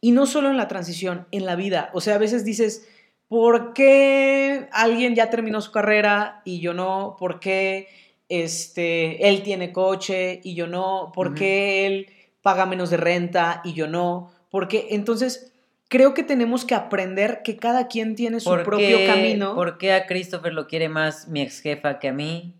Y 0.00 0.12
no 0.12 0.26
solo 0.26 0.50
en 0.50 0.56
la 0.56 0.68
transición, 0.68 1.26
en 1.30 1.46
la 1.46 1.56
vida. 1.56 1.90
O 1.92 2.00
sea, 2.00 2.14
a 2.16 2.18
veces 2.18 2.44
dices, 2.44 2.88
¿por 3.28 3.72
qué 3.72 4.68
alguien 4.72 5.14
ya 5.14 5.30
terminó 5.30 5.60
su 5.60 5.72
carrera 5.72 6.42
y 6.44 6.60
yo 6.60 6.74
no? 6.74 7.16
¿Por 7.18 7.40
qué 7.40 7.88
este, 8.28 9.28
él 9.28 9.42
tiene 9.42 9.72
coche 9.72 10.40
y 10.42 10.54
yo 10.54 10.66
no? 10.66 11.12
¿Por 11.14 11.34
qué 11.34 11.86
él 11.86 12.06
paga 12.42 12.66
menos 12.66 12.90
de 12.90 12.96
renta 12.98 13.60
y 13.64 13.72
yo 13.72 13.88
no? 13.88 14.30
Porque 14.50 14.88
entonces 14.90 15.52
creo 15.88 16.14
que 16.14 16.22
tenemos 16.22 16.64
que 16.64 16.74
aprender 16.74 17.42
que 17.44 17.56
cada 17.56 17.88
quien 17.88 18.14
tiene 18.16 18.40
su 18.40 18.48
¿Por 18.50 18.64
propio 18.64 18.98
qué- 18.98 19.06
camino. 19.06 19.54
¿Por 19.54 19.78
qué 19.78 19.92
a 19.92 20.06
Christopher 20.06 20.52
lo 20.52 20.66
quiere 20.66 20.88
más 20.88 21.28
mi 21.28 21.40
ex 21.42 21.60
jefa 21.60 21.98
que 21.98 22.08
a 22.08 22.12
mí? 22.12 22.54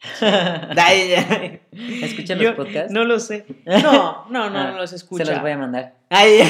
¿Escuchan 2.02 2.38
Yo 2.38 2.48
los 2.50 2.56
podcasts? 2.56 2.92
No 2.92 3.04
lo 3.04 3.18
sé. 3.20 3.44
No, 3.66 4.26
no, 4.30 4.50
no, 4.50 4.58
Ah, 4.58 4.70
no 4.72 4.78
los 4.78 4.92
escucha. 4.92 5.24
Se 5.24 5.32
los 5.32 5.42
voy 5.42 5.50
a 5.52 5.58
mandar. 5.58 5.94
Ay, 6.08 6.40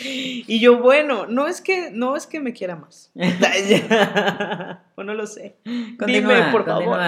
y 0.46 0.60
yo, 0.60 0.78
bueno, 0.80 1.26
no 1.26 1.48
es 1.48 1.60
que, 1.60 1.90
no 1.90 2.16
es 2.16 2.26
que 2.26 2.40
me 2.40 2.52
quiera 2.52 2.76
más. 2.76 3.10
o 4.94 5.02
no 5.02 5.14
lo 5.14 5.26
sé. 5.26 5.56
Continúa, 5.98 6.06
Dime, 6.36 6.52
por 6.52 6.64
favor. 6.66 7.00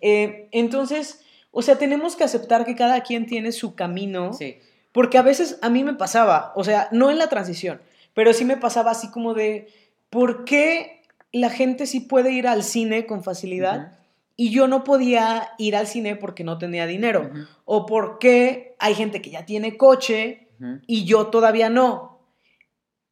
Eh, 0.00 0.48
entonces, 0.52 1.24
o 1.50 1.62
sea, 1.62 1.76
tenemos 1.76 2.14
que 2.14 2.24
aceptar 2.24 2.64
que 2.64 2.76
cada 2.76 3.02
quien 3.02 3.26
tiene 3.26 3.50
su 3.52 3.74
camino. 3.74 4.32
Sí. 4.32 4.58
Porque 4.98 5.16
a 5.16 5.22
veces 5.22 5.60
a 5.62 5.70
mí 5.70 5.84
me 5.84 5.94
pasaba, 5.94 6.50
o 6.56 6.64
sea, 6.64 6.88
no 6.90 7.08
en 7.12 7.18
la 7.18 7.28
transición, 7.28 7.80
pero 8.14 8.32
sí 8.32 8.44
me 8.44 8.56
pasaba 8.56 8.90
así 8.90 9.12
como 9.12 9.32
de, 9.32 9.68
¿por 10.10 10.44
qué 10.44 11.02
la 11.30 11.50
gente 11.50 11.86
sí 11.86 12.00
puede 12.00 12.32
ir 12.32 12.48
al 12.48 12.64
cine 12.64 13.06
con 13.06 13.22
facilidad 13.22 13.92
y 14.34 14.50
yo 14.50 14.66
no 14.66 14.82
podía 14.82 15.50
ir 15.56 15.76
al 15.76 15.86
cine 15.86 16.16
porque 16.16 16.42
no 16.42 16.58
tenía 16.58 16.88
dinero? 16.88 17.30
Ujú, 17.30 17.46
¿O 17.64 17.86
por 17.86 18.18
qué 18.18 18.74
hay 18.80 18.96
gente 18.96 19.22
que 19.22 19.30
ya 19.30 19.46
tiene 19.46 19.76
coche 19.76 20.48
y 20.88 21.04
yo 21.04 21.28
todavía 21.28 21.70
no? 21.70 22.18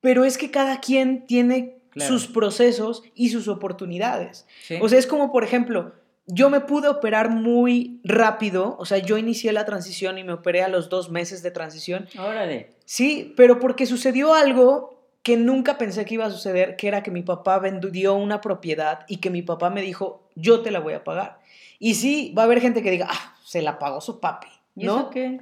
Pero 0.01 0.25
es 0.25 0.39
que 0.39 0.51
cada 0.51 0.81
quien 0.81 1.25
tiene 1.25 1.79
Claro. 1.91 2.11
sus 2.13 2.27
procesos 2.27 3.05
y 3.15 3.29
sus 3.29 3.47
oportunidades. 3.47 4.45
Sí. 4.65 4.77
O 4.83 4.89
sea, 4.89 4.99
es 4.99 5.07
como, 5.07 5.31
por 5.31 5.45
ejemplo, 5.45 5.93
yo 6.27 6.51
me 6.51 6.61
pude 6.61 6.89
operar 6.89 7.31
muy 7.31 8.01
rápido, 8.05 8.77
o 8.79 8.85
sea, 8.85 8.99
yo 8.99 9.17
inicié 9.17 9.53
la 9.53 9.65
transición 9.65 10.19
y 10.19 10.25
me 10.25 10.33
operé 10.33 10.63
a 10.63 10.69
los 10.69 10.89
dos 10.89 11.11
meses 11.11 11.43
de 11.43 11.51
transición. 11.51 12.09
Órale. 12.19 12.71
Sí, 12.85 13.33
pero 13.37 13.59
porque 13.61 13.87
sucedió 13.87 14.35
algo 14.35 14.97
que 15.23 15.37
nunca 15.37 15.79
pensé 15.79 16.05
que 16.05 16.15
iba 16.15 16.27
a 16.27 16.31
suceder, 16.31 16.77
que 16.77 16.89
era 16.89 17.03
que 17.03 17.11
mi 17.11 17.23
papá 17.23 17.59
vendió 17.59 18.15
una 18.15 18.41
propiedad 18.41 19.01
y 19.09 19.17
que 19.19 19.31
mi 19.31 19.43
papá 19.43 19.71
me 19.71 19.83
dijo, 19.83 20.29
yo 20.35 20.61
te 20.61 20.71
la 20.71 20.81
voy 20.81 20.95
a 20.95 21.05
pagar. 21.05 21.41
Y 21.79 21.95
sí, 21.95 22.33
va 22.37 22.43
a 22.43 22.45
haber 22.47 22.61
gente 22.61 22.83
que 22.83 22.91
diga, 22.91 23.09
ah, 23.11 23.37
se 23.45 23.63
la 23.63 23.79
pagó 23.79 24.01
su 24.01 24.21
papi, 24.21 24.49
¿Y 24.77 24.87
¿no? 24.87 24.99
eso 24.99 25.11
qué? 25.11 25.41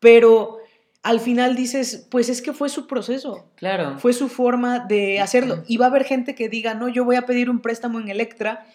Pero 0.00 0.59
al 1.02 1.20
final 1.20 1.56
dices, 1.56 2.06
pues 2.10 2.28
es 2.28 2.42
que 2.42 2.52
fue 2.52 2.68
su 2.68 2.86
proceso, 2.86 3.46
Claro. 3.56 3.98
fue 3.98 4.12
su 4.12 4.28
forma 4.28 4.80
de 4.80 5.20
hacerlo. 5.20 5.62
Y 5.66 5.78
va 5.78 5.86
a 5.86 5.88
haber 5.88 6.04
gente 6.04 6.34
que 6.34 6.48
diga, 6.48 6.74
no, 6.74 6.88
yo 6.88 7.04
voy 7.04 7.16
a 7.16 7.22
pedir 7.26 7.48
un 7.48 7.60
préstamo 7.60 7.98
en 8.00 8.08
Electra 8.08 8.66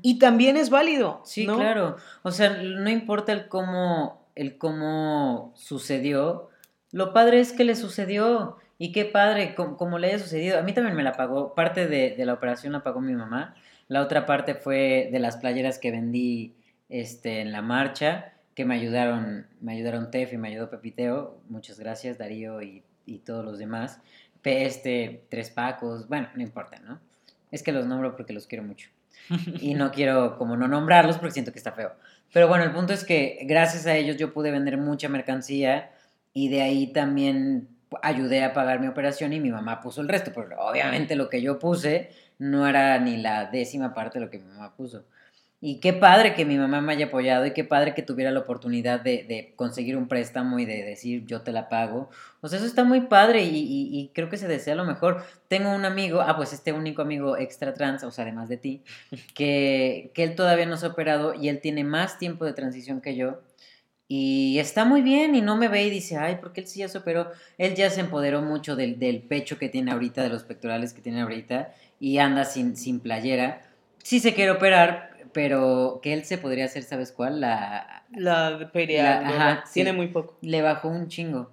y 0.00 0.18
también 0.18 0.56
es 0.56 0.70
válido. 0.70 1.20
Sí, 1.24 1.46
¿no? 1.46 1.56
claro. 1.58 1.96
O 2.22 2.30
sea, 2.30 2.50
no 2.62 2.88
importa 2.88 3.32
el 3.32 3.48
cómo, 3.48 4.26
el 4.34 4.56
cómo 4.56 5.52
sucedió, 5.56 6.48
lo 6.90 7.12
padre 7.12 7.40
es 7.40 7.52
que 7.52 7.64
le 7.64 7.74
sucedió. 7.76 8.56
Y 8.76 8.90
qué 8.90 9.04
padre, 9.04 9.54
como, 9.54 9.76
como 9.76 9.98
le 9.98 10.08
haya 10.08 10.18
sucedido. 10.18 10.58
A 10.58 10.62
mí 10.62 10.72
también 10.72 10.96
me 10.96 11.04
la 11.04 11.12
pagó, 11.12 11.54
parte 11.54 11.86
de, 11.86 12.16
de 12.16 12.26
la 12.26 12.32
operación 12.34 12.72
la 12.72 12.82
pagó 12.82 13.00
mi 13.00 13.14
mamá. 13.14 13.54
La 13.86 14.02
otra 14.02 14.26
parte 14.26 14.54
fue 14.56 15.08
de 15.12 15.18
las 15.20 15.36
playeras 15.36 15.78
que 15.78 15.92
vendí 15.92 16.56
este, 16.88 17.40
en 17.40 17.52
la 17.52 17.62
marcha, 17.62 18.32
que 18.54 18.64
me 18.64 18.74
ayudaron, 18.74 19.46
me 19.60 19.72
ayudaron 19.72 20.10
Tef 20.10 20.32
y 20.32 20.36
me 20.36 20.48
ayudó 20.48 20.70
Pepiteo. 20.70 21.40
Muchas 21.48 21.78
gracias, 21.78 22.18
Darío 22.18 22.62
y, 22.62 22.82
y 23.06 23.18
todos 23.18 23.44
los 23.44 23.58
demás. 23.58 24.00
Este, 24.44 25.24
Tres 25.30 25.50
Pacos, 25.50 26.08
bueno, 26.08 26.28
no 26.34 26.42
importa, 26.42 26.78
¿no? 26.80 27.00
Es 27.50 27.62
que 27.62 27.72
los 27.72 27.86
nombro 27.86 28.14
porque 28.14 28.32
los 28.32 28.46
quiero 28.46 28.62
mucho 28.62 28.90
y 29.60 29.74
no 29.74 29.90
quiero 29.90 30.36
como 30.36 30.56
no 30.56 30.68
nombrarlos 30.68 31.18
porque 31.18 31.32
siento 31.32 31.52
que 31.52 31.58
está 31.58 31.72
feo. 31.72 31.92
Pero 32.32 32.48
bueno, 32.48 32.64
el 32.64 32.72
punto 32.72 32.92
es 32.92 33.04
que 33.04 33.38
gracias 33.42 33.86
a 33.86 33.96
ellos 33.96 34.16
yo 34.16 34.32
pude 34.32 34.50
vender 34.50 34.76
mucha 34.76 35.08
mercancía 35.08 35.92
y 36.32 36.48
de 36.48 36.62
ahí 36.62 36.88
también 36.88 37.68
ayudé 38.02 38.42
a 38.42 38.52
pagar 38.52 38.80
mi 38.80 38.88
operación 38.88 39.32
y 39.32 39.40
mi 39.40 39.50
mamá 39.50 39.80
puso 39.80 40.00
el 40.00 40.08
resto, 40.08 40.32
pero 40.34 40.60
obviamente 40.60 41.14
lo 41.14 41.28
que 41.28 41.40
yo 41.40 41.58
puse 41.58 42.10
no 42.38 42.66
era 42.66 42.98
ni 42.98 43.16
la 43.16 43.46
décima 43.46 43.94
parte 43.94 44.18
de 44.18 44.24
lo 44.24 44.30
que 44.30 44.38
mi 44.38 44.48
mamá 44.48 44.74
puso. 44.74 45.04
Y 45.66 45.76
qué 45.80 45.94
padre 45.94 46.34
que 46.34 46.44
mi 46.44 46.58
mamá 46.58 46.82
me 46.82 46.92
haya 46.92 47.06
apoyado 47.06 47.46
y 47.46 47.52
qué 47.54 47.64
padre 47.64 47.94
que 47.94 48.02
tuviera 48.02 48.30
la 48.30 48.40
oportunidad 48.40 49.00
de, 49.00 49.24
de 49.24 49.54
conseguir 49.56 49.96
un 49.96 50.08
préstamo 50.08 50.58
y 50.58 50.66
de 50.66 50.82
decir 50.82 51.24
yo 51.24 51.40
te 51.40 51.52
la 51.52 51.70
pago. 51.70 52.10
O 52.42 52.48
sea, 52.48 52.58
eso 52.58 52.66
está 52.66 52.84
muy 52.84 53.00
padre 53.02 53.44
y, 53.44 53.56
y- 53.56 53.98
y 53.98 54.10
creo 54.14 54.28
que 54.28 54.36
se 54.36 54.46
desea 54.46 54.74
lo 54.74 54.84
mejor. 54.84 55.24
Tengo 55.48 55.70
un 55.74 55.86
amigo, 55.86 56.20
ah, 56.20 56.36
pues 56.36 56.52
este 56.52 56.72
único 56.74 57.00
amigo 57.00 57.38
extra 57.38 57.72
trans, 57.72 58.04
o 58.04 58.10
sea, 58.10 58.24
además 58.24 58.50
de 58.50 58.58
ti, 58.58 58.82
que, 59.34 60.10
que 60.14 60.24
él 60.24 60.34
todavía 60.34 60.66
no 60.66 60.76
se 60.76 60.84
ha 60.86 60.90
operado 60.90 61.32
y 61.34 61.48
él 61.48 61.60
tiene 61.60 61.82
más 61.84 62.18
tiempo 62.18 62.44
de 62.44 62.52
transición 62.52 63.00
que 63.00 63.16
yo. 63.16 63.40
Y 64.06 64.58
está 64.58 64.84
muy 64.84 65.00
bien 65.02 65.34
y 65.34 65.40
no 65.40 65.56
me 65.56 65.68
ve 65.68 65.84
y 65.84 65.90
dice, 65.90 66.18
ay, 66.18 66.36
¿por 66.36 66.52
qué 66.52 66.60
él 66.60 66.66
sí 66.68 66.80
ya 66.80 66.88
se 66.88 66.98
operó? 66.98 67.30
Él 67.56 67.74
ya 67.74 67.88
se 67.88 68.00
empoderó 68.00 68.42
mucho 68.42 68.76
del, 68.76 68.98
del 68.98 69.22
pecho 69.22 69.58
que 69.58 69.70
tiene 69.70 69.92
ahorita, 69.92 70.22
de 70.22 70.28
los 70.28 70.44
pectorales 70.44 70.92
que 70.92 71.00
tiene 71.00 71.22
ahorita 71.22 71.72
y 71.98 72.18
anda 72.18 72.44
sin, 72.44 72.76
sin 72.76 73.00
playera. 73.00 73.62
Sí 74.02 74.20
se 74.20 74.34
quiere 74.34 74.50
operar, 74.50 75.13
pero 75.34 76.00
que 76.02 76.14
él 76.14 76.24
se 76.24 76.38
podría 76.38 76.64
hacer, 76.64 76.82
¿sabes 76.84 77.12
cuál? 77.12 77.40
La, 77.42 78.04
La 78.16 78.70
perial, 78.72 79.24
ajá, 79.24 79.64
sí. 79.66 79.74
tiene 79.74 79.92
muy 79.92 80.06
poco. 80.08 80.38
le 80.40 80.62
bajó 80.62 80.88
un 80.88 81.08
chingo. 81.08 81.50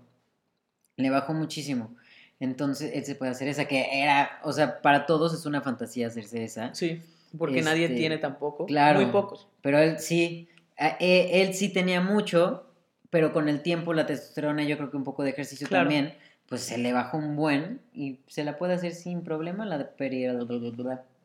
Le 0.96 1.10
bajó 1.10 1.34
muchísimo. 1.34 1.96
Entonces, 2.40 2.92
él 2.96 3.04
se 3.06 3.16
puede 3.16 3.32
hacer 3.32 3.48
esa, 3.50 3.66
que 3.66 4.02
era, 4.02 4.40
o 4.44 4.54
sea, 4.54 4.82
para 4.82 5.06
todos 5.06 5.34
es 5.34 5.46
una 5.46 5.62
fantasía 5.62 6.08
hacerse 6.08 6.44
esa. 6.44 6.74
Sí, 6.74 7.02
porque 7.38 7.62
nadie 7.62 7.86
Este, 7.86 7.98
tiene 7.98 8.18
tampoco. 8.18 8.66
claro. 8.66 9.02
Muy 9.02 9.12
pocos. 9.12 9.48
Pero 9.62 9.78
él 9.80 10.00
sí, 10.00 10.48
e- 10.78 11.42
él 11.42 11.54
sí 11.54 11.70
tenía 11.70 12.02
mucho, 12.02 12.66
pero 13.10 13.32
con 13.34 13.48
el 13.50 13.62
tiempo 13.62 13.94
la 13.94 14.06
testosterona, 14.06 14.64
yo 14.64 14.78
creo 14.78 14.90
que 14.92 14.98
un 14.98 15.04
poco 15.04 15.24
de 15.24 15.32
ejercicio 15.32 15.68
Claro. 15.68 15.84
también, 15.90 16.16
pues 16.48 16.62
se 16.62 16.78
le 16.78 16.94
bajó 16.94 17.18
un 17.18 17.36
buen 17.36 17.80
y 17.94 18.20
se 18.28 18.44
la 18.44 18.58
puede 18.58 18.74
hacer 18.74 18.94
sin 18.94 19.24
problema 19.24 19.66
la 19.66 19.78
de 19.78 19.86
periodo. 19.86 20.48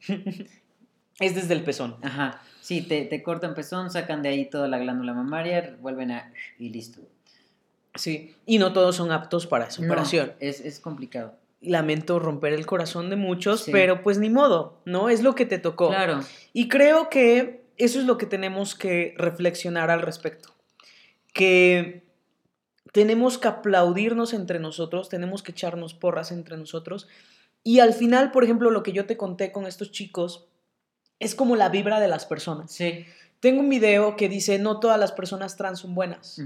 Es 1.21 1.35
desde 1.35 1.55
el 1.55 1.65
pezón. 1.65 1.97
Ajá, 2.03 2.43
sí, 2.61 2.83
te, 2.83 3.05
te 3.05 3.23
cortan 3.23 3.55
pezón, 3.55 3.91
sacan 3.91 4.23
de 4.23 4.29
ahí 4.31 4.45
toda 4.51 4.69
la 4.69 4.79
glándula 4.79 5.15
mamaria, 5.15 5.77
vuelven 5.81 6.11
a... 6.11 6.33
y 6.59 6.69
listo. 6.71 7.01
Sí. 7.95 8.35
Y 8.45 8.59
no 8.59 8.73
todos 8.75 8.97
son 8.97 9.11
aptos 9.11 9.47
para 9.47 9.67
esa 9.67 9.81
No, 9.81 9.89
operación. 9.89 10.33
es, 10.41 10.61
es 10.61 10.81
complicado. 10.81 11.35
Lamento 11.63 12.19
romper 12.19 12.53
el 12.53 12.67
corazón 12.67 13.09
de 13.09 13.17
muchos, 13.17 13.63
Sí. 13.63 13.73
pero 13.73 14.03
pues 14.03 14.19
ni 14.19 14.29
modo, 14.29 14.81
¿no? 14.85 15.09
Es 15.09 15.23
lo 15.23 15.35
que 15.35 15.47
te 15.47 15.59
tocó. 15.59 15.89
Claro, 15.89 16.21
Y 16.53 16.69
creo 16.69 17.09
que 17.09 17.65
eso 17.79 17.99
es 17.99 18.05
lo 18.05 18.19
que 18.19 18.27
tenemos 18.27 18.75
que 18.75 19.15
reflexionar 19.17 19.91
al 19.91 20.03
respecto. 20.03 20.51
Que 21.33 22.03
tenemos 22.93 23.39
que 23.39 23.49
aplaudirnos 23.49 24.33
entre 24.35 24.59
nosotros, 24.59 25.09
tenemos 25.09 25.43
que 25.43 25.53
echarnos 25.53 25.95
porras 25.95 26.33
entre 26.33 26.57
nosotros. 26.59 27.09
Y 27.63 27.81
al 27.81 27.95
final, 27.95 28.31
por 28.31 28.45
ejemplo, 28.45 28.71
lo 28.71 28.83
que 28.83 28.93
yo 28.93 29.07
te 29.07 29.17
conté 29.17 29.53
con 29.53 29.67
estos 29.67 29.91
chicos 29.91 30.47
es 31.21 31.35
como 31.35 31.57
la 31.57 31.69
vibra 31.69 32.01
de 32.01 32.09
las 32.09 32.27
personas. 32.27 32.71
sí. 32.73 33.05
Tengo 33.39 33.61
un 33.61 33.69
video 33.69 34.17
que 34.17 34.31
dice, 34.31 34.59
no 34.59 34.81
todas 34.81 34.99
las 34.99 35.13
personas 35.13 35.57
trans 35.57 35.81
son 35.81 35.95
buenas 35.95 36.41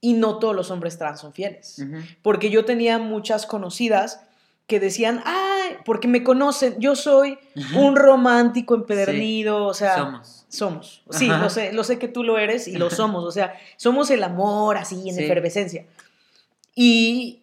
y 0.00 0.12
no 0.14 0.38
todos 0.40 0.56
los 0.56 0.72
hombres 0.72 0.98
trans 0.98 1.20
son 1.20 1.32
fieles. 1.32 1.82
Porque 2.20 2.50
yo 2.50 2.64
tenía 2.64 2.98
muchas 2.98 3.46
conocidas 3.46 4.20
que 4.66 4.80
decían, 4.80 5.22
ay, 5.24 5.76
porque 5.84 6.08
me 6.08 6.24
conocen, 6.24 6.74
yo 6.80 6.96
soy 6.96 7.38
un 7.76 7.94
romántico 7.94 8.74
empedernido, 8.74 9.64
o 9.66 9.72
sea, 9.72 9.94
Somos. 9.96 10.44
somos. 10.48 11.02
Sí, 11.10 11.28
lo 11.28 11.48
sé, 11.48 11.72
lo 11.72 11.84
sé 11.84 11.98
que 12.00 12.08
tú 12.08 12.24
lo 12.24 12.38
eres 12.38 12.66
y 12.66 12.72
lo 12.76 12.90
somos. 12.90 13.24
O 13.24 13.30
sea, 13.30 13.54
somos 13.76 14.10
el 14.10 14.24
amor 14.24 14.76
así 14.78 15.08
en 15.08 15.14
Sí. 15.14 15.22
efervescencia. 15.24 15.86
Y 16.74 17.42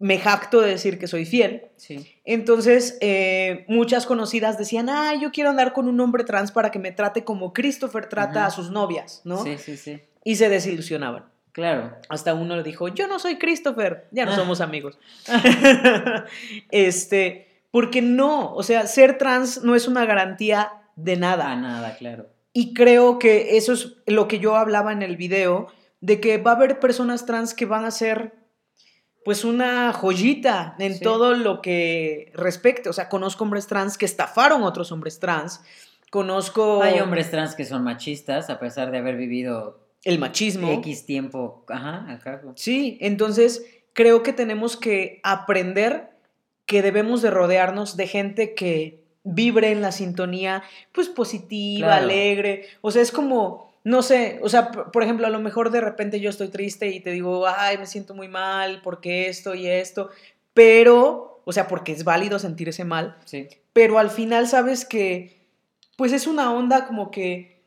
me 0.00 0.18
jacto 0.18 0.60
de 0.60 0.70
decir 0.70 0.98
que 0.98 1.08
soy 1.08 1.24
fiel. 1.24 1.66
Sí. 1.76 2.16
Entonces, 2.24 2.96
eh, 3.00 3.64
muchas 3.68 4.06
conocidas 4.06 4.56
decían, 4.58 4.88
ah, 4.88 5.14
yo 5.20 5.32
quiero 5.32 5.50
andar 5.50 5.72
con 5.72 5.88
un 5.88 5.98
hombre 6.00 6.24
trans 6.24 6.52
para 6.52 6.70
que 6.70 6.78
me 6.78 6.92
trate 6.92 7.24
como 7.24 7.52
Christopher 7.52 8.06
trata 8.08 8.46
a 8.46 8.50
sus 8.50 8.70
novias, 8.70 9.22
¿no? 9.24 9.42
Sí, 9.42 9.58
sí, 9.58 9.76
sí. 9.76 10.00
Y 10.24 10.36
se 10.36 10.48
desilusionaban. 10.48 11.24
Claro. 11.52 11.96
Hasta 12.08 12.34
uno 12.34 12.54
le 12.56 12.62
dijo, 12.62 12.86
yo 12.88 13.08
no 13.08 13.18
soy 13.18 13.36
Christopher, 13.38 14.06
ya 14.12 14.24
no 14.24 14.32
Ah. 14.32 14.36
somos 14.36 14.60
amigos. 14.60 14.98
este, 16.70 17.62
porque 17.70 18.02
no, 18.02 18.54
o 18.54 18.62
sea, 18.62 18.86
ser 18.86 19.18
trans 19.18 19.62
no 19.62 19.74
es 19.74 19.88
una 19.88 20.04
garantía 20.04 20.72
de 20.96 21.16
nada. 21.16 21.50
Ah, 21.52 21.56
nada, 21.56 21.96
claro. 21.96 22.26
Y 22.52 22.74
creo 22.74 23.18
que 23.18 23.56
eso 23.56 23.72
es 23.72 23.94
lo 24.06 24.28
que 24.28 24.38
yo 24.38 24.56
hablaba 24.56 24.92
en 24.92 25.02
el 25.02 25.16
video, 25.16 25.68
de 26.00 26.20
que 26.20 26.38
va 26.38 26.52
a 26.52 26.54
haber 26.56 26.78
personas 26.80 27.26
trans 27.26 27.54
que 27.54 27.66
van 27.66 27.84
a 27.84 27.90
ser 27.90 28.34
pues 29.28 29.44
una 29.44 29.92
joyita 29.92 30.74
en 30.78 30.94
Sí. 30.94 31.00
todo 31.00 31.34
lo 31.34 31.60
que 31.60 32.32
respecte. 32.32 32.88
O 32.88 32.94
sea, 32.94 33.10
conozco 33.10 33.44
hombres 33.44 33.66
trans 33.66 33.98
que 33.98 34.06
estafaron 34.06 34.62
a 34.62 34.64
otros 34.64 34.90
hombres 34.90 35.18
trans. 35.20 35.60
Conozco 36.08 36.82
Hay 36.82 36.98
hombres 37.00 37.30
trans 37.30 37.54
que 37.54 37.66
son 37.66 37.84
machistas 37.84 38.48
a 38.48 38.58
pesar 38.58 38.90
de 38.90 38.96
haber 38.96 39.16
vivido 39.18 39.80
el 40.04 40.18
machismo. 40.18 40.72
X 40.72 41.04
tiempo. 41.04 41.62
Ajá, 41.68 42.10
acá. 42.10 42.40
Sí, 42.54 42.96
entonces 43.02 43.66
creo 43.92 44.22
que 44.22 44.32
tenemos 44.32 44.78
que 44.78 45.20
aprender 45.22 46.08
que 46.64 46.80
debemos 46.80 47.20
de 47.20 47.28
rodearnos 47.30 47.98
de 47.98 48.06
gente 48.06 48.54
que 48.54 49.02
vibre 49.24 49.72
en 49.72 49.82
la 49.82 49.92
sintonía, 49.92 50.62
pues 50.92 51.10
positiva, 51.10 51.88
Claro. 51.88 52.04
alegre. 52.04 52.64
O 52.80 52.90
sea, 52.90 53.02
es 53.02 53.12
como, 53.12 53.67
no 53.88 54.02
sé, 54.02 54.38
o 54.42 54.48
sea, 54.50 54.70
por 54.70 54.90
por 54.90 55.02
ejemplo, 55.02 55.26
a 55.26 55.30
lo 55.30 55.40
mejor 55.40 55.70
de 55.70 55.80
repente 55.80 56.20
yo 56.20 56.28
estoy 56.28 56.48
triste 56.48 56.88
y 56.90 57.00
te 57.00 57.10
digo, 57.10 57.46
ay, 57.46 57.78
me 57.78 57.86
siento 57.86 58.14
muy 58.14 58.28
mal, 58.28 58.80
porque 58.82 59.28
esto 59.28 59.54
y 59.54 59.66
esto, 59.66 60.10
pero, 60.52 61.40
o 61.44 61.52
sea, 61.52 61.66
porque 61.68 61.92
es 61.92 62.04
válido 62.04 62.38
sentirse 62.38 62.84
mal, 62.84 63.16
Sí. 63.24 63.48
pero 63.72 63.98
al 63.98 64.10
final 64.10 64.46
sabes 64.46 64.84
que, 64.84 65.38
pues 65.96 66.12
es 66.12 66.26
una 66.26 66.52
onda 66.52 66.86
como 66.86 67.10
que 67.10 67.62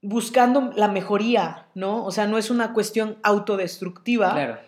buscando 0.00 0.72
la 0.76 0.88
mejoría, 0.88 1.66
¿no? 1.74 2.04
O 2.04 2.10
sea, 2.10 2.26
no 2.26 2.38
es 2.38 2.50
una 2.50 2.72
cuestión 2.72 3.16
autodestructiva. 3.22 4.32
Claro. 4.32 4.58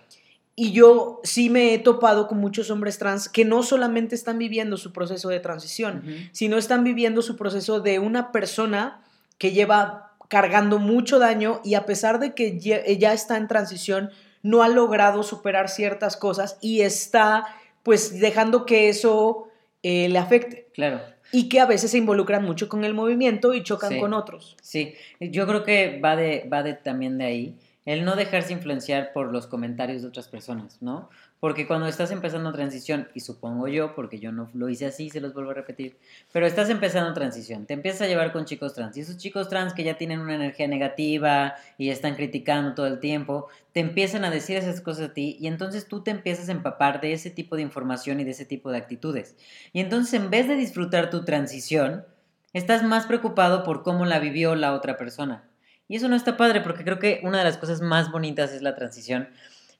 Y 0.57 0.73
yo 0.73 1.21
sí 1.23 1.51
me 1.51 1.73
he 1.73 1.79
topado 1.79 2.27
con 2.27 2.39
muchos 2.39 2.71
hombres 2.71 2.99
trans 2.99 3.29
que 3.29 3.45
no 3.45 3.63
solamente 3.63 4.15
están 4.17 4.39
viviendo 4.39 4.77
su 4.77 4.93
proceso 4.93 5.29
de 5.29 5.39
transición, 5.39 6.03
sino 6.33 6.57
están 6.59 6.83
viviendo 6.83 7.23
su 7.23 7.37
proceso 7.37 7.81
de 7.81 8.01
una 8.01 8.33
persona 8.33 9.01
que 9.39 9.53
lleva 9.53 10.08
cargando 10.29 10.79
mucho 10.79 11.19
daño 11.19 11.61
y 11.65 11.75
a 11.75 11.87
pesar 11.87 12.19
de 12.21 12.35
que 12.35 12.59
ya 12.59 12.85
ya 12.87 13.13
está 13.13 13.37
en 13.37 13.49
transición, 13.49 14.11
no 14.43 14.63
ha 14.63 14.69
logrado 14.69 15.23
superar 15.23 15.69
ciertas 15.69 16.17
cosas 16.17 16.59
y 16.61 16.83
está 16.83 17.47
pues 17.83 18.21
dejando 18.21 18.67
que 18.67 18.89
eso 18.89 19.49
eh, 19.83 20.09
le 20.09 20.19
afecte. 20.19 20.69
Claro. 20.75 21.01
Y 21.33 21.49
que 21.49 21.61
a 21.61 21.67
veces 21.67 21.91
se 21.91 21.99
involucran 21.99 22.45
mucho 22.45 22.69
con 22.69 22.85
el 22.85 22.95
movimiento 22.95 23.53
y 23.55 23.63
chocan 23.63 23.93
Sí. 23.93 24.01
con 24.01 24.13
otros. 24.15 24.57
Sí, 24.63 24.95
yo 25.21 25.47
creo 25.47 25.63
que 25.65 26.01
va 26.01 26.17
de, 26.17 26.49
va 26.53 26.63
de 26.63 26.75
también 26.75 27.19
de 27.19 27.25
ahí 27.25 27.59
el 27.85 28.05
no 28.05 28.17
dejarse 28.17 28.53
influenciar 28.53 29.13
por 29.15 29.33
los 29.33 29.47
comentarios 29.47 30.03
de 30.03 30.09
otras 30.09 30.29
personas, 30.29 30.77
¿no? 30.83 31.09
Porque 31.41 31.69
cuando 31.69 31.87
estás 31.87 32.11
empezando 32.11 32.53
transición, 32.53 33.09
y 33.15 33.21
supongo 33.21 33.69
yo, 33.69 33.95
porque 33.95 34.19
yo 34.19 34.33
no 34.33 34.51
lo 34.55 34.69
hice 34.69 34.87
así, 34.87 35.09
se 35.09 35.21
los 35.21 35.35
vuelvo 35.35 35.53
a 35.53 35.55
repetir, 35.55 35.97
pero 36.33 36.47
estás 36.47 36.69
empezando 36.69 37.15
transición, 37.15 37.65
te 37.65 37.75
empiezas 37.75 38.03
a 38.03 38.07
llevar 38.07 38.33
con 38.33 38.45
chicos 38.45 38.75
trans, 38.75 38.97
y 38.97 39.01
esos 39.01 39.19
chicos 39.19 39.49
trans 39.49 39.73
que 39.73 39.85
ya 39.85 39.97
tienen 39.97 40.19
una 40.19 40.35
energía 40.35 40.67
negativa 40.67 41.55
y 41.77 41.91
están 41.91 42.17
criticando 42.17 42.75
todo 42.75 42.89
el 42.89 42.99
tiempo, 42.99 43.49
te 43.73 43.81
empiezan 43.81 44.25
a 44.25 44.31
decir 44.31 44.57
esas 44.57 44.81
cosas 44.81 45.11
a 45.11 45.15
ti, 45.15 45.37
y 45.39 45.47
entonces 45.47 45.87
tú 45.87 46.03
te 46.03 46.11
empiezas 46.11 46.49
a 46.49 46.53
empapar 46.53 47.01
de 47.01 47.13
ese 47.13 47.31
tipo 47.31 47.55
de 47.55 47.63
información 47.63 48.19
y 48.19 48.25
de 48.25 48.33
ese 48.33 48.45
tipo 48.45 48.73
de 48.73 48.79
actitudes. 48.79 49.37
Y 49.73 49.81
entonces 49.81 50.15
en 50.15 50.31
vez 50.31 50.49
de 50.49 50.57
disfrutar 50.57 51.09
tu 51.09 51.25
transición, 51.25 52.05
estás 52.53 52.83
más 52.83 53.07
preocupado 53.07 53.63
por 53.63 53.85
cómo 53.85 54.07
la 54.07 54.19
vivió 54.19 54.57
la 54.57 54.75
otra 54.75 54.97
persona. 54.97 55.45
Y 55.87 55.97
eso 55.97 56.09
no 56.09 56.17
está 56.17 56.37
padre 56.37 56.61
porque 56.61 56.85
creo 56.85 56.99
que 56.99 57.21
una 57.23 57.39
de 57.39 57.45
las 57.45 57.57
cosas 57.57 57.81
más 57.81 58.11
bonitas 58.11 58.53
es 58.53 58.63
la 58.63 58.75
transición. 58.75 59.29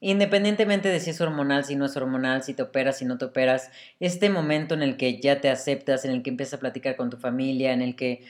Independientemente 0.01 0.89
de 0.89 1.01
si 1.01 1.11
es 1.11 1.21
hormonal, 1.21 1.65
si 1.65 1.75
no 1.75 1.87
es 1.87 1.97
hormonal, 1.97 2.45
si 2.45 2.55
te 2.55 2.63
operas, 2.63 2.99
si 2.99 3.05
no 3.05 3.19
te 3.19 3.25
operas, 3.25 3.71
este 3.99 4.31
momento 4.31 4.75
en 4.75 4.83
el 4.83 4.97
que 4.97 5.21
ya 5.21 5.41
te 5.41 5.51
aceptas, 5.51 6.05
en 6.05 6.13
el 6.13 6.23
que 6.23 6.31
empiezas 6.31 6.55
a 6.55 6.61
platicar 6.61 6.95
con 6.97 7.11
tu 7.11 7.17
familia, 7.17 7.73
en 7.73 7.83
el 7.83 7.97
que 7.97 8.23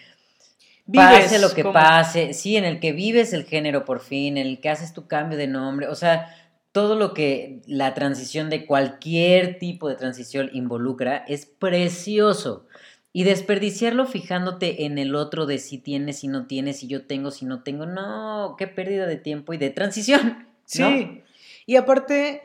pase 0.92 1.38
lo 1.38 1.52
que 1.52 1.62
como- 1.62 1.74
pase, 1.74 2.32
sí, 2.32 2.56
en 2.56 2.64
el 2.64 2.80
que 2.80 2.92
vives 2.92 3.34
el 3.34 3.44
género 3.44 3.84
por 3.84 4.00
fin, 4.00 4.38
en 4.38 4.46
el 4.46 4.60
que 4.60 4.70
haces 4.70 4.94
tu 4.94 5.06
cambio 5.06 5.36
de 5.36 5.46
nombre, 5.46 5.88
o 5.88 5.94
sea, 5.94 6.34
todo 6.72 6.96
lo 6.96 7.12
que 7.12 7.60
la 7.66 7.92
transición 7.92 8.48
de 8.48 8.64
cualquier 8.64 9.58
tipo 9.58 9.88
de 9.88 9.96
transición 9.96 10.48
involucra 10.52 11.24
es 11.28 11.44
precioso. 11.44 12.66
Y 13.12 13.24
desperdiciarlo 13.24 14.06
fijándote 14.06 14.84
en 14.84 14.98
el 14.98 15.14
otro 15.14 15.46
de 15.46 15.58
si 15.58 15.78
tienes, 15.78 16.18
si 16.20 16.28
no 16.28 16.46
tienes, 16.46 16.78
si 16.80 16.86
yo 16.86 17.04
tengo, 17.06 17.30
si 17.30 17.46
no 17.46 17.62
tengo, 17.62 17.84
no, 17.86 18.54
qué 18.58 18.66
pérdida 18.68 19.06
de 19.06 19.16
tiempo 19.16 19.52
y 19.54 19.58
de 19.58 19.70
transición. 19.70 20.46
Sí. 20.66 21.22
Y 21.68 21.76
aparte, 21.76 22.40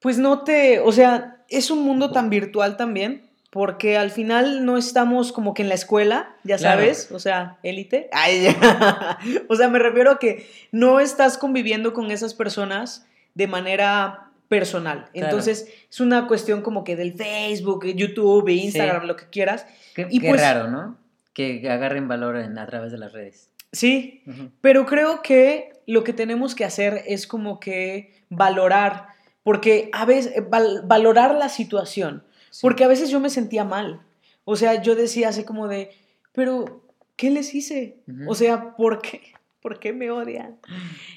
pues 0.00 0.16
no 0.16 0.42
te, 0.42 0.80
o 0.80 0.90
sea, 0.90 1.44
es 1.50 1.70
un 1.70 1.80
mundo 1.84 2.10
tan 2.10 2.30
virtual 2.30 2.78
también, 2.78 3.28
porque 3.50 3.98
al 3.98 4.10
final 4.10 4.64
no 4.64 4.78
estamos 4.78 5.30
como 5.30 5.52
que 5.52 5.60
en 5.60 5.68
la 5.68 5.74
escuela, 5.74 6.34
ya 6.42 6.56
Claro. 6.56 6.80
sabes, 6.80 7.12
o 7.12 7.18
sea, 7.18 7.58
élite. 7.62 8.08
O 9.50 9.56
sea, 9.56 9.68
me 9.68 9.78
refiero 9.78 10.10
a 10.12 10.18
que 10.18 10.46
no 10.72 11.00
estás 11.00 11.36
conviviendo 11.36 11.92
con 11.92 12.10
esas 12.10 12.32
personas 12.32 13.06
de 13.34 13.46
manera 13.46 14.30
personal. 14.48 15.10
Claro. 15.12 15.26
Entonces, 15.28 15.68
es 15.90 16.00
una 16.00 16.26
cuestión 16.26 16.62
como 16.62 16.82
que 16.82 16.96
del 16.96 17.12
Facebook, 17.12 17.84
YouTube, 17.94 18.48
Instagram, 18.48 19.04
lo 19.06 19.16
que 19.16 19.26
quieras. 19.28 19.66
Qué, 19.94 20.06
Y 20.10 20.20
qué 20.20 20.28
pues- 20.30 20.40
raro, 20.40 20.68
¿no? 20.70 20.96
Que 21.34 21.68
agarren 21.70 22.08
valor 22.08 22.38
en- 22.38 22.56
a 22.58 22.66
través 22.66 22.90
de 22.90 22.96
las 22.96 23.12
redes. 23.12 23.50
Sí. 23.72 24.22
Pero 24.62 24.86
creo 24.86 25.20
que 25.20 25.75
lo 25.86 26.04
que 26.04 26.12
tenemos 26.12 26.54
que 26.54 26.64
hacer 26.64 27.02
es 27.06 27.26
como 27.26 27.60
que 27.60 28.22
valorar, 28.28 29.06
porque 29.42 29.88
a 29.92 30.04
veces 30.04 30.32
eh, 30.36 30.40
val- 30.40 30.82
valorar 30.84 31.34
la 31.34 31.48
situación, 31.48 32.24
Sí. 32.50 32.60
porque 32.62 32.84
a 32.84 32.88
veces 32.88 33.08
yo 33.10 33.20
me 33.20 33.30
sentía 33.30 33.64
mal. 33.64 34.00
O 34.44 34.56
sea, 34.56 34.80
yo 34.82 34.94
decía 34.94 35.28
así 35.28 35.44
como 35.44 35.68
de, 35.68 35.90
pero 36.32 36.82
¿qué 37.16 37.30
les 37.30 37.54
hice? 37.54 37.98
O 38.28 38.34
sea, 38.34 38.74
¿por 38.76 39.00
qué? 39.02 39.20
¿Por 39.60 39.80
qué 39.80 39.92
me 39.92 40.12
odian? 40.12 40.58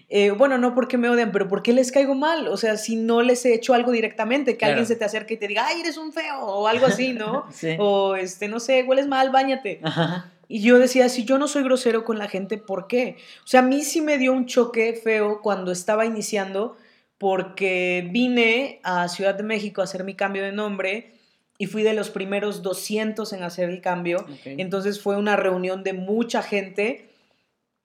Eh, 0.10 0.32
bueno, 0.32 0.58
no 0.58 0.74
porque 0.74 0.98
me 0.98 1.08
odian, 1.08 1.32
pero 1.32 1.48
¿por 1.48 1.62
qué 1.62 1.72
les 1.72 1.92
caigo 1.92 2.16
mal? 2.16 2.48
O 2.48 2.58
sea, 2.58 2.78
si 2.78 2.96
no 2.96 3.22
les 3.22 3.46
he 3.46 3.54
hecho 3.54 3.76
algo 3.76 3.92
directamente, 3.92 4.54
que 4.54 4.58
Claro. 4.58 4.72
alguien 4.74 4.88
se 4.88 4.96
te 4.96 5.06
acerque 5.06 5.36
y 5.36 5.38
te 5.38 5.48
diga, 5.48 5.68
ay, 5.68 5.82
eres 5.82 5.98
un 5.98 6.12
feo, 6.12 6.40
o 6.42 6.68
algo 6.68 6.88
así, 6.88 7.14
¿no? 7.14 7.46
Sí. 7.52 7.76
o 7.78 8.16
este, 8.16 8.48
no 8.48 8.60
sé, 8.60 8.82
hueles 8.84 9.08
mal, 9.08 9.30
bañate. 9.30 9.80
Ajá. 9.84 10.32
Y 10.52 10.62
yo 10.62 10.80
decía, 10.80 11.08
si 11.10 11.24
yo 11.26 11.38
no 11.38 11.48
soy 11.48 11.64
grosero 11.64 12.04
con 12.04 12.18
la 12.18 12.28
gente, 12.28 12.58
¿por 12.58 12.88
qué? 12.88 13.18
O 13.46 13.48
sea, 13.48 13.60
a 13.62 13.64
mí 13.64 13.84
sí 13.84 14.02
me 14.02 14.18
dio 14.18 14.34
un 14.34 14.48
choque 14.48 14.94
feo 14.94 15.42
cuando 15.42 15.72
estaba 15.72 16.08
iniciando, 16.08 16.76
porque 17.20 18.10
vine 18.12 18.80
a 18.84 19.08
Ciudad 19.10 19.36
de 19.36 19.44
México 19.44 19.80
a 19.80 19.84
hacer 19.84 20.04
mi 20.04 20.16
cambio 20.16 20.44
de 20.44 20.52
nombre 20.52 21.14
y 21.60 21.68
fui 21.68 21.84
de 21.84 21.94
los 21.94 22.10
primeros 22.10 22.64
200 22.64 23.32
en 23.32 23.44
hacer 23.44 23.70
el 23.70 23.80
cambio. 23.80 24.26
Entonces 24.44 25.00
fue 25.00 25.18
una 25.18 25.36
reunión 25.36 25.84
de 25.84 25.94
mucha 25.94 26.42
gente 26.42 27.10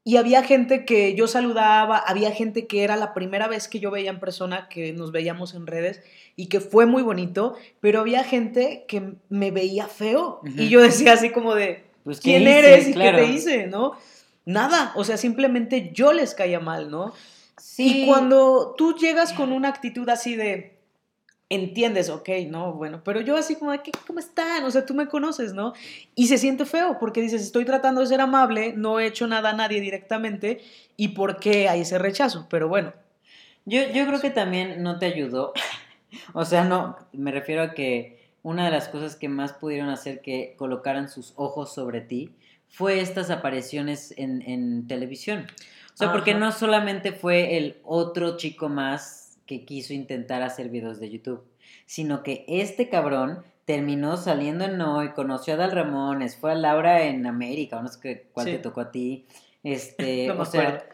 y 0.03 0.17
había 0.17 0.43
gente 0.43 0.87
que 0.87 1.15
yo 1.15 1.27
saludaba, 1.27 1.99
había 1.99 2.31
gente 2.31 2.67
que 2.67 2.83
era 2.83 2.97
la 2.97 3.13
primera 3.13 3.47
vez 3.47 3.69
que 3.69 3.81
yo 3.81 3.91
veía 3.91 4.11
en 4.11 4.21
persona, 4.21 4.69
que 4.71 4.93
nos 4.95 5.13
veíamos 5.13 5.55
en 5.55 5.67
redes 5.67 6.03
y 6.35 6.47
que 6.47 6.61
fue 6.61 6.87
muy 6.87 7.03
bonito, 7.03 7.57
pero 7.81 8.01
había 8.01 8.25
gente 8.25 8.85
que 8.89 9.15
me 9.29 9.51
veía 9.51 9.87
feo 9.87 10.41
y 10.57 10.69
yo 10.69 10.81
decía 10.81 11.13
así 11.13 11.31
como 11.31 11.55
de, 11.55 11.85
pues, 12.05 12.21
¿quién 12.21 12.47
eres 12.47 12.89
y 12.89 12.95
qué 12.95 13.13
te 13.13 13.25
hice? 13.27 13.67
¿No? 13.67 13.97
Nada, 14.45 14.93
o 14.95 15.05
sea, 15.05 15.17
simplemente 15.17 15.91
yo 15.93 16.13
les 16.13 16.35
caía 16.35 16.61
mal, 16.61 16.91
¿no? 16.91 17.15
Y 17.79 18.07
cuando 18.07 18.75
tú 18.77 18.95
llegas 18.95 19.33
con 19.33 19.53
una 19.53 19.69
actitud 19.69 20.09
así 20.09 20.37
de, 20.37 20.79
entiendes, 21.49 22.11
ok, 22.11 22.29
no, 22.49 22.75
bueno, 22.75 23.03
pero 23.05 23.21
yo 23.21 23.37
así 23.37 23.57
como, 23.57 23.73
¿qué, 23.83 23.91
¿cómo 24.07 24.19
están? 24.19 24.65
O 24.65 24.71
sea, 24.71 24.85
tú 24.85 24.95
me 24.95 25.09
conoces, 25.09 25.55
¿no? 25.55 25.73
Y 26.15 26.27
se 26.27 26.39
siente 26.39 26.67
feo 26.67 26.99
porque 27.01 27.23
dices, 27.23 27.43
estoy 27.43 27.65
tratando 27.65 28.01
de 28.01 28.07
ser 28.07 28.21
amable, 28.21 28.75
no 28.77 29.01
he 29.01 29.07
hecho 29.07 29.27
nada 29.27 29.51
a 29.51 29.55
nadie 29.55 29.81
directamente, 29.81 30.63
¿y 30.97 31.09
por 31.09 31.39
qué 31.39 31.69
hay 31.69 31.81
ese 31.81 31.99
rechazo? 31.99 32.47
Pero 32.51 32.69
bueno. 32.69 32.93
Yo, 33.67 33.81
yo 33.93 34.07
creo 34.07 34.21
que 34.21 34.31
también 34.31 34.83
no 34.83 34.99
te 34.99 35.07
ayudó. 35.07 35.55
o 36.35 36.45
sea, 36.45 36.65
no, 36.65 36.99
me 37.13 37.31
refiero 37.31 37.63
a 37.63 37.73
que 37.73 38.24
una 38.45 38.67
de 38.67 38.71
las 38.71 38.89
cosas 38.89 39.17
que 39.17 39.29
más 39.29 39.55
pudieron 39.55 39.89
hacer 39.89 40.21
que 40.21 40.55
colocaran 40.57 41.09
sus 41.09 41.33
ojos 41.35 41.75
sobre 41.75 42.03
ti 42.03 42.37
fue 42.69 43.01
estas 43.01 43.31
apariciones 43.31 44.15
en, 44.17 44.43
en 44.43 44.87
televisión. 44.87 45.47
O 45.95 45.97
sea, 45.97 46.13
porque 46.13 46.35
no 46.35 46.53
solamente 46.53 47.13
fue 47.13 47.57
el 47.57 47.79
otro 47.85 48.37
chico 48.37 48.69
más 48.69 49.39
que 49.47 49.65
quiso 49.65 49.95
intentar 49.95 50.43
hacer 50.43 50.69
videos 50.69 51.01
de 51.01 51.11
YouTube, 51.11 51.43
sino 51.87 52.23
que 52.23 52.45
este 52.47 52.89
cabrón 52.89 53.45
terminó 53.65 54.17
saliendo 54.19 54.65
en 54.65 54.81
Hoy, 54.81 55.13
conoció 55.13 55.55
a 55.55 55.57
Dal 55.57 55.73
Ramones, 55.73 56.37
fue 56.37 56.53
a 56.53 56.55
Laura 56.55 57.05
en 57.05 57.27
América, 57.27 57.81
no 57.81 57.89
sé 57.89 57.99
qué, 58.03 58.29
cuál 58.33 58.47
te 58.47 58.59
tocó 58.59 58.83
a 58.83 58.91
ti. 58.91 59.25
Este, 59.63 60.31
o 60.33 60.45
sea, 60.45 60.85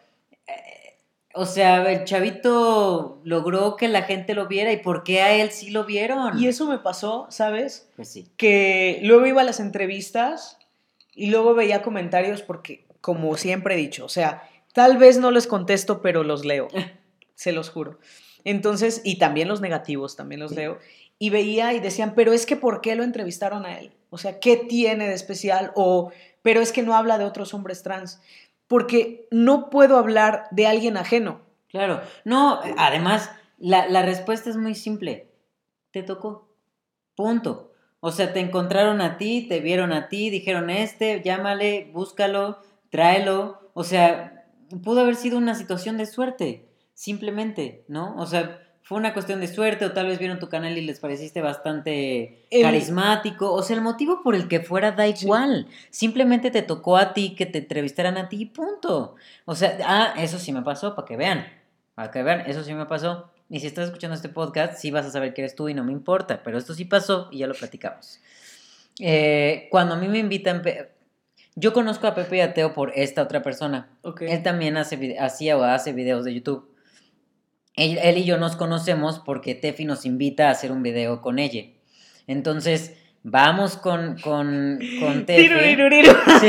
o 1.35 1.47
sea, 1.47 1.91
el 1.91 2.05
chavito 2.05 3.21
logró 3.25 3.77
que 3.77 3.89
la 3.89 4.03
gente 4.03 4.35
lo 4.35 4.49
viera 4.49 4.73
y 4.73 4.79
por 4.79 5.05
qué 5.05 5.23
a 5.23 5.35
él 5.35 5.51
sí 5.51 5.71
lo 5.71 5.85
vieron. 5.85 6.39
Y 6.39 6.49
eso 6.49 6.67
me 6.67 6.79
pasó, 6.79 7.27
¿sabes? 7.31 7.89
Pues 7.97 8.09
sí. 8.09 8.29
Que 8.37 9.01
luego 9.03 9.27
iba 9.27 9.43
a 9.43 9.45
las 9.45 9.61
entrevistas 9.61 10.59
y 11.15 11.31
luego 11.31 11.55
veía 11.55 11.83
comentarios 11.83 12.43
porque, 12.43 12.87
como 13.01 13.37
siempre 13.37 13.75
he 13.75 13.79
dicho, 13.79 14.05
o 14.05 14.09
sea, 14.09 14.43
Tal 14.73 14.99
vez 14.99 15.19
no 15.19 15.31
les 15.31 15.47
contesto, 15.47 16.01
pero 16.01 16.23
los 16.23 16.45
leo, 16.45 16.69
se 17.35 17.53
los 17.53 17.71
juro. 17.71 17.99
Entonces, 18.45 19.03
y 19.05 19.19
también 19.19 19.49
los 19.49 19.61
negativos, 19.61 20.17
también 20.17 20.41
los 20.41 20.53
leo. 20.53 20.79
Y 21.19 21.31
veía 21.31 21.75
y 21.75 21.81
decían, 21.81 22.15
pero 22.15 22.33
es 22.33 22.47
que 22.47 22.57
¿por 22.57 22.81
qué 22.81 22.95
lo 22.95 23.03
entrevistaron 23.03 23.67
a 23.67 23.79
él? 23.79 23.93
O 24.11 24.19
sea, 24.19 24.41
¿qué 24.41 24.57
tiene 24.57 25.07
de 25.07 25.15
especial? 25.15 25.73
O, 25.75 26.13
pero 26.43 26.61
es 26.61 26.73
que 26.73 26.83
no 26.83 26.95
habla 26.95 27.19
de 27.19 27.25
otros 27.25 27.53
hombres 27.53 27.83
trans. 27.83 28.21
Porque 28.71 29.27
no 29.33 29.69
puedo 29.69 29.99
hablar 29.99 30.45
de 30.53 30.69
alguien 30.69 30.97
ajeno. 30.97 31.41
Claro, 31.69 32.03
no, 32.25 32.61
además, 32.79 33.33
la, 33.59 33.89
la 33.89 34.03
respuesta 34.03 34.49
es 34.49 34.57
muy 34.57 34.77
simple. 34.77 35.29
Te 35.91 36.05
tocó. 36.05 36.55
Punto. 37.17 37.73
O 37.99 38.13
sea, 38.13 38.33
te 38.33 38.39
encontraron 38.39 39.01
a 39.01 39.19
ti, 39.19 39.49
te 39.49 39.59
vieron 39.59 39.93
a 39.93 40.09
ti, 40.09 40.31
dijeron 40.31 40.71
este, 40.71 41.21
llámale, 41.21 41.91
búscalo, 41.93 42.61
tráelo. 42.91 43.73
O 43.75 43.83
sea, 43.83 44.47
pudo 44.85 45.01
haber 45.01 45.17
sido 45.17 45.37
una 45.37 45.57
situación 45.57 45.99
de 45.99 46.07
suerte, 46.07 46.69
simplemente, 46.95 47.85
¿no? 47.89 48.15
O 48.19 48.27
sea, 48.27 48.70
fue 48.91 48.99
una 48.99 49.13
cuestión 49.15 49.39
de 49.39 49.47
suerte 49.47 49.87
o 49.87 49.93
tal 49.93 50.09
vez 50.09 50.19
vieron 50.19 50.41
tu 50.41 50.49
canal 50.49 50.77
y 50.77 50.81
les 50.81 50.99
pareciste 50.99 51.41
bastante 51.41 52.45
carismático. 52.51 53.53
O 53.53 53.63
sea, 53.63 53.77
el 53.77 53.83
motivo 53.83 54.21
por 54.21 54.35
el 54.35 54.49
que 54.49 54.59
fuera 54.59 54.91
da 54.91 55.07
igual. 55.07 55.69
Simplemente 55.91 56.51
te 56.51 56.63
tocó 56.63 56.97
a 56.97 57.15
ti 57.15 57.37
que 57.37 57.47
te 57.47 57.59
entrevistaran 57.59 58.19
a 58.19 58.29
ti 58.29 58.43
y 58.43 58.47
punto. 58.47 59.15
O 59.45 59.55
sea, 59.55 59.79
ah, 59.85 60.15
eso 60.19 60.41
sí 60.41 60.51
me 60.51 60.63
pasó, 60.63 60.97
para 60.97 61.07
que 61.07 61.17
vean. 61.17 61.47
Para 61.95 62.11
que 62.11 62.25
vean, 62.25 62.41
eso 62.51 62.65
sí 62.65 62.75
me 62.75 62.85
pasó. 62.85 63.31
Y 63.49 63.61
si 63.61 63.69
estás 63.69 63.85
escuchando 63.85 64.17
este 64.17 64.29
podcast, 64.29 64.77
sí 64.77 64.91
vas 64.91 65.07
a 65.07 65.13
saber 65.13 65.35
que 65.35 65.43
eres 65.43 65.55
tú 65.55 65.69
y 65.69 65.75
no 65.75 65.85
me 65.85 65.93
importa. 65.93 66.43
Pero 66.43 66.59
esto 66.59 66.75
sí 66.75 66.85
pasó 66.85 67.29
y 67.31 67.39
ya 67.39 67.47
lo 67.47 67.55
platicamos. 67.55 68.19
Eh, 68.99 69.69
cuando 69.71 69.95
a 69.95 69.99
mí 69.99 70.09
me 70.09 70.19
invitan, 70.19 70.65
yo 71.55 71.73
conozco 71.73 72.09
a 72.09 72.17
Pepe 72.17 72.39
y 72.39 72.41
a 72.41 72.55
Teo 72.55 72.75
por 72.75 72.91
esta 72.97 73.23
otra 73.23 73.41
persona. 73.41 73.89
Él 74.21 74.43
también 74.43 74.77
hace, 74.77 75.17
hacía 75.21 75.57
o 75.57 75.63
hace 75.63 75.93
videos 75.93 76.25
de 76.25 76.35
YouTube. 76.35 76.71
Él, 77.77 78.19
y 78.19 78.25
yo 78.25 78.37
nos 78.37 78.57
conocemos 78.57 79.21
porque 79.21 79.55
Tefi 79.55 79.85
nos 79.85 80.05
invita 80.05 80.49
a 80.49 80.53
hacer 80.53 80.73
un 80.73 80.83
video 80.83 81.21
con 81.21 81.39
ella. 81.39 81.65
Entonces, 82.27 82.95
vamos 83.23 83.77
con, 83.77 84.19
con, 84.21 84.79
con 84.99 85.27
Tefi. 85.27 85.49
sí, 86.41 86.49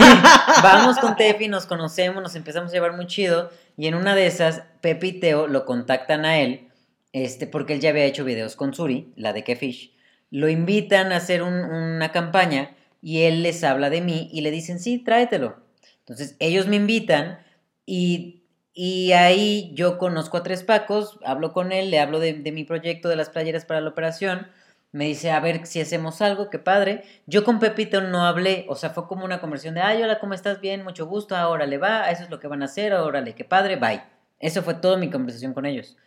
vamos 0.63 0.97
con 0.97 1.15
Tefi, 1.15 1.47
nos 1.47 1.65
conocemos, 1.65 2.21
nos 2.21 2.35
empezamos 2.35 2.71
a 2.71 2.73
llevar 2.73 2.95
muy 2.95 3.07
chido. 3.07 3.49
Y 3.77 3.87
en 3.87 3.95
una 3.95 4.15
de 4.15 4.27
esas, 4.27 4.63
Pepe 4.81 5.07
y 5.07 5.13
Teo 5.13 5.47
lo 5.47 5.65
contactan 5.65 6.25
a 6.25 6.39
él, 6.39 6.67
este, 7.13 7.47
porque 7.47 7.73
él 7.73 7.79
ya 7.79 7.89
había 7.89 8.05
hecho 8.05 8.25
videos 8.25 8.55
con 8.55 8.73
Suri, 8.73 9.13
la 9.15 9.33
de 9.33 9.43
Kefish. 9.43 9.93
Lo 10.29 10.49
invitan 10.49 11.11
a 11.11 11.17
hacer 11.17 11.43
una 11.43 12.11
campaña 12.11 12.75
y 13.01 13.23
él 13.23 13.43
les 13.43 13.63
habla 13.63 13.89
de 13.89 14.01
mí 14.01 14.29
y 14.31 14.41
le 14.41 14.51
dicen, 14.51 14.79
sí, 14.79 14.99
tráetelo. 14.99 15.57
Entonces 15.99 16.35
ellos 16.39 16.67
me 16.67 16.75
invitan 16.75 17.39
y, 17.85 18.40
y 18.73 19.11
ahí 19.11 19.71
yo 19.73 19.97
conozco 19.97 20.37
a 20.37 20.43
Tres 20.43 20.63
Pacos, 20.63 21.19
hablo 21.25 21.53
con 21.53 21.71
él, 21.71 21.91
le 21.91 21.99
hablo 21.99 22.19
de, 22.19 22.33
mi 22.51 22.63
proyecto 22.63 23.09
de 23.09 23.15
las 23.15 23.29
playeras 23.29 23.65
para 23.65 23.81
la 23.81 23.89
operación, 23.89 24.47
me 24.93 25.05
dice, 25.05 25.31
a 25.31 25.39
ver 25.39 25.65
si 25.65 25.79
hacemos 25.79 26.21
algo, 26.21 26.49
qué 26.49 26.59
padre. 26.59 27.03
Yo 27.25 27.43
con 27.45 27.59
Pepito 27.59 28.01
no 28.01 28.25
hablé, 28.25 28.65
o 28.67 28.75
sea, 28.75 28.89
fue 28.89 29.07
como 29.07 29.23
una 29.23 29.39
conversión 29.39 29.75
de, 29.75 29.81
ay, 29.81 30.03
hola, 30.03 30.19
¿cómo 30.19 30.33
estás? 30.33 30.59
Bien, 30.59 30.83
mucho 30.83 31.05
gusto, 31.07 31.35
ahora 31.35 31.65
le 31.65 31.77
va, 31.77 32.09
eso 32.11 32.23
es 32.23 32.29
lo 32.29 32.39
que 32.39 32.47
van 32.47 32.61
a 32.61 32.65
hacer, 32.65 32.93
órale, 32.93 33.33
qué 33.35 33.45
padre, 33.45 33.77
bye. 33.77 34.03
Eso 34.39 34.63
fue 34.63 34.73
toda 34.73 34.97
mi 34.97 35.09
conversación 35.09 35.53
con 35.53 35.65
ellos. 35.65 35.97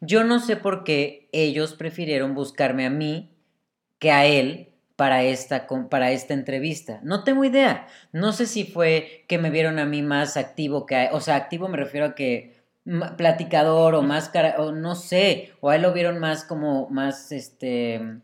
Yo 0.00 0.24
no 0.24 0.40
sé 0.40 0.56
por 0.56 0.82
qué 0.82 1.28
ellos 1.30 1.74
prefirieron 1.74 2.34
buscarme 2.34 2.86
a 2.86 2.90
mí 2.90 3.30
que 4.00 4.10
a 4.10 4.26
él 4.26 4.71
para 5.02 5.24
esta, 5.24 5.66
para 5.90 6.12
esta 6.12 6.32
entrevista. 6.32 7.00
No 7.02 7.24
tengo 7.24 7.44
idea. 7.44 7.88
No 8.12 8.32
sé 8.32 8.46
si 8.46 8.62
fue 8.62 9.24
que 9.26 9.36
me 9.36 9.50
vieron 9.50 9.80
a 9.80 9.84
mí 9.84 10.00
más 10.00 10.36
activo 10.36 10.86
que 10.86 11.08
o 11.10 11.20
sea, 11.20 11.34
activo 11.34 11.66
me 11.66 11.76
refiero 11.76 12.06
a 12.06 12.14
que 12.14 12.62
platicador 13.16 13.96
o 13.96 14.02
más 14.02 14.28
cara, 14.28 14.54
o 14.58 14.70
no 14.70 14.94
sé, 14.94 15.54
o 15.58 15.70
a 15.70 15.74
él 15.74 15.82
lo 15.82 15.92
vieron 15.92 16.20
más 16.20 16.44
como 16.44 16.88
más 16.88 17.32
este 17.32 18.20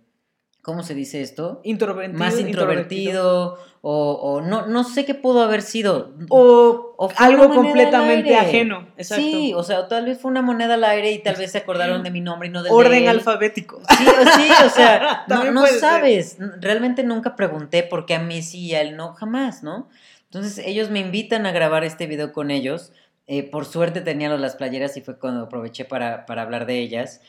¿cómo 0.62 0.82
se 0.82 0.94
dice 0.94 1.22
esto? 1.22 1.60
Introvertido. 1.64 2.18
Más 2.18 2.38
introvertido, 2.38 3.58
o, 3.80 4.42
no, 4.44 4.66
no 4.66 4.84
sé 4.84 5.04
qué 5.04 5.14
pudo 5.14 5.42
haber 5.42 5.62
sido. 5.62 6.12
O, 6.28 7.08
algo 7.16 7.48
completamente 7.48 8.36
ajeno. 8.36 8.88
Exacto. 8.96 9.24
Sí, 9.24 9.54
o 9.54 9.62
sea, 9.62 9.88
tal 9.88 10.06
vez 10.06 10.20
fue 10.20 10.30
una 10.30 10.42
moneda 10.42 10.74
al 10.74 10.84
aire 10.84 11.12
y 11.12 11.20
tal 11.20 11.36
vez 11.36 11.52
se 11.52 11.58
acordaron 11.58 12.02
de 12.02 12.10
mi 12.10 12.20
nombre 12.20 12.48
y 12.48 12.50
no 12.50 12.62
del 12.62 12.72
Orden 12.72 13.08
alfabético. 13.08 13.80
Sí, 13.88 14.04
sí, 14.04 14.52
o 14.66 14.68
sea, 14.68 15.24
no, 15.52 15.66
sabes. 15.66 16.36
Realmente 16.60 17.04
nunca 17.04 17.36
pregunté 17.36 17.82
por 17.82 18.04
qué 18.04 18.16
a 18.16 18.20
mí 18.20 18.42
sí 18.42 18.66
y 18.66 18.74
a 18.74 18.82
él 18.82 18.96
no, 18.96 19.14
jamás, 19.14 19.62
¿no? 19.62 19.88
Entonces 20.24 20.58
ellos 20.66 20.90
me 20.90 21.00
invitan 21.00 21.46
a 21.46 21.52
grabar 21.52 21.84
este 21.84 22.06
video 22.06 22.32
con 22.32 22.50
ellos. 22.50 22.92
Eh, 23.26 23.42
por 23.42 23.64
suerte 23.64 24.00
tenía 24.00 24.28
las 24.36 24.56
playeras 24.56 24.96
y 24.96 25.02
fue 25.02 25.18
cuando 25.18 25.44
aproveché 25.44 25.84
para, 25.84 26.26
para 26.26 26.42
hablar 26.42 26.66
de 26.66 26.78
ellas. 26.78 27.20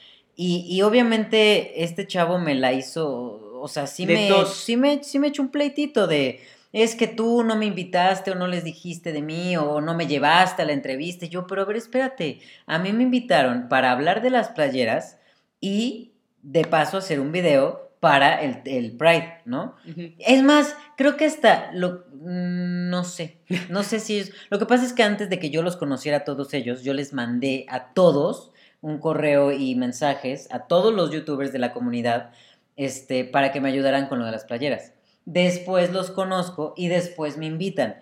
Y, 0.41 0.81
obviamente 0.83 1.83
este 1.83 2.07
chavo 2.07 2.39
me 2.39 2.55
la 2.55 2.71
hizo, 2.71 3.59
o 3.61 3.67
sea, 3.67 3.87
sí 3.87 4.05
me, 4.05 4.29
sí 4.45 4.77
me, 4.77 5.03
sí 5.03 5.19
me 5.19 5.27
echó 5.27 5.41
un 5.41 5.49
pleitito 5.49 6.07
de, 6.07 6.39
es 6.71 6.95
que 6.95 7.07
tú 7.07 7.43
no 7.43 7.57
me 7.57 7.65
invitaste 7.65 8.31
o 8.31 8.35
no 8.35 8.47
les 8.47 8.63
dijiste 8.63 9.11
de 9.11 9.21
mí 9.21 9.57
o 9.57 9.81
no 9.81 9.95
me 9.95 10.07
llevaste 10.07 10.61
a 10.61 10.65
la 10.65 10.71
entrevista. 10.71 11.25
yo, 11.25 11.45
pero 11.45 11.63
a 11.63 11.65
ver, 11.65 11.75
espérate, 11.75 12.39
a 12.67 12.79
mí 12.79 12.93
me 12.93 13.03
invitaron 13.03 13.67
para 13.67 13.91
hablar 13.91 14.21
de 14.21 14.29
las 14.29 14.47
playeras 14.47 15.17
y 15.59 16.13
de 16.41 16.63
paso 16.63 16.95
hacer 16.95 17.19
un 17.19 17.33
video 17.33 17.91
para 17.99 18.41
el, 18.41 18.61
el 18.63 18.95
Pride, 18.95 19.41
¿no? 19.43 19.75
Es 20.19 20.41
más, 20.41 20.73
creo 20.95 21.17
que 21.17 21.25
hasta 21.25 21.69
lo, 21.73 22.05
mm, 22.13 22.89
no 22.89 23.03
sé, 23.03 23.39
no 23.69 23.83
sé 23.83 23.99
si 23.99 24.19
es, 24.19 24.31
lo 24.49 24.57
que 24.57 24.65
pasa 24.65 24.85
es 24.85 24.93
que 24.93 25.03
antes 25.03 25.29
de 25.29 25.37
que 25.37 25.49
yo 25.49 25.63
los 25.63 25.75
conociera 25.75 26.19
a 26.19 26.23
todos 26.23 26.53
ellos, 26.53 26.81
yo 26.85 26.93
les 26.93 27.11
mandé 27.11 27.65
a 27.67 27.91
todos 27.91 28.53
un 28.81 28.99
correo 28.99 29.51
y 29.51 29.75
mensajes 29.75 30.47
a 30.51 30.67
todos 30.67 30.93
los 30.93 31.11
youtubers 31.11 31.51
de 31.51 31.59
la 31.59 31.73
comunidad 31.73 32.31
este, 32.75 33.25
para 33.25 33.51
que 33.51 33.59
me 33.59 33.69
ayudaran 33.69 34.07
con 34.07 34.19
lo 34.19 34.25
de 34.25 34.31
las 34.31 34.45
playeras. 34.45 34.93
Después 35.25 35.91
los 35.91 36.11
conozco 36.11 36.73
y 36.77 36.87
después 36.87 37.37
me 37.37 37.45
invitan. 37.45 37.97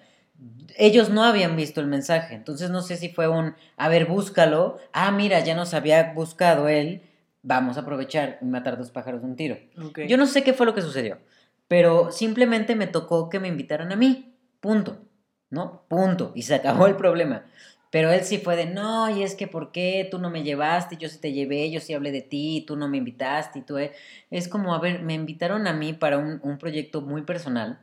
Ellos 0.78 1.09
no 1.09 1.23
habían 1.23 1.55
visto 1.55 1.82
el 1.82 1.88
mensaje, 1.88 2.36
entonces 2.36 2.69
no 2.69 2.82
sé 2.82 2.95
si 2.95 3.09
fue 3.09 3.28
un, 3.28 3.55
a 3.75 3.89
ver, 3.89 4.05
búscalo. 4.05 4.78
Ah, 4.93 5.11
mira, 5.11 5.39
ya 5.39 5.55
nos 5.55 5.73
había 5.73 6.13
buscado 6.13 6.67
él, 6.67 7.01
vamos 7.41 7.78
a 7.78 7.82
aprovechar 7.82 8.38
y 8.41 8.45
matar 8.45 8.78
dos 8.78 8.91
pájaros 8.91 9.21
de 9.21 9.28
un 9.28 9.36
tiro. 9.36 9.57
Yo 10.07 10.17
no 10.17 10.28
sé 10.28 10.43
qué 10.43 10.53
fue 10.53 10.67
lo 10.67 10.75
que 10.75 10.84
sucedió, 10.84 11.17
pero 11.67 12.11
simplemente 12.11 12.75
me 12.75 12.86
tocó 12.86 13.30
que 13.30 13.39
me 13.39 13.47
invitaran 13.47 13.91
a 13.91 13.95
mí, 13.95 14.36
punto, 14.59 14.99
¿no? 15.49 15.84
Punto, 15.88 16.34
y 16.36 16.43
se 16.43 16.53
acabó 16.53 16.86
el 16.86 16.95
problema. 16.95 17.45
Pero 17.89 18.11
él 18.11 18.21
sí 18.23 18.38
fue 18.38 18.55
de, 18.55 18.65
no, 18.65 19.09
y 19.09 19.23
es 19.23 19.35
que 19.35 19.47
¿por 19.47 19.71
qué 19.71 20.07
tú 20.11 20.19
no 20.19 20.29
me 20.29 20.43
llevaste? 20.43 20.97
Yo 20.97 21.07
sí 21.09 21.19
te 21.19 21.31
llevé, 21.31 21.71
yo 21.71 21.79
sí 21.79 21.93
hablé 21.93 22.11
de 22.11 22.21
ti, 22.21 22.63
tú 22.67 22.75
no 22.75 22.88
me 22.89 22.97
invitaste, 22.97 23.59
y 23.59 23.61
tú... 23.61 23.77
eh". 23.77 23.93
Es 24.29 24.47
como, 24.47 24.75
a 24.75 24.79
ver, 24.79 25.01
me 25.03 25.13
invitaron 25.13 25.67
a 25.67 25.73
mí 25.73 25.93
para 25.93 26.17
un, 26.17 26.39
un 26.43 26.57
proyecto 26.57 27.01
muy 27.01 27.21
personal. 27.21 27.79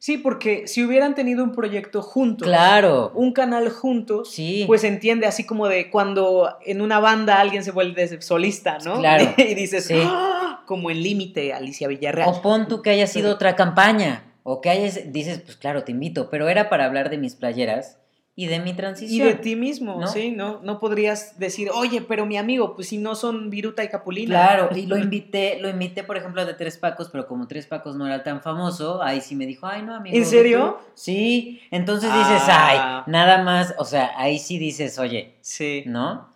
Sí, 0.00 0.16
porque 0.16 0.68
si 0.68 0.84
hubieran 0.84 1.16
tenido 1.16 1.42
un 1.42 1.50
proyecto 1.50 2.02
juntos, 2.02 2.46
Claro. 2.46 3.10
un 3.16 3.32
canal 3.32 3.68
juntos, 3.68 4.30
Sí. 4.30 4.62
pues 4.68 4.84
entiende 4.84 5.26
así 5.26 5.44
como 5.44 5.66
de 5.66 5.90
cuando 5.90 6.56
en 6.64 6.80
una 6.80 7.00
banda 7.00 7.40
alguien 7.40 7.64
se 7.64 7.72
vuelve 7.72 8.22
solista, 8.22 8.78
¿no? 8.84 9.00
Claro. 9.00 9.24
y 9.38 9.54
dices, 9.56 9.86
Sí. 9.86 9.94
"Ah", 10.00 10.62
como 10.66 10.90
en 10.92 11.02
límite, 11.02 11.52
Alicia 11.52 11.88
Villarreal. 11.88 12.28
O 12.28 12.42
pon 12.42 12.68
tú 12.68 12.80
que 12.80 12.90
haya 12.90 13.08
sido 13.08 13.32
otra 13.32 13.56
campaña. 13.56 14.22
O 14.44 14.60
que 14.60 14.70
hayas, 14.70 15.12
dices, 15.12 15.40
pues 15.40 15.56
claro, 15.56 15.82
te 15.82 15.90
invito. 15.90 16.30
Pero 16.30 16.48
era 16.48 16.68
para 16.68 16.84
hablar 16.84 17.10
de 17.10 17.18
mis 17.18 17.34
playeras 17.34 17.97
y 18.40 18.46
de 18.46 18.60
mi 18.60 18.70
Y 18.70 18.74
transición. 18.74 19.26
de 19.26 19.34
ti 19.34 19.56
mismo, 19.56 19.98
¿no? 20.00 20.06
¿sí? 20.06 20.30
¿no? 20.30 20.60
No 20.62 20.78
podrías 20.78 21.40
decir, 21.40 21.70
oye, 21.74 22.02
pero 22.02 22.24
mi 22.24 22.36
amigo, 22.36 22.76
pues 22.76 22.86
si 22.86 22.96
no 22.96 23.16
son 23.16 23.50
Viruta 23.50 23.82
y 23.82 23.88
Capulina. 23.88 24.28
Claro, 24.30 24.68
y 24.76 24.86
lo 24.86 24.96
invité, 25.10 25.58
lo 25.60 25.68
invité, 25.68 26.04
por 26.04 26.16
ejemplo, 26.16 26.42
a 26.42 26.44
de 26.44 26.54
Tres 26.54 26.78
Pacos, 26.78 27.08
pero 27.10 27.26
como 27.26 27.48
Tres 27.48 27.66
Pacos 27.66 27.96
no 27.96 28.06
era 28.06 28.22
tan 28.22 28.40
famoso, 28.40 29.02
ahí 29.02 29.20
sí 29.20 29.34
me 29.34 29.44
dijo, 29.44 29.66
ay, 29.66 29.82
no, 29.82 29.92
amigo. 29.92 30.16
¿En 30.16 30.24
serio? 30.24 30.78
tú". 30.78 30.90
Sí, 30.94 31.60
entonces 31.72 32.12
dices, 32.14 32.42
Ah. 32.46 33.02
ay, 33.04 33.10
nada 33.12 33.42
más, 33.42 33.74
o 33.76 33.84
sea, 33.84 34.12
ahí 34.16 34.38
sí 34.38 34.56
dices, 34.60 35.00
oye, 35.00 35.34
Sí, 35.40 35.82
¿no? 35.86 36.28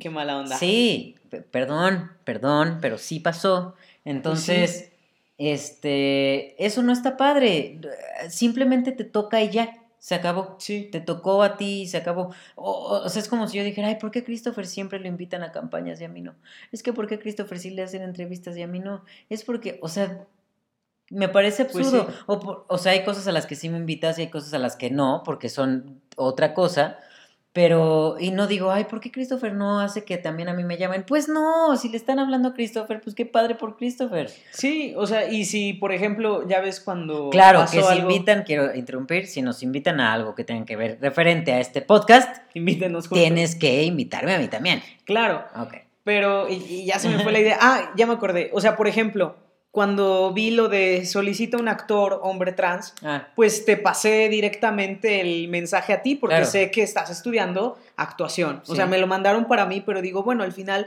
qué 0.00 0.10
mala 0.10 0.38
onda. 0.38 0.56
Sí, 0.58 1.14
pe- 1.30 1.42
perdón, 1.42 2.10
perdón, 2.24 2.78
pero 2.80 2.98
sí 2.98 3.20
pasó. 3.20 3.76
Entonces, 4.04 4.90
este, 5.38 6.64
eso 6.64 6.82
no 6.82 6.92
está 6.92 7.16
padre. 7.16 7.78
Simplemente 8.28 8.90
te 8.90 9.04
toca 9.04 9.40
y 9.40 9.50
ya, 9.50 9.72
se 10.04 10.14
acabó. 10.14 10.56
Sí. 10.58 10.90
Te 10.92 11.00
tocó 11.00 11.42
a 11.42 11.56
ti 11.56 11.80
y 11.82 11.86
se 11.86 11.96
acabó. 11.96 12.28
O, 12.56 13.00
o- 13.04 13.08
sea, 13.08 13.22
es 13.22 13.28
como 13.28 13.48
si 13.48 13.56
yo 13.56 13.64
dijera, 13.64 13.88
ay, 13.88 13.94
¿por 13.96 14.10
qué 14.10 14.18
a 14.18 14.24
Christopher 14.24 14.66
siempre 14.66 15.00
lo 15.00 15.08
invitan 15.08 15.42
a 15.42 15.50
campañas 15.50 15.98
y 15.98 16.04
a 16.04 16.10
mí 16.10 16.20
no? 16.20 16.34
Es 16.72 16.82
que 16.82 16.92
¿por 16.92 17.06
qué 17.06 17.14
a 17.14 17.18
Christopher 17.18 17.58
sí 17.58 17.70
le 17.70 17.82
hacen 17.82 18.02
entrevistas 18.02 18.54
y 18.58 18.60
a 18.62 18.66
mí 18.66 18.80
no? 18.80 19.02
Es 19.30 19.44
porque, 19.44 19.78
o 19.80 19.88
sea, 19.88 20.26
me 21.08 21.30
parece 21.30 21.64
Pues 21.64 21.86
absurdo. 21.86 22.06
sí. 22.10 22.18
o, 22.26 22.38
por- 22.38 22.66
o 22.68 22.76
sea, 22.76 22.92
hay 22.92 23.02
cosas 23.02 23.26
a 23.28 23.32
las 23.32 23.46
que 23.46 23.56
sí 23.56 23.70
me 23.70 23.78
invitas 23.78 24.18
y 24.18 24.22
hay 24.22 24.28
cosas 24.30 24.52
a 24.52 24.58
las 24.58 24.76
que 24.76 24.90
no, 24.90 25.22
porque 25.24 25.48
son 25.48 26.02
otra 26.16 26.52
cosa. 26.52 26.98
Pero, 27.54 28.16
y 28.18 28.32
no 28.32 28.48
digo, 28.48 28.72
ay, 28.72 28.82
¿por 28.84 28.98
qué 29.00 29.12
Christopher 29.12 29.54
no 29.54 29.78
hace 29.78 30.02
que 30.04 30.18
también 30.18 30.48
a 30.48 30.54
mí 30.54 30.64
me 30.64 30.76
llamen? 30.76 31.04
Pues 31.06 31.28
no, 31.28 31.76
si 31.76 31.88
le 31.88 31.96
están 31.96 32.18
hablando 32.18 32.48
a 32.48 32.52
Christopher, 32.54 33.00
pues 33.00 33.14
qué 33.14 33.26
padre 33.26 33.54
por 33.54 33.76
Christopher. 33.76 34.28
Sí, 34.50 34.92
o 34.96 35.06
sea, 35.06 35.30
y 35.30 35.44
si, 35.44 35.72
por 35.72 35.92
ejemplo, 35.92 36.48
ya 36.48 36.60
ves 36.60 36.80
cuando. 36.80 37.30
Claro, 37.30 37.60
pasó 37.60 37.76
que 37.76 37.82
si 37.84 37.88
algo, 37.92 38.10
invitan, 38.10 38.42
quiero 38.42 38.74
interrumpir, 38.74 39.28
si 39.28 39.40
nos 39.40 39.62
invitan 39.62 40.00
a 40.00 40.12
algo 40.12 40.34
que 40.34 40.42
tenga 40.42 40.66
que 40.66 40.74
ver 40.74 40.98
referente 41.00 41.52
a 41.52 41.60
este 41.60 41.80
podcast, 41.80 42.38
Invítenos 42.54 43.06
juntos. 43.06 43.22
tienes 43.24 43.54
que 43.54 43.84
invitarme 43.84 44.34
a 44.34 44.38
mí 44.40 44.48
también. 44.48 44.82
Claro, 45.04 45.44
Ok. 45.54 45.74
pero 46.02 46.48
y, 46.48 46.54
y 46.54 46.86
ya 46.86 46.98
se 46.98 47.08
me 47.08 47.20
fue 47.22 47.30
la 47.30 47.38
idea. 47.44 47.56
Ah, 47.60 47.92
ya 47.96 48.06
me 48.08 48.14
acordé. 48.14 48.50
O 48.52 48.60
sea, 48.60 48.74
por 48.76 48.88
ejemplo, 48.88 49.36
cuando 49.74 50.32
vi 50.32 50.52
lo 50.52 50.68
de 50.68 51.04
solicita 51.04 51.56
un 51.58 51.66
actor 51.66 52.20
hombre 52.22 52.52
trans, 52.52 52.94
Ah, 53.02 53.26
pues 53.34 53.64
te 53.64 53.76
pasé 53.76 54.28
directamente 54.28 55.20
el 55.20 55.48
mensaje 55.48 55.92
a 55.92 56.00
ti 56.00 56.14
porque 56.14 56.36
Claro. 56.36 56.46
sé 56.48 56.70
que 56.70 56.84
estás 56.84 57.10
estudiando 57.10 57.76
actuación. 57.96 58.62
O 58.68 58.76
sea, 58.76 58.86
me 58.86 58.98
lo 58.98 59.08
mandaron 59.08 59.46
para 59.48 59.66
mí, 59.66 59.82
pero 59.84 60.00
digo, 60.00 60.22
bueno, 60.22 60.44
al 60.44 60.52
final 60.52 60.86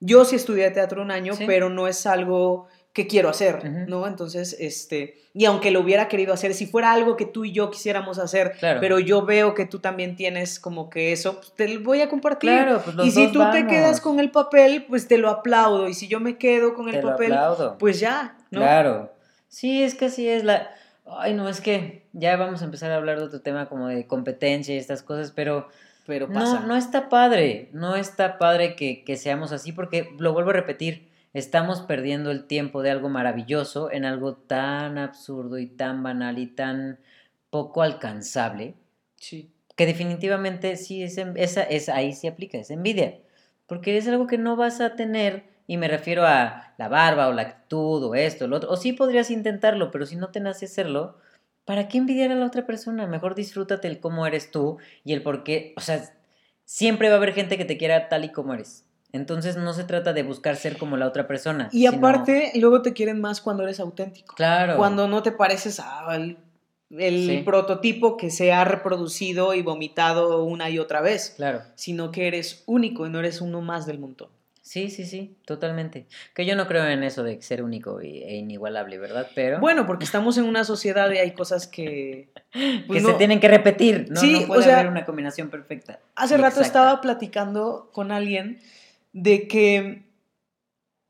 yo 0.00 0.26
sí 0.26 0.36
estudié 0.36 0.70
teatro 0.70 1.00
un 1.00 1.10
año, 1.12 1.34
Sí. 1.34 1.44
pero 1.46 1.70
no 1.70 1.88
es 1.88 2.04
algo 2.04 2.66
que 2.96 3.06
quiero 3.06 3.28
hacer. 3.28 3.62
¿no? 3.88 4.06
Entonces, 4.06 4.56
este, 4.58 5.18
y 5.34 5.44
aunque 5.44 5.70
lo 5.70 5.80
hubiera 5.80 6.08
querido 6.08 6.32
hacer, 6.32 6.54
si 6.54 6.66
fuera 6.66 6.92
algo 6.92 7.14
que 7.18 7.26
tú 7.26 7.44
y 7.44 7.52
yo 7.52 7.70
quisiéramos 7.70 8.18
hacer, 8.18 8.52
Claro. 8.58 8.80
pero 8.80 8.98
yo 8.98 9.26
veo 9.26 9.52
que 9.52 9.66
tú 9.66 9.80
también 9.80 10.16
tienes 10.16 10.58
como 10.58 10.88
que 10.88 11.12
eso, 11.12 11.36
pues 11.36 11.52
te 11.54 11.68
lo 11.68 11.80
voy 11.82 12.00
a 12.00 12.08
compartir. 12.08 12.48
claro, 12.50 12.80
pues 12.82 12.96
los 12.96 13.06
y 13.06 13.10
si 13.10 13.24
dos 13.26 13.32
tú 13.32 13.42
te 13.52 13.66
quedas 13.66 14.00
con 14.00 14.18
el 14.18 14.30
papel, 14.30 14.86
pues 14.88 15.06
te 15.06 15.18
lo 15.18 15.28
aplaudo. 15.28 15.88
Y 15.88 15.92
si 15.94 16.08
yo 16.08 16.20
me 16.20 16.38
quedo 16.38 16.72
con 16.72 16.88
el 16.88 16.94
Te 16.96 17.02
papel, 17.02 17.32
aplaudo. 17.34 17.76
pues 17.78 18.00
ya, 18.00 18.36
¿no? 18.50 18.60
Claro. 18.60 19.12
Sí, 19.48 19.82
es 19.82 19.94
que 19.94 20.06
así 20.06 20.26
es 20.28 20.42
la... 20.42 20.70
Ay, 21.18 21.34
no, 21.34 21.48
es 21.50 21.60
que 21.60 22.02
ya 22.14 22.34
vamos 22.36 22.62
a 22.62 22.64
empezar 22.64 22.90
a 22.90 22.96
hablar 22.96 23.18
de 23.18 23.26
otro 23.26 23.40
tema 23.42 23.68
como 23.68 23.88
de 23.88 24.06
competencia 24.06 24.74
y 24.74 24.78
estas 24.78 25.02
cosas, 25.02 25.32
pero 25.32 25.68
Pero 26.06 26.28
pasa. 26.28 26.60
no, 26.60 26.66
no 26.68 26.76
está 26.76 27.08
padre, 27.10 27.68
no 27.72 27.94
está 27.94 28.38
padre 28.38 28.74
que, 28.74 29.04
que 29.04 29.16
seamos 29.16 29.52
así 29.52 29.70
porque, 29.72 30.08
lo 30.18 30.32
vuelvo 30.32 30.50
a 30.50 30.54
repetir, 30.54 31.05
estamos 31.38 31.82
perdiendo 31.82 32.30
el 32.30 32.46
tiempo 32.46 32.82
de 32.82 32.90
algo 32.90 33.08
maravilloso 33.10 33.90
en 33.92 34.04
algo 34.06 34.34
tan 34.36 34.96
absurdo 34.96 35.58
y 35.58 35.66
tan 35.66 36.02
banal 36.02 36.38
y 36.38 36.46
tan 36.46 36.98
poco 37.50 37.82
alcanzable 37.82 38.74
Sí. 39.16 39.50
que 39.76 39.84
definitivamente 39.86 40.76
sí 40.76 41.02
es, 41.02 41.18
en- 41.18 41.36
esa, 41.36 41.62
es 41.62 41.88
ahí 41.90 42.12
sí 42.14 42.26
aplica, 42.26 42.56
es 42.58 42.70
envidia, 42.70 43.18
porque 43.66 43.96
es 43.98 44.08
algo 44.08 44.26
que 44.26 44.38
no 44.38 44.56
vas 44.56 44.80
a 44.80 44.96
tener 44.96 45.44
y 45.66 45.76
me 45.76 45.88
refiero 45.88 46.24
a 46.26 46.72
la 46.78 46.88
barba 46.88 47.28
o 47.28 47.32
la 47.32 47.42
actitud 47.42 48.02
o 48.04 48.14
esto, 48.14 48.46
lo 48.48 48.56
otro, 48.56 48.70
o 48.70 48.76
sí 48.76 48.92
podrías 48.94 49.30
intentarlo, 49.30 49.90
pero 49.90 50.06
si 50.06 50.16
no 50.16 50.30
te 50.30 50.40
nace 50.40 50.64
hacerlo, 50.66 51.18
¿para 51.66 51.88
qué 51.88 51.98
envidiar 51.98 52.30
a 52.32 52.36
la 52.36 52.46
otra 52.46 52.64
persona? 52.66 53.06
Mejor 53.06 53.34
disfrútate 53.34 53.88
el 53.88 54.00
cómo 54.00 54.26
eres 54.26 54.50
tú 54.50 54.78
y 55.04 55.12
el 55.12 55.22
por 55.22 55.44
qué, 55.44 55.74
o 55.76 55.80
sea, 55.82 56.02
siempre 56.64 57.08
va 57.08 57.14
a 57.16 57.18
haber 57.18 57.34
gente 57.34 57.58
que 57.58 57.64
te 57.66 57.76
quiera 57.76 58.08
tal 58.08 58.24
y 58.24 58.30
como 58.32 58.54
eres. 58.54 58.85
Entonces 59.12 59.56
no 59.56 59.72
se 59.72 59.84
trata 59.84 60.12
de 60.12 60.22
buscar 60.22 60.56
ser 60.56 60.76
como 60.78 60.96
la 60.96 61.06
otra 61.06 61.26
persona. 61.26 61.68
Y 61.72 61.86
sino- 61.86 61.98
aparte, 61.98 62.52
luego 62.56 62.82
te 62.82 62.92
quieren 62.92 63.20
más 63.20 63.40
cuando 63.40 63.62
eres 63.62 63.80
auténtico. 63.80 64.34
claro. 64.34 64.76
Cuando 64.76 65.08
no 65.08 65.22
te 65.22 65.32
pareces 65.32 65.80
al 65.80 66.38
el 66.90 67.26
Sí. 67.26 67.42
prototipo 67.44 68.16
que 68.16 68.30
se 68.30 68.52
ha 68.52 68.64
reproducido 68.64 69.54
y 69.54 69.62
vomitado 69.62 70.44
una 70.44 70.70
y 70.70 70.78
otra 70.78 71.00
vez, 71.00 71.34
Claro. 71.36 71.62
sino 71.74 72.12
que 72.12 72.28
eres 72.28 72.62
único 72.66 73.06
y 73.06 73.10
no 73.10 73.18
eres 73.18 73.40
uno 73.40 73.60
más 73.60 73.86
del 73.86 73.98
mundo. 73.98 74.30
Sí, 74.62 74.90
sí, 74.90 75.04
sí, 75.04 75.36
totalmente. 75.44 76.06
Que 76.34 76.44
yo 76.46 76.54
no 76.56 76.66
creo 76.68 76.84
en 76.86 77.02
eso 77.02 77.22
de 77.24 77.40
ser 77.42 77.62
único 77.64 78.00
e 78.00 78.36
inigualable, 78.36 78.98
¿verdad? 78.98 79.28
Pero 79.34 79.58
Bueno, 79.60 79.84
porque 79.86 80.04
estamos 80.04 80.38
en 80.38 80.44
una 80.44 80.62
sociedad 80.64 81.10
y 81.10 81.18
hay 81.18 81.32
cosas 81.32 81.66
que... 81.66 82.28
que 82.52 82.84
pues, 82.86 83.02
se 83.02 83.08
no- 83.10 83.16
tienen 83.16 83.40
que 83.40 83.48
repetir. 83.48 84.06
No, 84.10 84.20
Sí, 84.20 84.40
no 84.40 84.46
puede 84.46 84.60
o 84.60 84.64
sea, 84.64 84.78
haber 84.80 84.90
una 84.90 85.04
combinación 85.04 85.50
perfecta. 85.50 85.98
Hace 86.14 86.36
rato 86.36 86.60
exacta. 86.60 86.66
estaba 86.66 87.00
platicando 87.00 87.90
con 87.92 88.10
alguien 88.12 88.60
de 89.18 89.48
que 89.48 90.02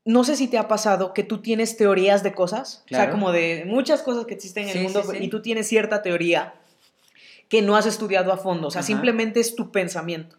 no 0.05 0.23
sé 0.23 0.37
si 0.37 0.47
te 0.47 0.57
ha 0.57 0.69
pasado 0.69 1.13
que 1.13 1.23
tú 1.23 1.39
tienes 1.41 1.75
teorías 1.75 2.23
de 2.23 2.33
cosas, 2.33 2.83
o 2.85 2.87
sea, 2.87 2.97
Claro. 2.99 3.11
como 3.11 3.31
de 3.33 3.65
muchas 3.67 4.01
cosas 4.01 4.25
que 4.25 4.33
existen 4.35 4.63
en 4.63 4.69
Sí, 4.71 4.77
el 4.77 4.83
mundo 4.85 5.03
sí, 5.03 5.17
sí. 5.17 5.23
y 5.25 5.27
tú 5.27 5.41
tienes 5.41 5.67
cierta 5.67 6.01
teoría 6.01 6.53
que 7.49 7.61
no 7.61 7.75
has 7.75 7.85
estudiado 7.85 8.31
a 8.31 8.37
fondo, 8.37 8.67
o 8.67 8.71
sea, 8.71 8.79
Ajá. 8.79 8.87
simplemente 8.87 9.39
es 9.41 9.55
tu 9.55 9.71
pensamiento. 9.71 10.37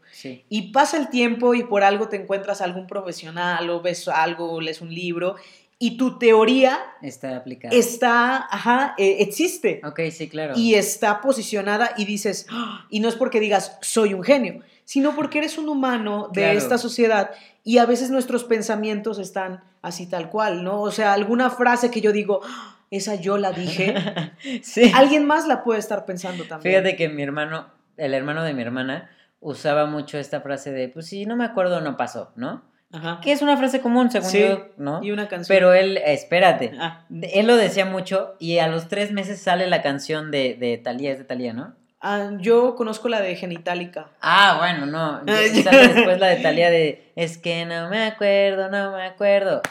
Y 0.49 0.73
pasa 0.73 0.97
el 0.97 1.11
tiempo 1.11 1.55
y 1.55 1.63
por 1.65 1.83
algo 1.85 2.09
te 2.09 2.17
encuentras 2.17 2.61
a 2.61 2.65
algún 2.65 2.87
profesional 2.87 3.69
o 3.71 3.81
ves 3.83 4.09
algo, 4.09 4.61
lees 4.61 4.81
un 4.81 4.93
libro 4.93 5.37
y 5.79 5.97
tu 5.99 6.19
teoría 6.19 6.79
Está 7.03 7.37
aplicado. 7.37 7.75
está, 7.77 8.37
ajá, 8.51 8.95
eh, 8.99 9.19
existe 9.21 9.81
Ok, 9.85 10.01
sí, 10.11 10.29
claro. 10.29 10.55
y 10.57 10.75
está 10.75 11.21
posicionada 11.21 11.93
y 11.99 12.05
dices, 12.07 12.47
"Ah", 12.51 12.87
y 12.91 13.01
no 13.01 13.09
es 13.09 13.15
porque 13.17 13.39
digas 13.41 13.79
soy 13.83 14.13
un 14.15 14.23
genio, 14.25 14.63
sino 14.89 15.15
porque 15.15 15.37
eres 15.37 15.59
un 15.59 15.69
humano 15.69 16.31
de 16.33 16.41
Claro. 16.45 16.57
esta 16.59 16.79
sociedad 16.79 17.31
y 17.63 17.77
a 17.77 17.85
veces 17.85 18.09
nuestros 18.11 18.45
pensamientos 18.45 19.19
están 19.19 19.63
así 19.83 20.07
tal 20.09 20.31
cual, 20.31 20.65
¿no? 20.65 20.81
O 20.81 20.91
sea, 20.91 21.13
alguna 21.13 21.51
frase 21.51 21.91
que 21.91 22.01
yo 22.01 22.11
digo, 22.11 22.41
"Ah, 22.43 22.79
esa 22.91 23.15
yo 23.17 23.37
la 23.37 23.53
dije, 23.53 23.93
sí. 24.63 24.91
alguien 24.95 25.27
más 25.27 25.47
la 25.47 25.63
puede 25.63 25.79
estar 25.79 26.07
pensando 26.07 26.45
también. 26.45 26.73
Fíjate 26.73 26.97
que 26.97 27.11
mi 27.11 27.23
hermano, 27.23 27.67
el 27.99 28.15
hermano 28.15 28.43
de 28.45 28.55
mi 28.55 28.63
hermana, 28.63 29.11
usaba 29.41 29.85
mucho 29.85 30.17
esta 30.17 30.41
frase 30.41 30.73
de, 30.73 30.89
pues 30.89 31.07
si 31.07 31.27
no 31.27 31.37
me 31.37 31.45
acuerdo, 31.45 31.83
no 31.83 31.99
pasó, 31.99 32.33
¿no? 32.35 32.63
Ajá. 32.91 33.21
Que 33.23 33.33
es 33.33 33.43
una 33.43 33.59
frase 33.59 33.83
común, 33.83 34.11
según 34.11 34.31
Sí, 34.31 34.41
yo, 34.41 34.69
¿no? 34.79 35.03
Y 35.05 35.11
una 35.11 35.29
canción. 35.29 35.55
Pero 35.55 35.75
él, 35.75 35.99
espérate, 35.99 36.73
Ah, 36.81 37.05
él 37.11 37.47
lo 37.47 37.57
decía 37.59 37.85
mucho 37.85 38.37
y 38.39 38.57
a 38.61 38.69
los 38.69 38.89
tres 38.89 39.13
meses 39.13 39.39
sale 39.43 39.67
la 39.67 39.83
canción 39.83 40.31
de, 40.31 40.55
de 40.59 40.79
Talía, 40.79 41.13
es 41.13 41.19
de 41.19 41.25
Talía, 41.25 41.53
¿no? 41.53 41.75
Ah, 42.01 42.31
yo 42.39 42.75
conozco 42.77 43.09
la 43.09 43.21
de 43.21 43.37
Genitalica. 43.37 44.09
Ah, 44.21 44.57
bueno, 44.59 44.87
no. 44.87 45.25
ya 45.27 45.63
Sale 45.63 45.89
después 45.89 46.19
la 46.19 46.29
de 46.29 46.37
Talía 46.37 46.71
de 46.71 47.13
Es 47.17 47.39
que 47.39 47.65
no 47.65 47.89
me 47.89 48.07
acuerdo, 48.07 48.71
no 48.71 48.93
me 48.93 49.05
acuerdo. 49.05 49.63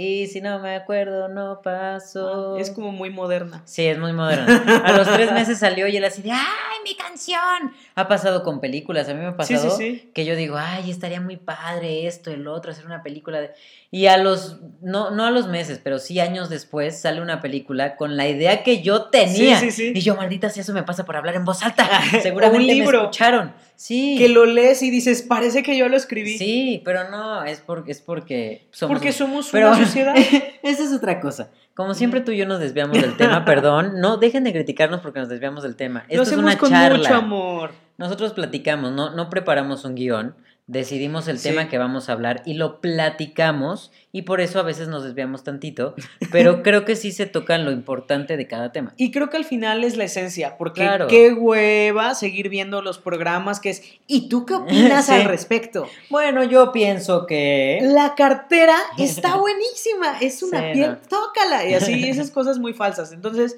Y 0.00 0.28
si 0.28 0.40
no 0.40 0.60
me 0.60 0.76
acuerdo, 0.76 1.26
no 1.26 1.60
pasó. 1.60 2.54
Ah, 2.54 2.60
Es 2.60 2.70
como 2.70 2.92
muy 2.92 3.10
moderna. 3.10 3.62
Sí, 3.64 3.84
es 3.84 3.98
muy 3.98 4.12
moderna. 4.12 4.82
A 4.84 4.92
los 4.92 5.12
tres 5.12 5.32
meses 5.32 5.58
salió 5.58 5.88
y 5.88 5.96
él 5.96 6.04
así 6.04 6.22
de 6.22 6.30
¡Ay, 6.30 6.78
mi 6.84 6.94
canción! 6.94 7.72
Ha 7.96 8.06
pasado 8.06 8.44
con 8.44 8.60
películas. 8.60 9.08
A 9.08 9.14
mí 9.14 9.18
me 9.18 9.26
ha 9.26 9.36
pasado 9.36 9.76
sí, 9.76 9.76
sí. 9.76 10.10
que 10.14 10.24
yo 10.24 10.36
digo, 10.36 10.56
ay, 10.56 10.88
estaría 10.88 11.20
muy 11.20 11.36
padre 11.36 12.06
esto, 12.06 12.30
el 12.30 12.46
otro, 12.46 12.70
hacer 12.70 12.86
una 12.86 13.02
película. 13.02 13.40
De... 13.40 13.50
Y 13.90 14.06
a 14.06 14.18
los, 14.18 14.60
no, 14.80 15.10
no 15.10 15.26
a 15.26 15.32
los 15.32 15.48
meses, 15.48 15.80
pero 15.82 15.98
sí 15.98 16.20
años 16.20 16.48
después 16.48 17.00
sale 17.00 17.20
una 17.20 17.40
película 17.40 17.96
con 17.96 18.16
la 18.16 18.28
idea 18.28 18.62
que 18.62 18.82
yo 18.82 19.06
tenía. 19.06 19.60
Y 19.64 20.00
yo, 20.00 20.14
maldita 20.14 20.48
sea, 20.48 20.62
eso 20.62 20.74
me 20.74 20.84
pasa 20.84 21.04
por 21.04 21.16
hablar 21.16 21.34
en 21.34 21.44
voz 21.44 21.64
alta. 21.64 21.88
Seguramente 22.22 22.56
un 22.58 22.66
libro. 22.68 22.98
me 23.00 23.04
escucharon. 23.06 23.52
Sí. 23.80 24.16
que 24.18 24.28
lo 24.28 24.44
lees 24.44 24.82
y 24.82 24.90
dices, 24.90 25.22
parece 25.22 25.62
que 25.62 25.78
yo 25.78 25.88
lo 25.88 25.96
escribí. 25.96 26.36
Sí, 26.36 26.82
pero 26.84 27.08
no, 27.10 27.44
es 27.44 27.60
porque, 27.60 27.92
es 27.92 28.00
porque 28.00 28.66
somos... 28.72 28.96
Porque 28.98 29.12
somos 29.12 29.48
Pero 29.52 29.68
una 29.68 29.78
sociedad. 29.86 30.16
esa 30.16 30.82
es 30.82 30.92
otra 30.92 31.20
cosa. 31.20 31.50
Como 31.74 31.94
siempre 31.94 32.20
tú 32.20 32.32
y 32.32 32.38
yo 32.38 32.44
nos 32.44 32.58
desviamos 32.58 33.00
del 33.00 33.16
tema, 33.16 33.44
perdón, 33.46 34.00
no 34.00 34.16
dejen 34.16 34.42
de 34.42 34.52
criticarnos 34.52 35.00
porque 35.00 35.20
nos 35.20 35.28
desviamos 35.28 35.62
del 35.62 35.76
tema. 35.76 36.04
lo 36.10 36.22
Esto 36.22 36.34
es 36.34 36.38
una 36.40 36.58
con 36.58 36.70
charla. 36.70 36.98
mucho 36.98 37.14
amor. 37.14 37.70
Nosotros 37.98 38.32
platicamos, 38.32 38.90
no, 38.90 39.10
no 39.14 39.30
preparamos 39.30 39.84
un 39.84 39.94
guion, 39.94 40.34
decidimos 40.68 41.26
el 41.28 41.38
Sí. 41.38 41.48
tema 41.48 41.68
que 41.68 41.78
vamos 41.78 42.08
a 42.08 42.12
hablar 42.12 42.42
y 42.46 42.54
lo 42.54 42.80
platicamos 42.80 43.90
y 44.12 44.22
por 44.22 44.40
eso 44.42 44.60
a 44.60 44.62
veces 44.62 44.86
nos 44.88 45.02
desviamos 45.02 45.42
tantito, 45.42 45.94
pero 46.30 46.62
creo 46.62 46.84
que 46.84 46.94
sí 46.94 47.10
se 47.10 47.24
tocan 47.26 47.64
lo 47.64 47.72
importante 47.72 48.36
de 48.36 48.46
cada 48.46 48.70
tema. 48.70 48.92
Y 48.98 49.10
creo 49.10 49.30
que 49.30 49.38
al 49.38 49.44
final 49.46 49.82
es 49.82 49.96
la 49.96 50.04
esencia, 50.04 50.56
porque 50.58 50.82
Claro. 50.82 51.06
qué 51.08 51.32
hueva 51.32 52.14
seguir 52.14 52.48
viendo 52.50 52.82
los 52.82 52.98
programas 52.98 53.60
que 53.60 53.70
es, 53.70 53.82
¿y 54.06 54.28
tú 54.28 54.44
qué 54.46 54.54
opinas 54.54 55.06
Sí. 55.06 55.12
al 55.14 55.24
respecto? 55.24 55.88
Bueno, 56.10 56.44
yo 56.44 56.70
pienso 56.70 57.26
que... 57.26 57.78
La 57.82 58.14
cartera 58.14 58.76
está 58.98 59.36
buenísima, 59.36 60.18
es 60.20 60.42
una 60.42 60.60
Sí, 60.60 60.66
piel, 60.74 60.90
no. 60.90 60.98
tócala, 61.08 61.66
y 61.68 61.74
así, 61.74 62.08
esas 62.08 62.30
cosas 62.30 62.58
muy 62.58 62.74
falsas. 62.74 63.12
Entonces, 63.12 63.56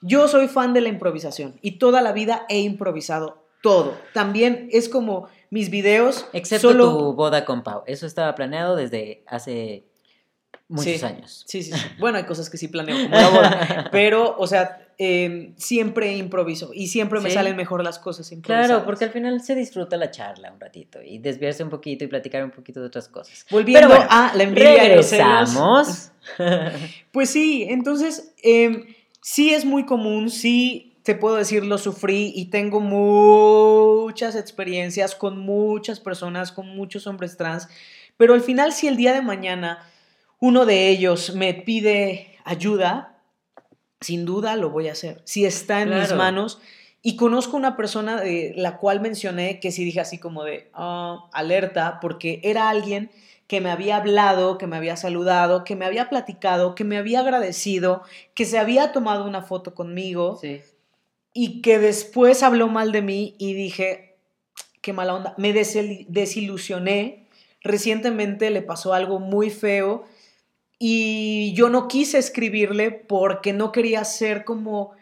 yo 0.00 0.28
soy 0.28 0.46
fan 0.48 0.72
de 0.74 0.80
la 0.80 0.88
improvisación 0.88 1.54
y 1.60 1.72
toda 1.72 2.00
la 2.02 2.12
vida 2.12 2.46
he 2.48 2.60
improvisado 2.60 3.42
todo. 3.62 3.96
También 4.14 4.68
es 4.72 4.88
como 4.88 5.28
mis 5.52 5.68
videos, 5.68 6.24
Excepto 6.32 6.70
solo... 6.70 6.88
tu 6.98 7.12
boda 7.12 7.44
con 7.44 7.62
Pau. 7.62 7.82
Eso 7.86 8.06
estaba 8.06 8.34
planeado 8.34 8.74
desde 8.74 9.22
hace 9.26 9.84
muchos 10.66 11.00
Sí. 11.00 11.04
años. 11.04 11.44
Sí, 11.46 11.62
sí, 11.62 11.72
sí. 11.72 11.86
Bueno, 11.98 12.16
hay 12.16 12.24
cosas 12.24 12.48
que 12.48 12.56
sí 12.56 12.68
planeo, 12.68 12.96
como 13.04 13.14
la 13.14 13.28
boda. 13.28 13.88
Pero, 13.92 14.34
o 14.38 14.46
sea, 14.46 14.88
eh, 14.96 15.52
siempre 15.58 16.16
improviso 16.16 16.70
y 16.72 16.86
siempre 16.88 17.20
me 17.20 17.28
Sí. 17.28 17.34
salen 17.34 17.54
mejor 17.54 17.84
las 17.84 17.98
cosas 17.98 18.32
improvisadas. 18.32 18.68
Claro, 18.68 18.86
porque 18.86 19.04
al 19.04 19.10
final 19.10 19.42
se 19.42 19.54
disfruta 19.54 19.98
la 19.98 20.10
charla 20.10 20.50
un 20.50 20.58
ratito 20.58 21.02
y 21.02 21.18
desviarse 21.18 21.62
un 21.62 21.68
poquito 21.68 22.04
y 22.04 22.06
platicar 22.06 22.42
un 22.44 22.50
poquito 22.50 22.80
de 22.80 22.86
otras 22.86 23.08
cosas. 23.08 23.44
Volviendo 23.50 23.88
bueno, 23.88 24.06
a 24.08 24.32
la 24.34 24.42
envidia 24.44 24.96
los. 24.96 25.10
Regresamos. 25.10 26.08
Pues 27.12 27.28
sí, 27.28 27.66
entonces 27.68 28.32
em, 28.42 28.86
sí 29.20 29.52
es 29.52 29.66
muy 29.66 29.84
común, 29.84 30.30
sí 30.30 30.91
te 31.02 31.14
puedo 31.14 31.36
decir 31.36 31.64
lo 31.64 31.78
sufrí 31.78 32.32
y 32.34 32.46
tengo 32.46 32.80
muchas 32.80 34.36
experiencias 34.36 35.14
con 35.14 35.38
muchas 35.38 36.00
personas, 36.00 36.52
con 36.52 36.68
muchos 36.76 37.06
hombres 37.06 37.36
trans, 37.36 37.68
pero 38.16 38.34
al 38.34 38.40
final 38.40 38.72
si 38.72 38.86
el 38.88 38.96
día 38.96 39.12
de 39.12 39.22
mañana 39.22 39.84
uno 40.40 40.66
de 40.66 40.88
ellos 40.88 41.34
me 41.34 41.54
pide 41.54 42.36
ayuda, 42.44 43.18
sin 44.00 44.24
duda 44.24 44.56
lo 44.56 44.70
voy 44.70 44.88
a 44.88 44.92
hacer. 44.92 45.22
Si 45.24 45.44
está 45.44 45.82
en 45.82 45.90
mis 45.90 46.14
manos 46.18 46.60
y 47.02 47.16
conozco 47.16 47.56
una 47.56 47.76
persona 47.76 48.20
de 48.20 48.52
la 48.56 48.76
cual 48.78 49.00
mencioné 49.00 49.60
que 49.60 49.72
sí 49.72 49.84
dije 49.84 50.00
así 50.00 50.18
como 50.18 50.44
de 50.44 50.70
"Ah, 50.74 51.28
alerta, 51.32 51.98
porque 52.00 52.40
era 52.44 52.68
alguien 52.70 53.10
que 53.48 53.60
me 53.60 53.70
había 53.70 53.96
hablado, 53.96 54.56
que 54.58 54.66
me 54.66 54.76
había 54.76 54.96
saludado, 54.96 55.62
que 55.64 55.76
me 55.76 55.84
había 55.84 56.08
platicado, 56.08 56.74
que 56.74 56.84
me 56.84 56.96
había 56.96 57.20
agradecido, 57.20 58.02
que 58.34 58.44
se 58.44 58.58
había 58.58 58.92
tomado 58.92 59.24
una 59.26 59.42
foto 59.42 59.74
conmigo 59.74 60.38
Sí. 60.40 60.60
Y 61.34 61.62
que 61.62 61.78
después 61.78 62.42
habló 62.42 62.68
mal 62.68 62.92
de 62.92 63.02
mí 63.02 63.34
y 63.38 63.54
dije, 63.54 64.16
qué 64.80 64.92
mala 64.92 65.14
onda, 65.14 65.34
me 65.38 65.54
desil- 65.54 66.06
desilusioné, 66.08 67.26
recientemente 67.62 68.50
le 68.50 68.62
pasó 68.62 68.92
algo 68.94 69.18
muy 69.18 69.50
feo 69.50 70.04
y 70.78 71.52
yo 71.54 71.68
no 71.68 71.86
quise 71.88 72.18
escribirle 72.18 72.90
porque 72.90 73.52
no 73.52 73.72
quería 73.72 74.04
ser 74.04 74.44
como 74.44 74.92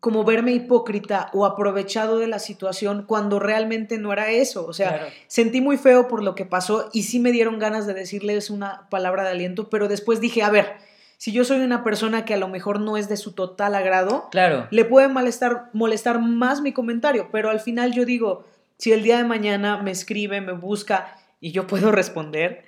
como 0.00 0.22
verme 0.24 0.52
hipócrita 0.52 1.30
o 1.32 1.46
aprovechado 1.46 2.18
de 2.18 2.26
la 2.26 2.38
situación 2.38 3.04
cuando 3.06 3.38
realmente 3.38 3.96
no 3.96 4.12
era 4.12 4.30
eso, 4.32 4.66
o 4.66 4.74
sea, 4.74 4.88
Claro. 4.98 5.06
sentí 5.28 5.62
muy 5.62 5.78
feo 5.78 6.08
por 6.08 6.22
lo 6.22 6.34
que 6.34 6.44
pasó 6.44 6.90
y 6.92 7.04
sí 7.04 7.20
me 7.20 7.32
dieron 7.32 7.58
ganas 7.58 7.86
de 7.86 7.94
decirles 7.94 8.50
una 8.50 8.86
palabra 8.90 9.22
de 9.24 9.30
aliento, 9.30 9.70
pero 9.70 9.88
después 9.88 10.20
dije, 10.20 10.42
a 10.42 10.50
ver, 10.50 10.72
si 11.16 11.32
yo 11.32 11.44
soy 11.44 11.60
una 11.60 11.82
persona 11.84 12.24
que 12.24 12.34
a 12.34 12.38
lo 12.38 12.48
mejor 12.48 12.80
no 12.80 12.96
es 12.96 13.08
de 13.08 13.16
su 13.16 13.32
total 13.32 13.74
agrado, 13.74 14.28
Claro. 14.30 14.66
le 14.70 14.84
puede 14.84 15.08
molestar, 15.08 15.70
molestar 15.72 16.20
más 16.20 16.60
mi 16.60 16.72
comentario, 16.72 17.28
pero 17.32 17.50
al 17.50 17.60
final 17.60 17.92
yo 17.92 18.04
digo, 18.04 18.44
si 18.78 18.92
el 18.92 19.02
día 19.02 19.16
de 19.18 19.24
mañana 19.24 19.82
me 19.82 19.90
escribe, 19.90 20.40
me 20.40 20.52
busca 20.52 21.16
y 21.40 21.52
yo 21.52 21.66
puedo 21.66 21.92
responder 21.92 22.64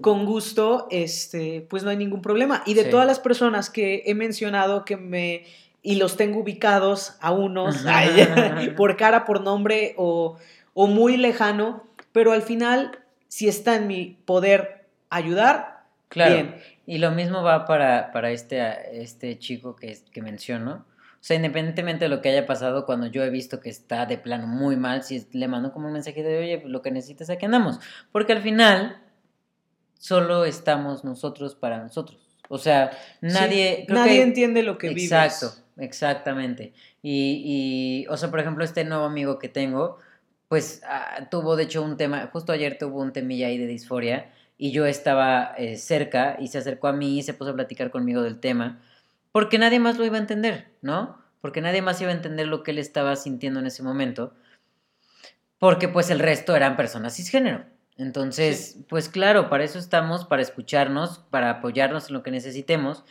con 0.00 0.24
gusto, 0.24 0.86
este, 0.90 1.66
pues 1.68 1.82
no 1.84 1.90
hay 1.90 1.96
ningún 1.96 2.22
problema. 2.22 2.62
Y 2.66 2.74
de 2.74 2.84
Sí. 2.84 2.90
todas 2.90 3.06
las 3.06 3.20
personas 3.20 3.70
que 3.70 4.02
he 4.06 4.14
mencionado 4.14 4.84
que 4.84 4.96
me 4.96 5.44
y 5.82 5.94
los 5.96 6.16
tengo 6.16 6.40
ubicados 6.40 7.16
a 7.20 7.30
unos 7.30 7.86
ay, 7.86 8.10
por 8.76 8.96
cara, 8.96 9.24
por 9.24 9.40
nombre 9.40 9.94
o, 9.96 10.36
o 10.74 10.86
muy 10.88 11.16
lejano, 11.16 11.84
pero 12.12 12.32
al 12.32 12.42
final, 12.42 12.98
si 13.28 13.46
está 13.48 13.76
en 13.76 13.86
mi 13.86 14.16
poder 14.24 14.84
ayudar, 15.10 15.82
Claro. 16.08 16.34
bien. 16.34 16.56
Y 16.90 16.96
lo 16.96 17.10
mismo 17.10 17.42
va 17.42 17.66
para, 17.66 18.12
para 18.12 18.30
este, 18.30 19.02
este 19.02 19.38
chico 19.38 19.76
que, 19.76 19.98
que 20.10 20.22
menciono. 20.22 20.86
O 20.96 21.20
sea, 21.20 21.36
independientemente 21.36 22.06
de 22.06 22.08
lo 22.08 22.22
que 22.22 22.30
haya 22.30 22.46
pasado, 22.46 22.86
cuando 22.86 23.08
yo 23.08 23.22
he 23.22 23.28
visto 23.28 23.60
que 23.60 23.68
está 23.68 24.06
de 24.06 24.16
plano 24.16 24.46
muy 24.46 24.76
mal, 24.76 25.02
si 25.02 25.26
le 25.32 25.48
mando 25.48 25.70
como 25.70 25.88
un 25.88 25.92
mensaje 25.92 26.22
de, 26.22 26.38
oye, 26.38 26.58
pues, 26.60 26.72
lo 26.72 26.80
que 26.80 26.90
necesitas, 26.90 27.28
aquí 27.28 27.44
andamos. 27.44 27.78
Porque 28.10 28.32
al 28.32 28.40
final, 28.40 29.02
solo 29.98 30.46
estamos 30.46 31.04
nosotros 31.04 31.54
para 31.54 31.82
nosotros. 31.82 32.18
O 32.48 32.56
sea, 32.56 32.90
nadie... 33.20 33.80
Sí, 33.80 33.86
creo 33.86 33.98
nadie 33.98 34.16
que- 34.16 34.22
entiende 34.22 34.62
lo 34.62 34.78
que 34.78 34.88
vives. 34.88 35.12
Exacto, 35.12 35.60
exactamente. 35.76 36.72
Y, 37.02 37.42
y, 37.44 38.06
o 38.08 38.16
sea, 38.16 38.30
por 38.30 38.40
ejemplo, 38.40 38.64
este 38.64 38.84
nuevo 38.84 39.04
amigo 39.04 39.38
que 39.38 39.50
tengo, 39.50 39.98
pues 40.48 40.80
ah, 40.86 41.28
tuvo 41.30 41.54
de 41.56 41.64
hecho 41.64 41.82
un 41.82 41.98
tema, 41.98 42.30
justo 42.32 42.52
ayer 42.52 42.78
tuvo 42.78 43.02
un 43.02 43.12
temilla 43.12 43.48
ahí 43.48 43.58
de 43.58 43.66
disforia 43.66 44.32
y 44.58 44.72
yo 44.72 44.84
estaba 44.84 45.54
eh, 45.56 45.76
cerca 45.76 46.36
y 46.38 46.48
se 46.48 46.58
acercó 46.58 46.88
a 46.88 46.92
mí 46.92 47.18
y 47.18 47.22
se 47.22 47.32
puso 47.32 47.52
a 47.52 47.54
platicar 47.54 47.90
conmigo 47.90 48.22
del 48.22 48.40
tema, 48.40 48.82
porque 49.32 49.58
nadie 49.58 49.78
más 49.78 49.96
lo 49.96 50.04
iba 50.04 50.16
a 50.16 50.20
entender, 50.20 50.72
¿no? 50.82 51.16
Porque 51.40 51.60
nadie 51.60 51.80
más 51.80 52.00
iba 52.00 52.10
a 52.10 52.14
entender 52.14 52.48
lo 52.48 52.64
que 52.64 52.72
él 52.72 52.78
estaba 52.78 53.14
sintiendo 53.14 53.60
en 53.60 53.66
ese 53.66 53.84
momento, 53.84 54.34
porque 55.58 55.88
pues 55.88 56.10
el 56.10 56.18
resto 56.18 56.56
eran 56.56 56.76
personas 56.76 57.14
cisgénero. 57.16 57.64
Entonces, 57.96 58.78
pues 58.88 59.08
claro, 59.08 59.48
para 59.48 59.64
eso 59.64 59.78
estamos, 59.78 60.24
para 60.24 60.42
escucharnos, 60.42 61.18
para 61.30 61.50
apoyarnos 61.50 62.08
en 62.08 62.14
lo 62.14 62.22
que 62.22 62.30
necesitemos. 62.30 63.04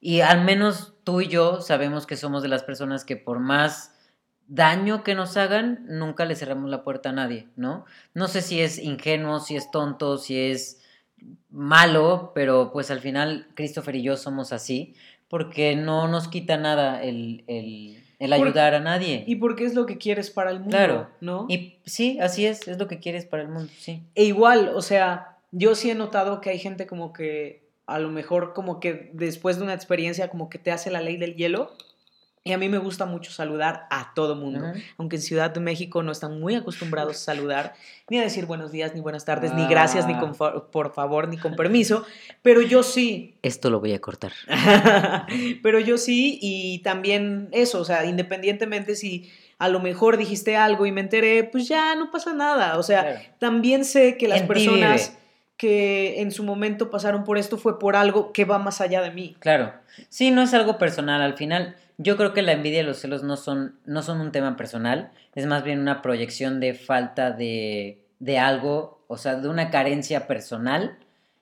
Y 0.00 0.20
al 0.20 0.44
menos 0.44 0.92
tú 1.02 1.22
y 1.22 1.28
yo 1.28 1.62
sabemos 1.62 2.06
que 2.06 2.16
somos 2.16 2.42
de 2.42 2.48
las 2.48 2.62
personas 2.62 3.06
que 3.06 3.16
por 3.16 3.38
más 3.38 3.94
daño 4.46 5.02
que 5.02 5.14
nos 5.14 5.38
hagan, 5.38 5.86
nunca 5.88 6.26
le 6.26 6.36
cerramos 6.36 6.68
la 6.70 6.84
puerta 6.84 7.08
a 7.08 7.12
nadie, 7.12 7.48
¿no? 7.56 7.86
No 8.12 8.28
sé 8.28 8.42
si 8.42 8.60
es 8.60 8.78
ingenuo, 8.78 9.40
si 9.40 9.56
es 9.56 9.70
tonto, 9.70 10.18
si 10.18 10.38
es 10.38 10.83
malo, 11.50 12.32
pero 12.34 12.70
pues 12.72 12.90
al 12.90 13.00
final 13.00 13.48
Christopher 13.54 13.96
y 13.96 14.02
yo 14.02 14.16
somos 14.16 14.52
así, 14.52 14.94
porque 15.28 15.76
no 15.76 16.08
nos 16.08 16.28
quita 16.28 16.56
nada 16.56 17.02
el, 17.02 17.44
el, 17.46 18.02
el 18.18 18.32
ayudar 18.32 18.74
a 18.74 18.80
nadie. 18.80 19.24
Y 19.26 19.36
porque 19.36 19.64
es 19.64 19.74
lo 19.74 19.86
que 19.86 19.98
quieres 19.98 20.30
para 20.30 20.50
el 20.50 20.60
mundo, 20.60 20.76
Claro. 20.76 21.10
¿no? 21.20 21.46
Y 21.48 21.78
sí, 21.86 22.18
así 22.20 22.46
es, 22.46 22.68
es 22.68 22.78
lo 22.78 22.88
que 22.88 22.98
quieres 22.98 23.24
para 23.24 23.42
el 23.42 23.48
mundo, 23.48 23.70
sí. 23.76 24.02
E 24.14 24.24
igual, 24.24 24.70
o 24.74 24.82
sea, 24.82 25.38
yo 25.52 25.74
sí 25.74 25.90
he 25.90 25.94
notado 25.94 26.40
que 26.40 26.50
hay 26.50 26.58
gente 26.58 26.86
como 26.86 27.12
que 27.12 27.64
a 27.86 27.98
lo 27.98 28.10
mejor 28.10 28.54
como 28.54 28.80
que 28.80 29.10
después 29.12 29.58
de 29.58 29.62
una 29.64 29.74
experiencia 29.74 30.28
como 30.28 30.48
que 30.48 30.58
te 30.58 30.72
hace 30.72 30.90
la 30.90 31.00
ley 31.00 31.16
del 31.16 31.34
hielo. 31.36 31.72
Y 32.46 32.52
a 32.52 32.58
mí 32.58 32.68
me 32.68 32.76
gusta 32.76 33.06
mucho 33.06 33.30
saludar 33.32 33.86
a 33.90 34.12
todo 34.14 34.36
mundo. 34.36 34.60
Aunque 34.98 35.16
en 35.16 35.22
Ciudad 35.22 35.50
de 35.50 35.60
México 35.60 36.02
no 36.02 36.12
están 36.12 36.38
muy 36.38 36.54
acostumbrados 36.54 37.16
a 37.16 37.18
saludar, 37.18 37.72
ni 38.10 38.18
a 38.18 38.22
decir 38.22 38.44
buenos 38.44 38.70
días, 38.70 38.94
ni 38.94 39.00
buenas 39.00 39.24
tardes, 39.24 39.54
ni 39.54 39.66
gracias, 39.66 40.06
ni 40.06 40.12
Ah. 40.12 40.20
con 40.20 40.34
fa- 40.34 40.66
por 40.70 40.92
favor, 40.92 41.26
ni 41.28 41.38
con 41.38 41.56
permiso. 41.56 42.04
Pero 42.42 42.60
yo 42.60 42.82
sí, 42.82 43.34
Esto 43.40 43.70
lo 43.70 43.80
voy 43.80 43.94
a 43.94 44.00
cortar. 44.02 44.32
pero 45.62 45.80
yo 45.80 45.96
sí, 45.96 46.38
y 46.42 46.80
también 46.80 47.48
eso, 47.52 47.80
o 47.80 47.84
sea, 47.86 48.04
independientemente 48.04 48.94
si 48.94 49.30
a 49.58 49.70
lo 49.70 49.80
mejor 49.80 50.18
dijiste 50.18 50.54
algo 50.54 50.84
y 50.84 50.92
me 50.92 51.00
enteré, 51.00 51.44
pues 51.44 51.66
ya 51.66 51.94
no 51.94 52.10
pasa 52.10 52.34
nada. 52.34 52.76
O 52.76 52.82
sea, 52.82 53.00
Claro. 53.04 53.20
también 53.38 53.86
sé 53.86 54.18
que 54.18 54.28
las 54.28 54.42
En 54.42 54.48
personas 54.48 55.16
que 55.56 56.20
en 56.20 56.30
su 56.30 56.42
momento 56.42 56.90
pasaron 56.90 57.24
por 57.24 57.38
esto 57.38 57.56
fue 57.56 57.78
por 57.78 57.96
algo 57.96 58.32
que 58.32 58.44
va 58.44 58.58
más 58.58 58.82
allá 58.82 59.00
de 59.00 59.12
mí. 59.12 59.34
Claro. 59.38 59.72
Sí, 60.10 60.30
no 60.30 60.42
es 60.42 60.52
algo 60.52 60.76
personal. 60.76 61.22
Al 61.22 61.34
final, 61.38 61.76
yo 61.98 62.16
creo 62.16 62.32
que 62.32 62.42
la 62.42 62.52
envidia 62.52 62.80
y 62.80 62.84
los 62.84 62.98
celos 62.98 63.22
no 63.22 63.36
son, 63.36 63.78
no 63.84 64.02
son 64.02 64.20
un 64.20 64.32
tema 64.32 64.56
personal. 64.56 65.12
Es 65.34 65.46
más 65.46 65.64
bien 65.64 65.80
una 65.80 66.02
proyección 66.02 66.60
de 66.60 66.74
falta 66.74 67.30
de, 67.30 68.04
de 68.18 68.38
algo, 68.38 69.04
o 69.08 69.16
sea, 69.16 69.36
de 69.36 69.48
una 69.48 69.70
carencia 69.70 70.26
personal. 70.26 70.98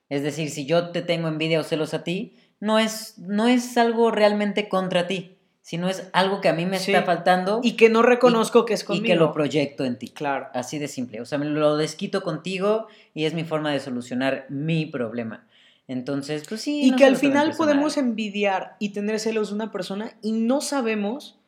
Es 0.08 0.22
decir, 0.22 0.50
si 0.50 0.66
yo 0.66 0.90
te 0.90 1.02
tengo 1.02 1.28
envidia 1.28 1.60
o 1.60 1.62
celos 1.64 1.94
a 1.94 2.04
ti, 2.04 2.36
no 2.60 2.78
es, 2.78 3.18
no 3.18 3.48
es 3.48 3.76
algo 3.78 4.10
realmente 4.10 4.68
contra 4.68 5.06
ti, 5.06 5.36
sino 5.62 5.88
es 5.88 6.08
algo 6.12 6.40
que 6.40 6.48
a 6.48 6.52
mí 6.52 6.66
me 6.66 6.78
Sí. 6.78 6.92
está 6.92 7.04
faltando 7.04 7.60
Y 7.62 7.72
que 7.76 7.88
no 7.88 8.02
reconozco 8.02 8.64
que 8.64 8.74
es 8.74 8.82
y 8.82 8.86
conmigo. 8.86 9.06
que 9.06 9.16
lo 9.16 9.32
proyecto 9.32 9.84
en 9.84 9.96
ti. 9.98 10.08
Claro. 10.08 10.48
Así 10.54 10.78
de 10.78 10.88
simple. 10.88 11.20
O 11.20 11.24
sea, 11.24 11.38
me 11.38 11.46
lo 11.46 11.76
desquito 11.76 12.22
contigo 12.22 12.88
y 13.14 13.24
es 13.24 13.32
mi 13.34 13.44
forma 13.44 13.72
de 13.72 13.80
solucionar 13.80 14.44
mi 14.48 14.86
problema. 14.86 15.44
Entonces, 15.92 16.44
pues 16.48 16.62
sí. 16.62 16.82
Y 16.82 16.90
no 16.90 16.96
que 16.96 17.04
al 17.04 17.16
final 17.16 17.54
podemos 17.56 17.96
envidiar 17.96 18.76
y 18.78 18.90
tener 18.90 19.20
celos 19.20 19.48
de 19.50 19.54
una 19.54 19.70
persona 19.70 20.16
y 20.22 20.32
no 20.32 20.60
sabemos 20.60 21.38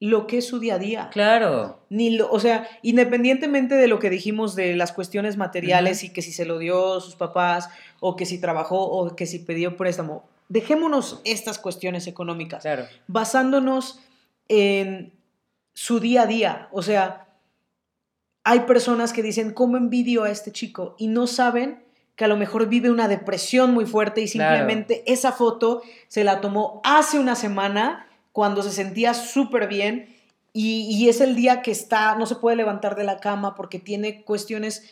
lo 0.00 0.26
que 0.26 0.38
es 0.38 0.46
su 0.46 0.60
día 0.60 0.76
a 0.76 0.78
día. 0.78 1.10
Claro. 1.10 1.80
Ni 1.90 2.10
lo, 2.10 2.30
o 2.30 2.38
sea, 2.38 2.68
independientemente 2.82 3.74
de 3.74 3.88
lo 3.88 3.98
que 3.98 4.10
dijimos 4.10 4.54
de 4.54 4.76
las 4.76 4.92
cuestiones 4.92 5.36
materiales 5.36 6.04
y 6.04 6.12
que 6.12 6.22
si 6.22 6.32
se 6.32 6.44
lo 6.44 6.58
dio 6.58 7.00
sus 7.00 7.16
papás 7.16 7.68
o 8.00 8.14
que 8.14 8.24
si 8.24 8.40
trabajó 8.40 8.80
o 8.80 9.16
que 9.16 9.26
si 9.26 9.40
pidió 9.40 9.76
préstamo, 9.76 10.24
dejémonos 10.48 11.20
estas 11.24 11.58
cuestiones 11.58 12.06
económicas. 12.06 12.62
Claro. 12.62 12.86
Basándonos 13.08 14.00
en 14.46 15.12
su 15.74 15.98
día 15.98 16.22
a 16.22 16.26
día. 16.26 16.68
O 16.70 16.82
sea, 16.82 17.26
hay 18.44 18.60
personas 18.60 19.12
que 19.12 19.22
dicen, 19.22 19.52
¿cómo 19.52 19.76
envidio 19.76 20.22
a 20.22 20.30
este 20.30 20.52
chico? 20.52 20.94
Y 20.98 21.08
no 21.08 21.26
saben 21.26 21.82
que 22.18 22.24
a 22.24 22.28
lo 22.28 22.36
mejor 22.36 22.66
vive 22.68 22.90
una 22.90 23.06
depresión 23.08 23.72
muy 23.72 23.86
fuerte 23.86 24.20
y 24.20 24.28
Claro. 24.28 24.56
simplemente 24.56 25.04
esa 25.06 25.30
foto 25.32 25.82
se 26.08 26.24
la 26.24 26.40
tomó 26.42 26.80
hace 26.84 27.18
una 27.20 27.34
semana 27.36 28.06
cuando 28.32 28.62
se 28.62 28.72
sentía 28.72 29.14
súper 29.14 29.68
bien 29.68 30.14
y, 30.52 30.88
y 30.90 31.08
es 31.08 31.20
el 31.20 31.36
día 31.36 31.62
que 31.62 31.70
está, 31.70 32.16
no 32.16 32.26
se 32.26 32.34
puede 32.34 32.56
levantar 32.56 32.96
de 32.96 33.04
la 33.04 33.18
cama 33.18 33.54
porque 33.54 33.78
tiene 33.78 34.22
cuestiones 34.24 34.82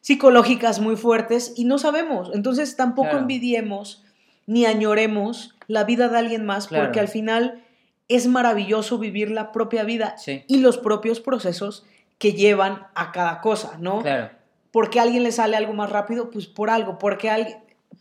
psicológicas 0.00 0.80
muy 0.80 0.96
fuertes 0.96 1.52
y 1.56 1.64
no 1.66 1.78
sabemos. 1.78 2.30
Entonces 2.34 2.76
tampoco 2.76 3.08
Claro. 3.10 3.18
envidiemos 3.20 4.02
ni 4.46 4.66
añoremos 4.66 5.54
la 5.66 5.84
vida 5.84 6.08
de 6.08 6.18
alguien 6.18 6.44
más 6.46 6.66
Claro. 6.68 6.84
porque 6.86 7.00
al 7.00 7.08
final 7.08 7.62
es 8.08 8.26
maravilloso 8.26 8.98
vivir 8.98 9.30
la 9.30 9.52
propia 9.52 9.84
vida 9.84 10.16
Sí. 10.18 10.44
y 10.46 10.58
los 10.58 10.78
propios 10.78 11.20
procesos 11.20 11.84
que 12.18 12.32
llevan 12.32 12.86
a 12.94 13.12
cada 13.12 13.40
cosa, 13.40 13.76
¿no? 13.80 14.00
Claro. 14.02 14.30
Porque 14.74 14.98
a 14.98 15.04
alguien 15.04 15.22
le 15.22 15.30
sale 15.30 15.56
algo 15.56 15.72
más 15.72 15.88
rápido, 15.88 16.32
pues 16.32 16.48
por 16.48 16.68
algo, 16.68 16.98
porque 16.98 17.30
alguien 17.30 17.58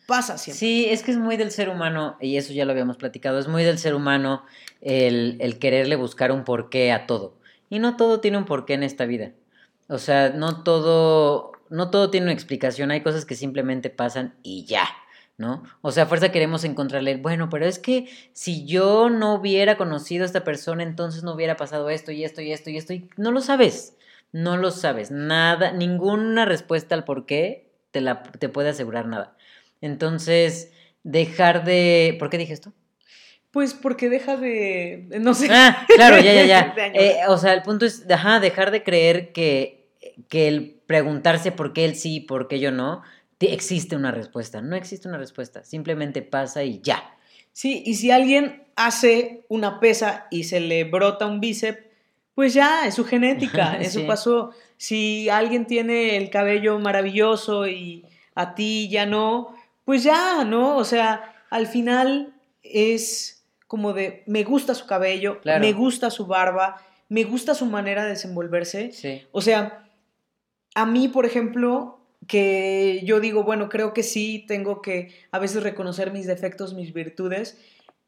pasa 0.07 0.39
siempre. 0.39 0.57
Sí, 0.57 0.87
es 0.89 1.03
que 1.03 1.11
es 1.11 1.17
muy 1.17 1.37
del 1.37 1.51
ser 1.51 1.69
humano, 1.69 2.17
y 2.19 2.37
eso 2.37 2.51
ya 2.51 2.65
lo 2.65 2.71
habíamos 2.71 2.97
platicado, 2.97 3.37
es 3.37 3.47
muy 3.47 3.63
del 3.63 3.77
ser 3.77 3.93
humano 3.93 4.43
el, 4.81 5.37
el 5.39 5.59
quererle 5.59 5.95
buscar 5.97 6.31
un 6.31 6.43
porqué 6.43 6.91
a 6.91 7.05
todo. 7.05 7.37
Y 7.69 7.77
no 7.77 7.95
todo 7.95 8.21
tiene 8.21 8.39
un 8.39 8.45
porqué 8.45 8.73
en 8.73 8.81
esta 8.81 9.05
vida. 9.05 9.33
O 9.87 9.99
sea, 9.99 10.31
no 10.31 10.63
todo, 10.63 11.51
no 11.69 11.91
todo 11.91 12.09
tiene 12.09 12.25
una 12.25 12.33
explicación, 12.33 12.89
hay 12.89 13.01
cosas 13.01 13.25
que 13.25 13.35
simplemente 13.35 13.91
pasan 13.91 14.33
y 14.41 14.65
ya. 14.65 14.87
¿No? 15.37 15.63
O 15.81 15.91
sea, 15.91 16.03
a 16.03 16.07
fuerza 16.07 16.31
queremos 16.31 16.63
encontrarle, 16.63 17.17
bueno, 17.17 17.49
pero 17.51 17.67
es 17.67 17.77
que 17.77 18.07
si 18.33 18.65
yo 18.65 19.11
no 19.11 19.35
hubiera 19.35 19.77
conocido 19.77 20.23
a 20.23 20.25
esta 20.25 20.43
persona, 20.43 20.81
entonces 20.81 21.21
no 21.21 21.33
hubiera 21.33 21.55
pasado 21.55 21.91
esto 21.91 22.11
y 22.11 22.23
esto 22.23 22.41
y 22.41 22.51
esto 22.51 22.71
y 22.71 22.77
esto, 22.77 22.93
y 22.93 23.09
no 23.15 23.31
lo 23.31 23.41
sabes, 23.41 23.95
no 24.33 24.57
lo 24.57 24.71
sabes, 24.71 25.09
nada, 25.11 25.71
ninguna 25.71 26.43
respuesta 26.43 26.95
al 26.95 27.05
por 27.05 27.25
qué 27.25 27.71
te, 27.91 28.01
la, 28.01 28.23
te 28.23 28.49
puede 28.49 28.69
asegurar 28.69 29.05
nada. 29.05 29.37
Entonces, 29.79 30.71
dejar 31.03 31.63
de... 31.63 32.15
¿Por 32.19 32.29
qué 32.29 32.37
dije 32.37 32.51
esto? 32.53 32.73
Pues 33.51 33.75
porque 33.75 34.09
deja 34.09 34.35
de. 34.35 35.05
No 35.21 35.35
sé. 35.35 35.47
Ah, 35.51 35.85
claro, 35.87 36.19
ya, 36.19 36.33
ya, 36.33 36.45
ya. 36.45 36.73
Eh, 36.95 37.17
o 37.27 37.37
sea, 37.37 37.53
el 37.53 37.61
punto 37.61 37.85
es, 37.85 38.09
ajá, 38.09 38.39
dejar 38.39 38.71
de 38.71 38.81
creer 38.81 39.31
que, 39.31 39.85
que 40.27 40.47
el 40.47 40.81
preguntarse 40.87 41.51
por 41.51 41.71
qué 41.71 41.85
él 41.85 41.95
sí, 41.95 42.19
por 42.19 42.47
qué 42.47 42.59
yo 42.59 42.71
no, 42.71 43.03
te- 43.37 43.53
existe 43.53 43.95
una 43.95 44.09
respuesta. 44.09 44.61
No 44.61 44.75
existe 44.75 45.07
una 45.07 45.19
respuesta, 45.19 45.63
simplemente 45.63 46.23
pasa 46.23 46.63
y 46.63 46.81
ya. 46.81 47.15
Sí, 47.51 47.83
y 47.85 47.93
si 47.93 48.09
alguien 48.09 48.63
hace 48.75 49.45
una 49.49 49.79
pesa 49.79 50.25
y 50.31 50.45
se 50.45 50.59
le 50.59 50.85
brota 50.85 51.27
un 51.27 51.39
bíceps, 51.39 51.83
pues 52.35 52.53
ya, 52.53 52.87
es 52.87 52.95
su 52.95 53.05
genética, 53.05 53.77
eso 53.81 53.99
Sí. 53.99 54.05
pasó. 54.05 54.51
Si 54.77 55.29
alguien 55.29 55.65
tiene 55.67 56.17
el 56.17 56.29
cabello 56.29 56.79
maravilloso 56.79 57.67
y 57.67 58.05
a 58.35 58.55
ti 58.55 58.89
ya 58.89 59.05
no, 59.05 59.55
pues 59.85 60.03
ya, 60.03 60.43
¿no? 60.43 60.77
O 60.77 60.83
sea, 60.83 61.35
al 61.49 61.67
final 61.67 62.33
es 62.63 63.45
como 63.67 63.93
de, 63.93 64.23
me 64.27 64.43
gusta 64.43 64.73
su 64.75 64.85
cabello, 64.87 65.39
Claro. 65.41 65.61
me 65.61 65.73
gusta 65.73 66.09
su 66.09 66.25
barba, 66.25 66.81
me 67.09 67.23
gusta 67.23 67.53
su 67.55 67.65
manera 67.65 68.03
de 68.03 68.09
desenvolverse. 68.11 68.91
Sí. 68.91 69.21
O 69.31 69.41
sea, 69.41 69.87
a 70.75 70.85
mí, 70.85 71.07
por 71.07 71.25
ejemplo, 71.25 71.99
que 72.27 73.01
yo 73.03 73.19
digo, 73.19 73.43
bueno, 73.43 73.69
creo 73.69 73.93
que 73.93 74.01
sí, 74.03 74.45
tengo 74.47 74.81
que 74.81 75.11
a 75.31 75.39
veces 75.39 75.61
reconocer 75.63 76.11
mis 76.11 76.25
defectos, 76.25 76.73
mis 76.73 76.93
virtudes, 76.93 77.57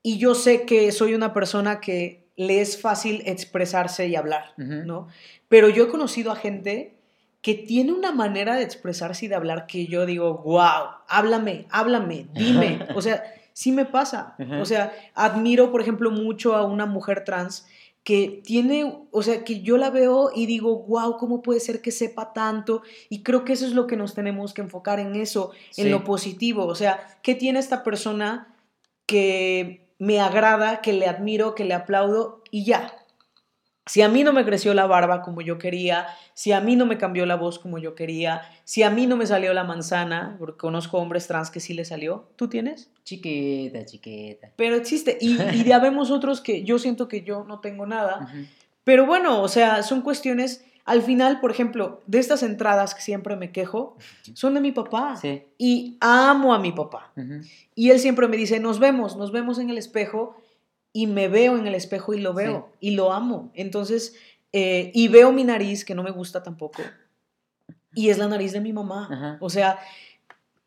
y 0.01 0.17
yo 0.17 0.35
sé 0.35 0.63
que 0.65 0.91
soy 0.91 1.13
una 1.15 1.33
persona 1.33 1.79
que 1.81 2.24
le 2.37 2.61
es 2.61 2.81
fácil 2.81 3.21
expresarse 3.25 4.07
y 4.07 4.15
hablar. 4.15 4.53
¿no? 4.57 5.07
Pero 5.47 5.69
yo 5.69 5.85
he 5.85 5.87
conocido 5.87 6.31
a 6.31 6.35
gente 6.35 6.93
que 7.41 7.53
tiene 7.53 7.93
una 7.93 8.11
manera 8.11 8.55
de 8.55 8.63
expresarse 8.63 9.25
y 9.25 9.27
de 9.29 9.35
hablar 9.35 9.67
que 9.67 9.85
yo 9.85 10.05
digo, 10.05 10.39
wow, 10.39 10.87
háblame, 11.07 11.67
háblame, 11.69 12.27
dime. 12.33 12.79
O 12.95 13.01
sea, 13.01 13.23
sí 13.53 13.71
me 13.71 13.85
pasa. 13.85 14.35
O 14.59 14.65
sea, 14.65 14.91
admiro, 15.13 15.71
por 15.71 15.81
ejemplo, 15.81 16.09
mucho 16.11 16.55
a 16.55 16.63
una 16.65 16.85
mujer 16.87 17.23
trans 17.23 17.67
que 18.03 18.41
tiene, 18.43 18.99
o 19.11 19.23
sea, 19.23 19.43
que 19.43 19.61
yo 19.61 19.77
la 19.77 19.89
veo 19.89 20.29
y 20.35 20.45
digo, 20.45 20.79
wow, 20.83 21.17
¿cómo 21.17 21.41
puede 21.41 21.59
ser 21.59 21.81
que 21.81 21.91
sepa 21.91 22.33
tanto? 22.33 22.83
Y 23.09 23.23
creo 23.23 23.43
que 23.45 23.53
eso 23.53 23.65
es 23.65 23.71
lo 23.73 23.87
que 23.87 23.95
nos 23.95 24.13
tenemos 24.13 24.53
que 24.53 24.61
enfocar 24.61 24.99
en 24.99 25.15
eso, 25.15 25.51
en 25.77 25.85
Sí. 25.85 25.89
lo 25.89 26.03
positivo. 26.03 26.65
O 26.65 26.75
sea, 26.75 27.17
¿qué 27.23 27.33
tiene 27.33 27.59
esta 27.59 27.83
persona 27.83 28.55
que 29.05 29.84
me 29.99 30.19
agrada, 30.19 30.81
que 30.81 30.93
le 30.93 31.07
admiro, 31.07 31.55
que 31.55 31.65
le 31.65 31.73
aplaudo 31.73 32.43
y 32.51 32.65
ya? 32.65 32.93
Si 33.87 34.01
a 34.01 34.09
mí 34.09 34.23
no 34.23 34.33
me 34.33 34.45
creció 34.45 34.73
la 34.73 34.87
barba 34.87 35.21
como 35.21 35.41
yo 35.41 35.59
quería, 35.59 36.07
si 36.33 36.51
a 36.51 36.59
mí 36.59 36.75
no 36.75 36.87
me 36.87 36.97
cambió 36.97 37.27
la 37.27 37.35
voz 37.35 37.59
como 37.59 37.77
yo 37.77 37.93
quería, 37.93 38.41
si 38.63 38.81
a 38.81 38.89
mí 38.89 39.05
no 39.05 39.15
me 39.15 39.27
salió 39.27 39.53
la 39.53 39.63
manzana, 39.63 40.35
porque 40.39 40.57
conozco 40.57 40.97
hombres 40.97 41.27
trans 41.27 41.51
que 41.51 41.59
sí 41.59 41.75
le 41.75 41.85
salió, 41.85 42.27
¿tú 42.35 42.47
tienes? 42.47 42.89
Chiquita, 43.03 43.85
chiquita. 43.85 44.51
Pero 44.55 44.75
existe. 44.75 45.19
Y, 45.21 45.39
y 45.39 45.63
ya 45.65 45.77
vemos 45.77 46.09
otros 46.09 46.41
que 46.41 46.63
yo 46.63 46.79
siento 46.79 47.07
que 47.07 47.21
yo 47.21 47.43
no 47.43 47.59
tengo 47.59 47.85
nada. 47.85 48.27
Pero 48.83 49.05
bueno, 49.05 49.41
o 49.41 49.47
sea, 49.47 49.83
son 49.83 50.01
cuestiones. 50.01 50.65
Al 50.85 51.01
final, 51.01 51.39
por 51.39 51.49
ejemplo, 51.49 52.03
de 52.05 52.19
estas 52.19 52.43
entradas 52.43 52.93
que 52.93 53.01
siempre 53.01 53.35
me 53.35 53.51
quejo, 53.51 53.97
son 54.33 54.53
de 54.53 54.61
mi 54.61 54.71
papá. 54.71 55.17
Sí. 55.17 55.43
Y 55.57 55.97
amo 55.99 56.53
a 56.53 56.59
mi 56.59 56.71
papá. 56.71 57.11
Y 57.73 57.89
él 57.89 57.99
siempre 57.99 58.27
me 58.27 58.37
dice, 58.37 58.59
nos 58.59 58.79
vemos, 58.79 59.17
nos 59.17 59.31
vemos 59.31 59.57
en 59.57 59.71
el 59.71 59.79
espejo. 59.79 60.37
Y 60.93 61.07
me 61.07 61.27
veo 61.27 61.57
en 61.57 61.65
el 61.65 61.73
espejo 61.73 62.13
y 62.13 62.21
lo 62.21 62.33
veo. 62.33 62.69
Y 62.79 62.91
lo 62.91 63.11
amo. 63.11 63.51
Entonces, 63.55 64.15
eh, 64.53 64.91
y 64.93 65.07
veo 65.07 65.31
mi 65.31 65.43
nariz, 65.43 65.83
que 65.83 65.95
no 65.95 66.03
me 66.03 66.11
gusta 66.11 66.43
tampoco. 66.43 66.83
Y 67.95 68.09
es 68.09 68.19
la 68.19 68.27
nariz 68.27 68.53
de 68.53 68.61
mi 68.61 68.71
mamá. 68.71 69.39
O 69.41 69.49
sea, 69.49 69.79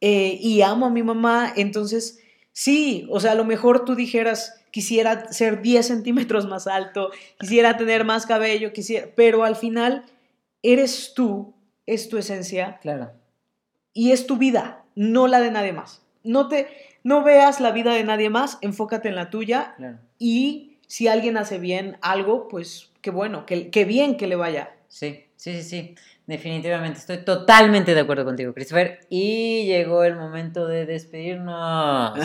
eh, 0.00 0.36
y 0.40 0.62
amo 0.62 0.86
a 0.86 0.90
mi 0.90 1.04
mamá. 1.04 1.52
Entonces, 1.56 2.18
sí, 2.52 3.06
o 3.08 3.20
sea, 3.20 3.32
a 3.32 3.36
lo 3.36 3.44
mejor 3.44 3.84
tú 3.84 3.94
dijeras, 3.94 4.57
quisiera 4.70 5.32
ser 5.32 5.62
10 5.62 5.86
centímetros 5.86 6.46
más 6.46 6.66
alto, 6.66 7.10
quisiera 7.38 7.76
tener 7.76 8.04
más 8.04 8.26
cabello, 8.26 8.72
quisiera, 8.72 9.08
pero 9.16 9.44
al 9.44 9.56
final 9.56 10.04
eres 10.62 11.12
tú, 11.14 11.54
es 11.86 12.08
tu 12.08 12.18
esencia 12.18 12.78
Claro. 12.82 13.12
y 13.92 14.12
es 14.12 14.26
tu 14.26 14.36
vida, 14.36 14.84
no 14.94 15.26
la 15.26 15.40
de 15.40 15.50
nadie 15.50 15.72
más. 15.72 16.02
No 16.24 16.48
te, 16.48 16.68
no 17.04 17.22
veas 17.22 17.60
la 17.60 17.70
vida 17.72 17.94
de 17.94 18.04
nadie 18.04 18.28
más, 18.30 18.58
enfócate 18.60 19.08
en 19.08 19.14
la 19.14 19.30
tuya 19.30 19.74
Claro. 19.76 19.98
y 20.18 20.76
si 20.86 21.06
alguien 21.08 21.36
hace 21.36 21.58
bien 21.58 21.96
algo, 22.00 22.48
pues 22.48 22.90
qué 23.02 23.10
bueno, 23.10 23.46
que, 23.46 23.70
que 23.70 23.84
bien 23.84 24.16
que 24.16 24.26
le 24.26 24.36
vaya. 24.36 24.70
Sí, 24.88 25.24
sí, 25.36 25.52
sí, 25.54 25.62
sí. 25.62 25.94
Definitivamente. 26.26 26.98
Estoy 26.98 27.24
totalmente 27.24 27.94
de 27.94 28.00
acuerdo 28.00 28.26
contigo, 28.26 28.52
Christopher. 28.52 29.00
Y 29.08 29.64
llegó 29.64 30.04
el 30.04 30.14
momento 30.14 30.66
de 30.66 30.84
despedirnos. 30.84 32.18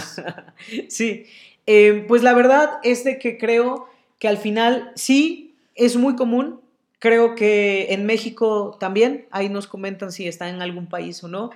Sí, 0.90 1.26
eh, 1.66 2.06
pues 2.08 2.24
la 2.24 2.34
verdad 2.34 2.80
es 2.84 3.04
de 3.04 3.20
que 3.20 3.38
creo 3.38 3.88
que 4.20 4.28
al 4.28 4.38
final 4.38 4.92
sí 4.96 5.56
es 5.76 5.96
muy 5.96 6.16
común. 6.16 6.62
Creo 7.00 7.36
que 7.36 7.88
en 7.90 8.06
México 8.06 8.78
también, 8.80 9.26
ahí 9.32 9.50
nos 9.50 9.68
comentan 9.68 10.12
si 10.12 10.28
está 10.28 10.50
en 10.50 10.62
algún 10.62 10.88
país 10.88 11.24
o 11.24 11.28
no. 11.28 11.50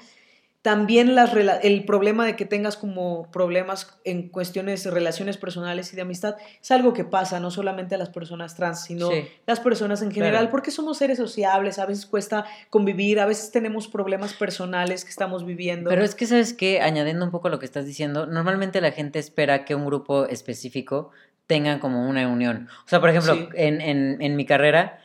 También 0.68 1.16
las 1.16 1.32
el 1.64 1.86
problema 1.86 2.26
de 2.26 2.36
que 2.36 2.44
tengas 2.44 2.76
como 2.76 3.32
problemas 3.32 3.98
en 4.04 4.28
cuestiones 4.28 4.84
de 4.84 4.92
relaciones 4.92 5.38
personales 5.38 5.94
y 5.94 5.96
de 5.96 6.02
amistad 6.02 6.36
es 6.62 6.72
algo 6.72 6.92
que 6.92 7.06
pasa 7.06 7.40
no 7.40 7.52
solamente 7.52 7.96
a 7.96 7.98
las 7.98 8.10
personas 8.10 8.54
trans, 8.54 8.84
sino 8.84 9.10
Sí. 9.10 9.30
las 9.46 9.62
personas 9.62 10.02
en 10.02 10.12
general, 10.12 10.40
Claro. 10.42 10.52
porque 10.52 10.72
somos 10.72 10.98
seres 10.98 11.20
sociables, 11.20 11.80
a 11.80 11.86
veces 11.86 12.06
cuesta 12.06 12.44
convivir, 12.70 13.22
a 13.22 13.26
veces 13.26 13.50
tenemos 13.52 13.88
problemas 13.88 14.34
personales 14.34 15.06
que 15.06 15.10
estamos 15.10 15.46
viviendo. 15.46 15.90
Pero 15.90 16.04
es 16.04 16.16
que, 16.16 16.26
¿sabes 16.26 16.52
qué? 16.52 16.82
Añadiendo 16.82 17.24
un 17.24 17.32
poco 17.32 17.48
lo 17.48 17.60
que 17.60 17.66
estás 17.66 17.86
diciendo, 17.86 18.26
normalmente 18.26 18.82
la 18.82 18.92
gente 18.92 19.20
espera 19.20 19.64
que 19.64 19.74
un 19.74 19.86
grupo 19.86 20.26
específico 20.26 21.12
tenga 21.46 21.80
como 21.80 22.10
una 22.10 22.28
unión. 22.28 22.68
O 22.86 22.90
sea, 22.90 23.00
por 23.00 23.10
ejemplo, 23.10 23.36
Sí. 23.36 23.48
en, 23.54 23.80
en- 23.80 24.22
en 24.22 24.36
mi 24.36 24.46
carrera, 24.46 25.00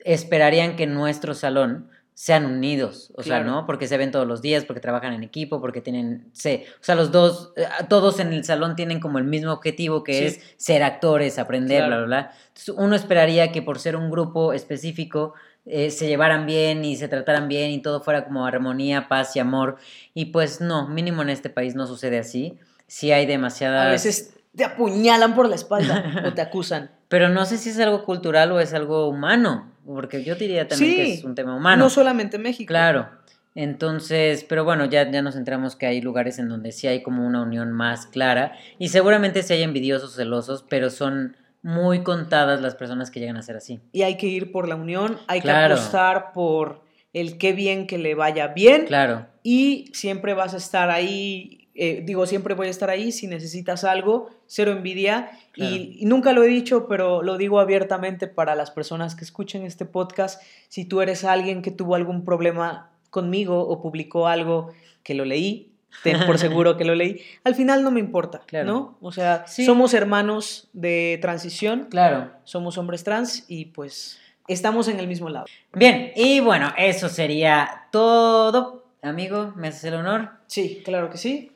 esperarían 0.00 0.74
que 0.74 0.88
nuestro 0.88 1.34
salón 1.34 1.88
sean 2.14 2.46
unidos, 2.46 3.12
o 3.16 3.22
sea. 3.24 3.40
¿no? 3.42 3.66
Porque 3.66 3.88
se 3.88 3.96
ven 3.96 4.12
todos 4.12 4.26
los 4.26 4.40
días, 4.40 4.64
porque 4.64 4.80
trabajan 4.80 5.12
en 5.14 5.24
equipo, 5.24 5.60
porque 5.60 5.80
tienen, 5.80 6.28
se, 6.32 6.64
o 6.80 6.84
sea, 6.84 6.94
los 6.94 7.10
dos, 7.10 7.52
eh, 7.56 7.66
todos 7.88 8.20
en 8.20 8.32
el 8.32 8.44
salón 8.44 8.76
tienen 8.76 9.00
como 9.00 9.18
el 9.18 9.24
mismo 9.24 9.52
objetivo 9.52 10.04
que 10.04 10.12
Sí. 10.14 10.24
es 10.26 10.40
ser 10.56 10.82
actores, 10.84 11.38
aprender, 11.40 11.78
Claro. 11.84 11.88
bla, 11.88 11.96
bla, 11.98 12.06
bla. 12.06 12.32
Entonces, 12.48 12.74
uno 12.78 12.94
esperaría 12.94 13.50
que 13.50 13.62
por 13.62 13.78
ser 13.80 13.96
un 13.96 14.10
grupo 14.10 14.52
específico 14.52 15.34
eh, 15.66 15.90
se 15.90 16.06
llevaran 16.06 16.44
bien 16.46 16.84
y 16.84 16.94
se 16.96 17.08
trataran 17.08 17.48
bien 17.48 17.70
y 17.70 17.80
todo 17.80 18.00
fuera 18.02 18.24
como 18.26 18.44
armonía, 18.46 19.08
paz 19.08 19.34
y 19.34 19.40
amor. 19.40 19.76
Y 20.12 20.26
pues 20.26 20.60
no, 20.60 20.88
mínimo 20.88 21.22
en 21.22 21.30
este 21.30 21.48
país 21.50 21.74
no 21.74 21.86
sucede 21.86 22.18
así. 22.18 22.58
Sí 22.86 23.12
hay 23.12 23.24
demasiadas... 23.26 23.86
A 23.86 23.90
veces 23.90 24.34
te 24.54 24.62
apuñalan 24.62 25.34
por 25.34 25.48
la 25.48 25.54
espalda 25.54 26.22
o 26.26 26.32
te 26.34 26.42
acusan. 26.42 26.90
Pero 27.08 27.28
no 27.30 27.44
sé 27.46 27.56
si 27.58 27.70
es 27.70 27.80
algo 27.80 28.04
cultural 28.04 28.52
o 28.52 28.60
es 28.60 28.74
algo 28.74 29.08
humano, 29.08 29.72
porque 29.86 30.22
yo 30.24 30.34
diría 30.34 30.66
también 30.68 30.94
que 30.96 31.12
es 31.14 31.24
un 31.24 31.34
tema 31.34 31.56
humano. 31.56 31.84
No 31.84 31.90
solamente 31.90 32.38
México. 32.38 32.68
Claro. 32.68 33.08
Entonces, 33.56 34.44
pero 34.48 34.64
bueno, 34.64 34.84
ya, 34.86 35.08
ya 35.10 35.22
nos 35.22 35.36
enteramos 35.36 35.76
que 35.76 35.86
hay 35.86 36.00
lugares 36.00 36.38
en 36.38 36.48
donde 36.48 36.72
sí 36.72 36.86
hay 36.88 37.02
como 37.02 37.24
una 37.24 37.42
unión 37.42 37.70
más 37.72 38.06
clara 38.06 38.52
y 38.78 38.88
seguramente 38.88 39.42
sí 39.44 39.52
hay 39.52 39.62
envidiosos, 39.62 40.16
celosos, 40.16 40.64
pero 40.68 40.90
son 40.90 41.36
muy 41.62 42.02
contadas 42.02 42.60
las 42.60 42.74
personas 42.74 43.10
que 43.10 43.20
llegan 43.20 43.36
a 43.36 43.42
ser 43.42 43.56
así. 43.56 43.80
Y 43.92 44.02
hay 44.02 44.16
que 44.16 44.26
ir 44.26 44.50
por 44.50 44.68
la 44.68 44.74
unión, 44.74 45.18
hay 45.28 45.40
Claro. 45.40 45.74
que 45.76 45.80
apostar 45.80 46.32
por 46.32 46.82
el 47.12 47.38
qué 47.38 47.52
bien 47.52 47.86
que 47.86 47.96
le 47.96 48.14
vaya 48.16 48.48
bien. 48.48 48.86
Claro, 48.86 49.26
Y 49.44 49.90
siempre 49.92 50.34
vas 50.34 50.52
a 50.54 50.56
estar 50.56 50.90
ahí, 50.90 51.63
eh, 51.74 52.02
digo, 52.04 52.26
siempre 52.26 52.54
voy 52.54 52.68
a 52.68 52.70
estar 52.70 52.88
ahí 52.90 53.10
si 53.12 53.26
necesitas 53.26 53.84
algo, 53.84 54.30
cero 54.46 54.70
envidia. 54.72 55.30
Claro. 55.52 55.74
Y, 55.74 55.96
y 56.00 56.06
nunca 56.06 56.32
lo 56.32 56.42
he 56.44 56.48
dicho, 56.48 56.86
pero 56.88 57.22
lo 57.22 57.36
digo 57.36 57.58
abiertamente 57.60 58.26
para 58.28 58.54
las 58.54 58.70
personas 58.70 59.14
que 59.14 59.24
escuchen 59.24 59.64
este 59.64 59.84
podcast. 59.84 60.40
Si 60.68 60.84
tú 60.84 61.00
eres 61.00 61.24
alguien 61.24 61.62
que 61.62 61.70
tuvo 61.70 61.94
algún 61.96 62.24
problema 62.24 62.90
conmigo 63.10 63.60
o 63.68 63.80
publicó 63.82 64.26
algo 64.28 64.72
que 65.02 65.14
lo 65.14 65.24
leí, 65.24 65.70
ten 66.02 66.26
por 66.26 66.38
seguro 66.38 66.76
que 66.76 66.84
lo 66.84 66.94
leí, 66.94 67.20
al 67.44 67.54
final 67.54 67.82
no 67.84 67.90
me 67.92 68.00
importa, 68.00 68.42
Claro. 68.46 68.66
¿no? 68.66 68.98
O 69.00 69.12
sea, 69.12 69.44
Sí. 69.46 69.64
somos 69.64 69.94
hermanos 69.94 70.68
de 70.72 71.18
transición, 71.22 71.86
claro. 71.90 72.30
somos 72.44 72.78
hombres 72.78 73.04
trans 73.04 73.44
y 73.48 73.66
pues 73.66 74.18
estamos 74.48 74.88
en 74.88 74.98
el 74.98 75.06
mismo 75.06 75.28
lado. 75.28 75.46
Bien, 75.72 76.10
y 76.16 76.40
bueno, 76.40 76.72
eso 76.76 77.08
sería 77.08 77.86
todo. 77.92 78.84
Amigo, 79.02 79.52
¿me 79.56 79.68
haces 79.68 79.84
el 79.84 79.94
honor? 79.94 80.30
Sí, 80.46 80.82
claro 80.84 81.10
que 81.10 81.18
sí. 81.18 81.52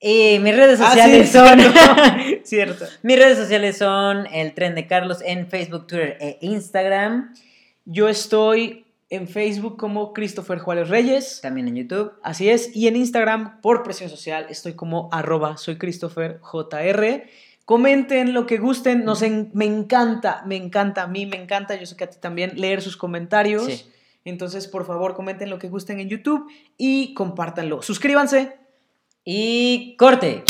Y 0.00 0.38
mis 0.40 0.56
redes 0.56 0.80
Ah, 0.80 0.86
sociales 0.88 1.28
sí, 1.28 1.32
son... 1.38 1.58
cierto. 1.60 1.78
Cierto. 2.44 2.84
mis 3.02 3.18
redes 3.18 3.36
sociales 3.38 3.76
son 3.76 4.26
el 4.32 4.54
tren 4.54 4.74
de 4.74 4.86
Carlos 4.86 5.18
en 5.24 5.46
Facebook, 5.46 5.86
Twitter 5.86 6.16
e 6.20 6.38
Instagram. 6.40 7.34
Yo 7.84 8.08
estoy 8.08 8.86
en 9.10 9.28
Facebook 9.28 9.76
como 9.76 10.12
Christopher 10.14 10.58
Juárez 10.58 10.88
Reyes, 10.88 11.40
También 11.42 11.68
en 11.68 11.76
YouTube. 11.76 12.12
así 12.22 12.48
es, 12.48 12.74
y 12.74 12.86
en 12.88 12.96
Instagram 12.96 13.60
por 13.60 13.82
presión 13.82 14.08
social 14.08 14.46
estoy 14.48 14.72
como 14.74 15.08
arroba 15.12 15.56
soy 15.58 15.76
Christopher 15.76 16.38
JR. 16.40 17.24
Comenten 17.64 18.32
lo 18.32 18.46
que 18.46 18.58
gusten, 18.58 19.04
nos 19.04 19.22
en- 19.22 19.50
me 19.52 19.64
encanta, 19.66 20.42
me 20.46 20.56
encanta, 20.56 21.02
a 21.02 21.06
mí 21.08 21.26
me 21.26 21.36
encanta, 21.36 21.74
yo 21.74 21.86
sé 21.86 21.96
que 21.96 22.04
a 22.04 22.10
ti 22.10 22.16
también, 22.20 22.52
leer 22.56 22.80
sus 22.82 22.96
comentarios. 22.96 23.64
Sí. 23.66 23.84
Entonces, 24.24 24.66
por 24.66 24.86
favor, 24.86 25.14
comenten 25.14 25.50
lo 25.50 25.58
que 25.58 25.68
gusten 25.68 25.98
en 26.00 26.08
YouTube 26.08 26.46
y 26.78 27.14
compártanlo. 27.14 27.80
Suscríbanse. 27.82 28.56
Y 29.22 29.96
corte. 29.98 30.44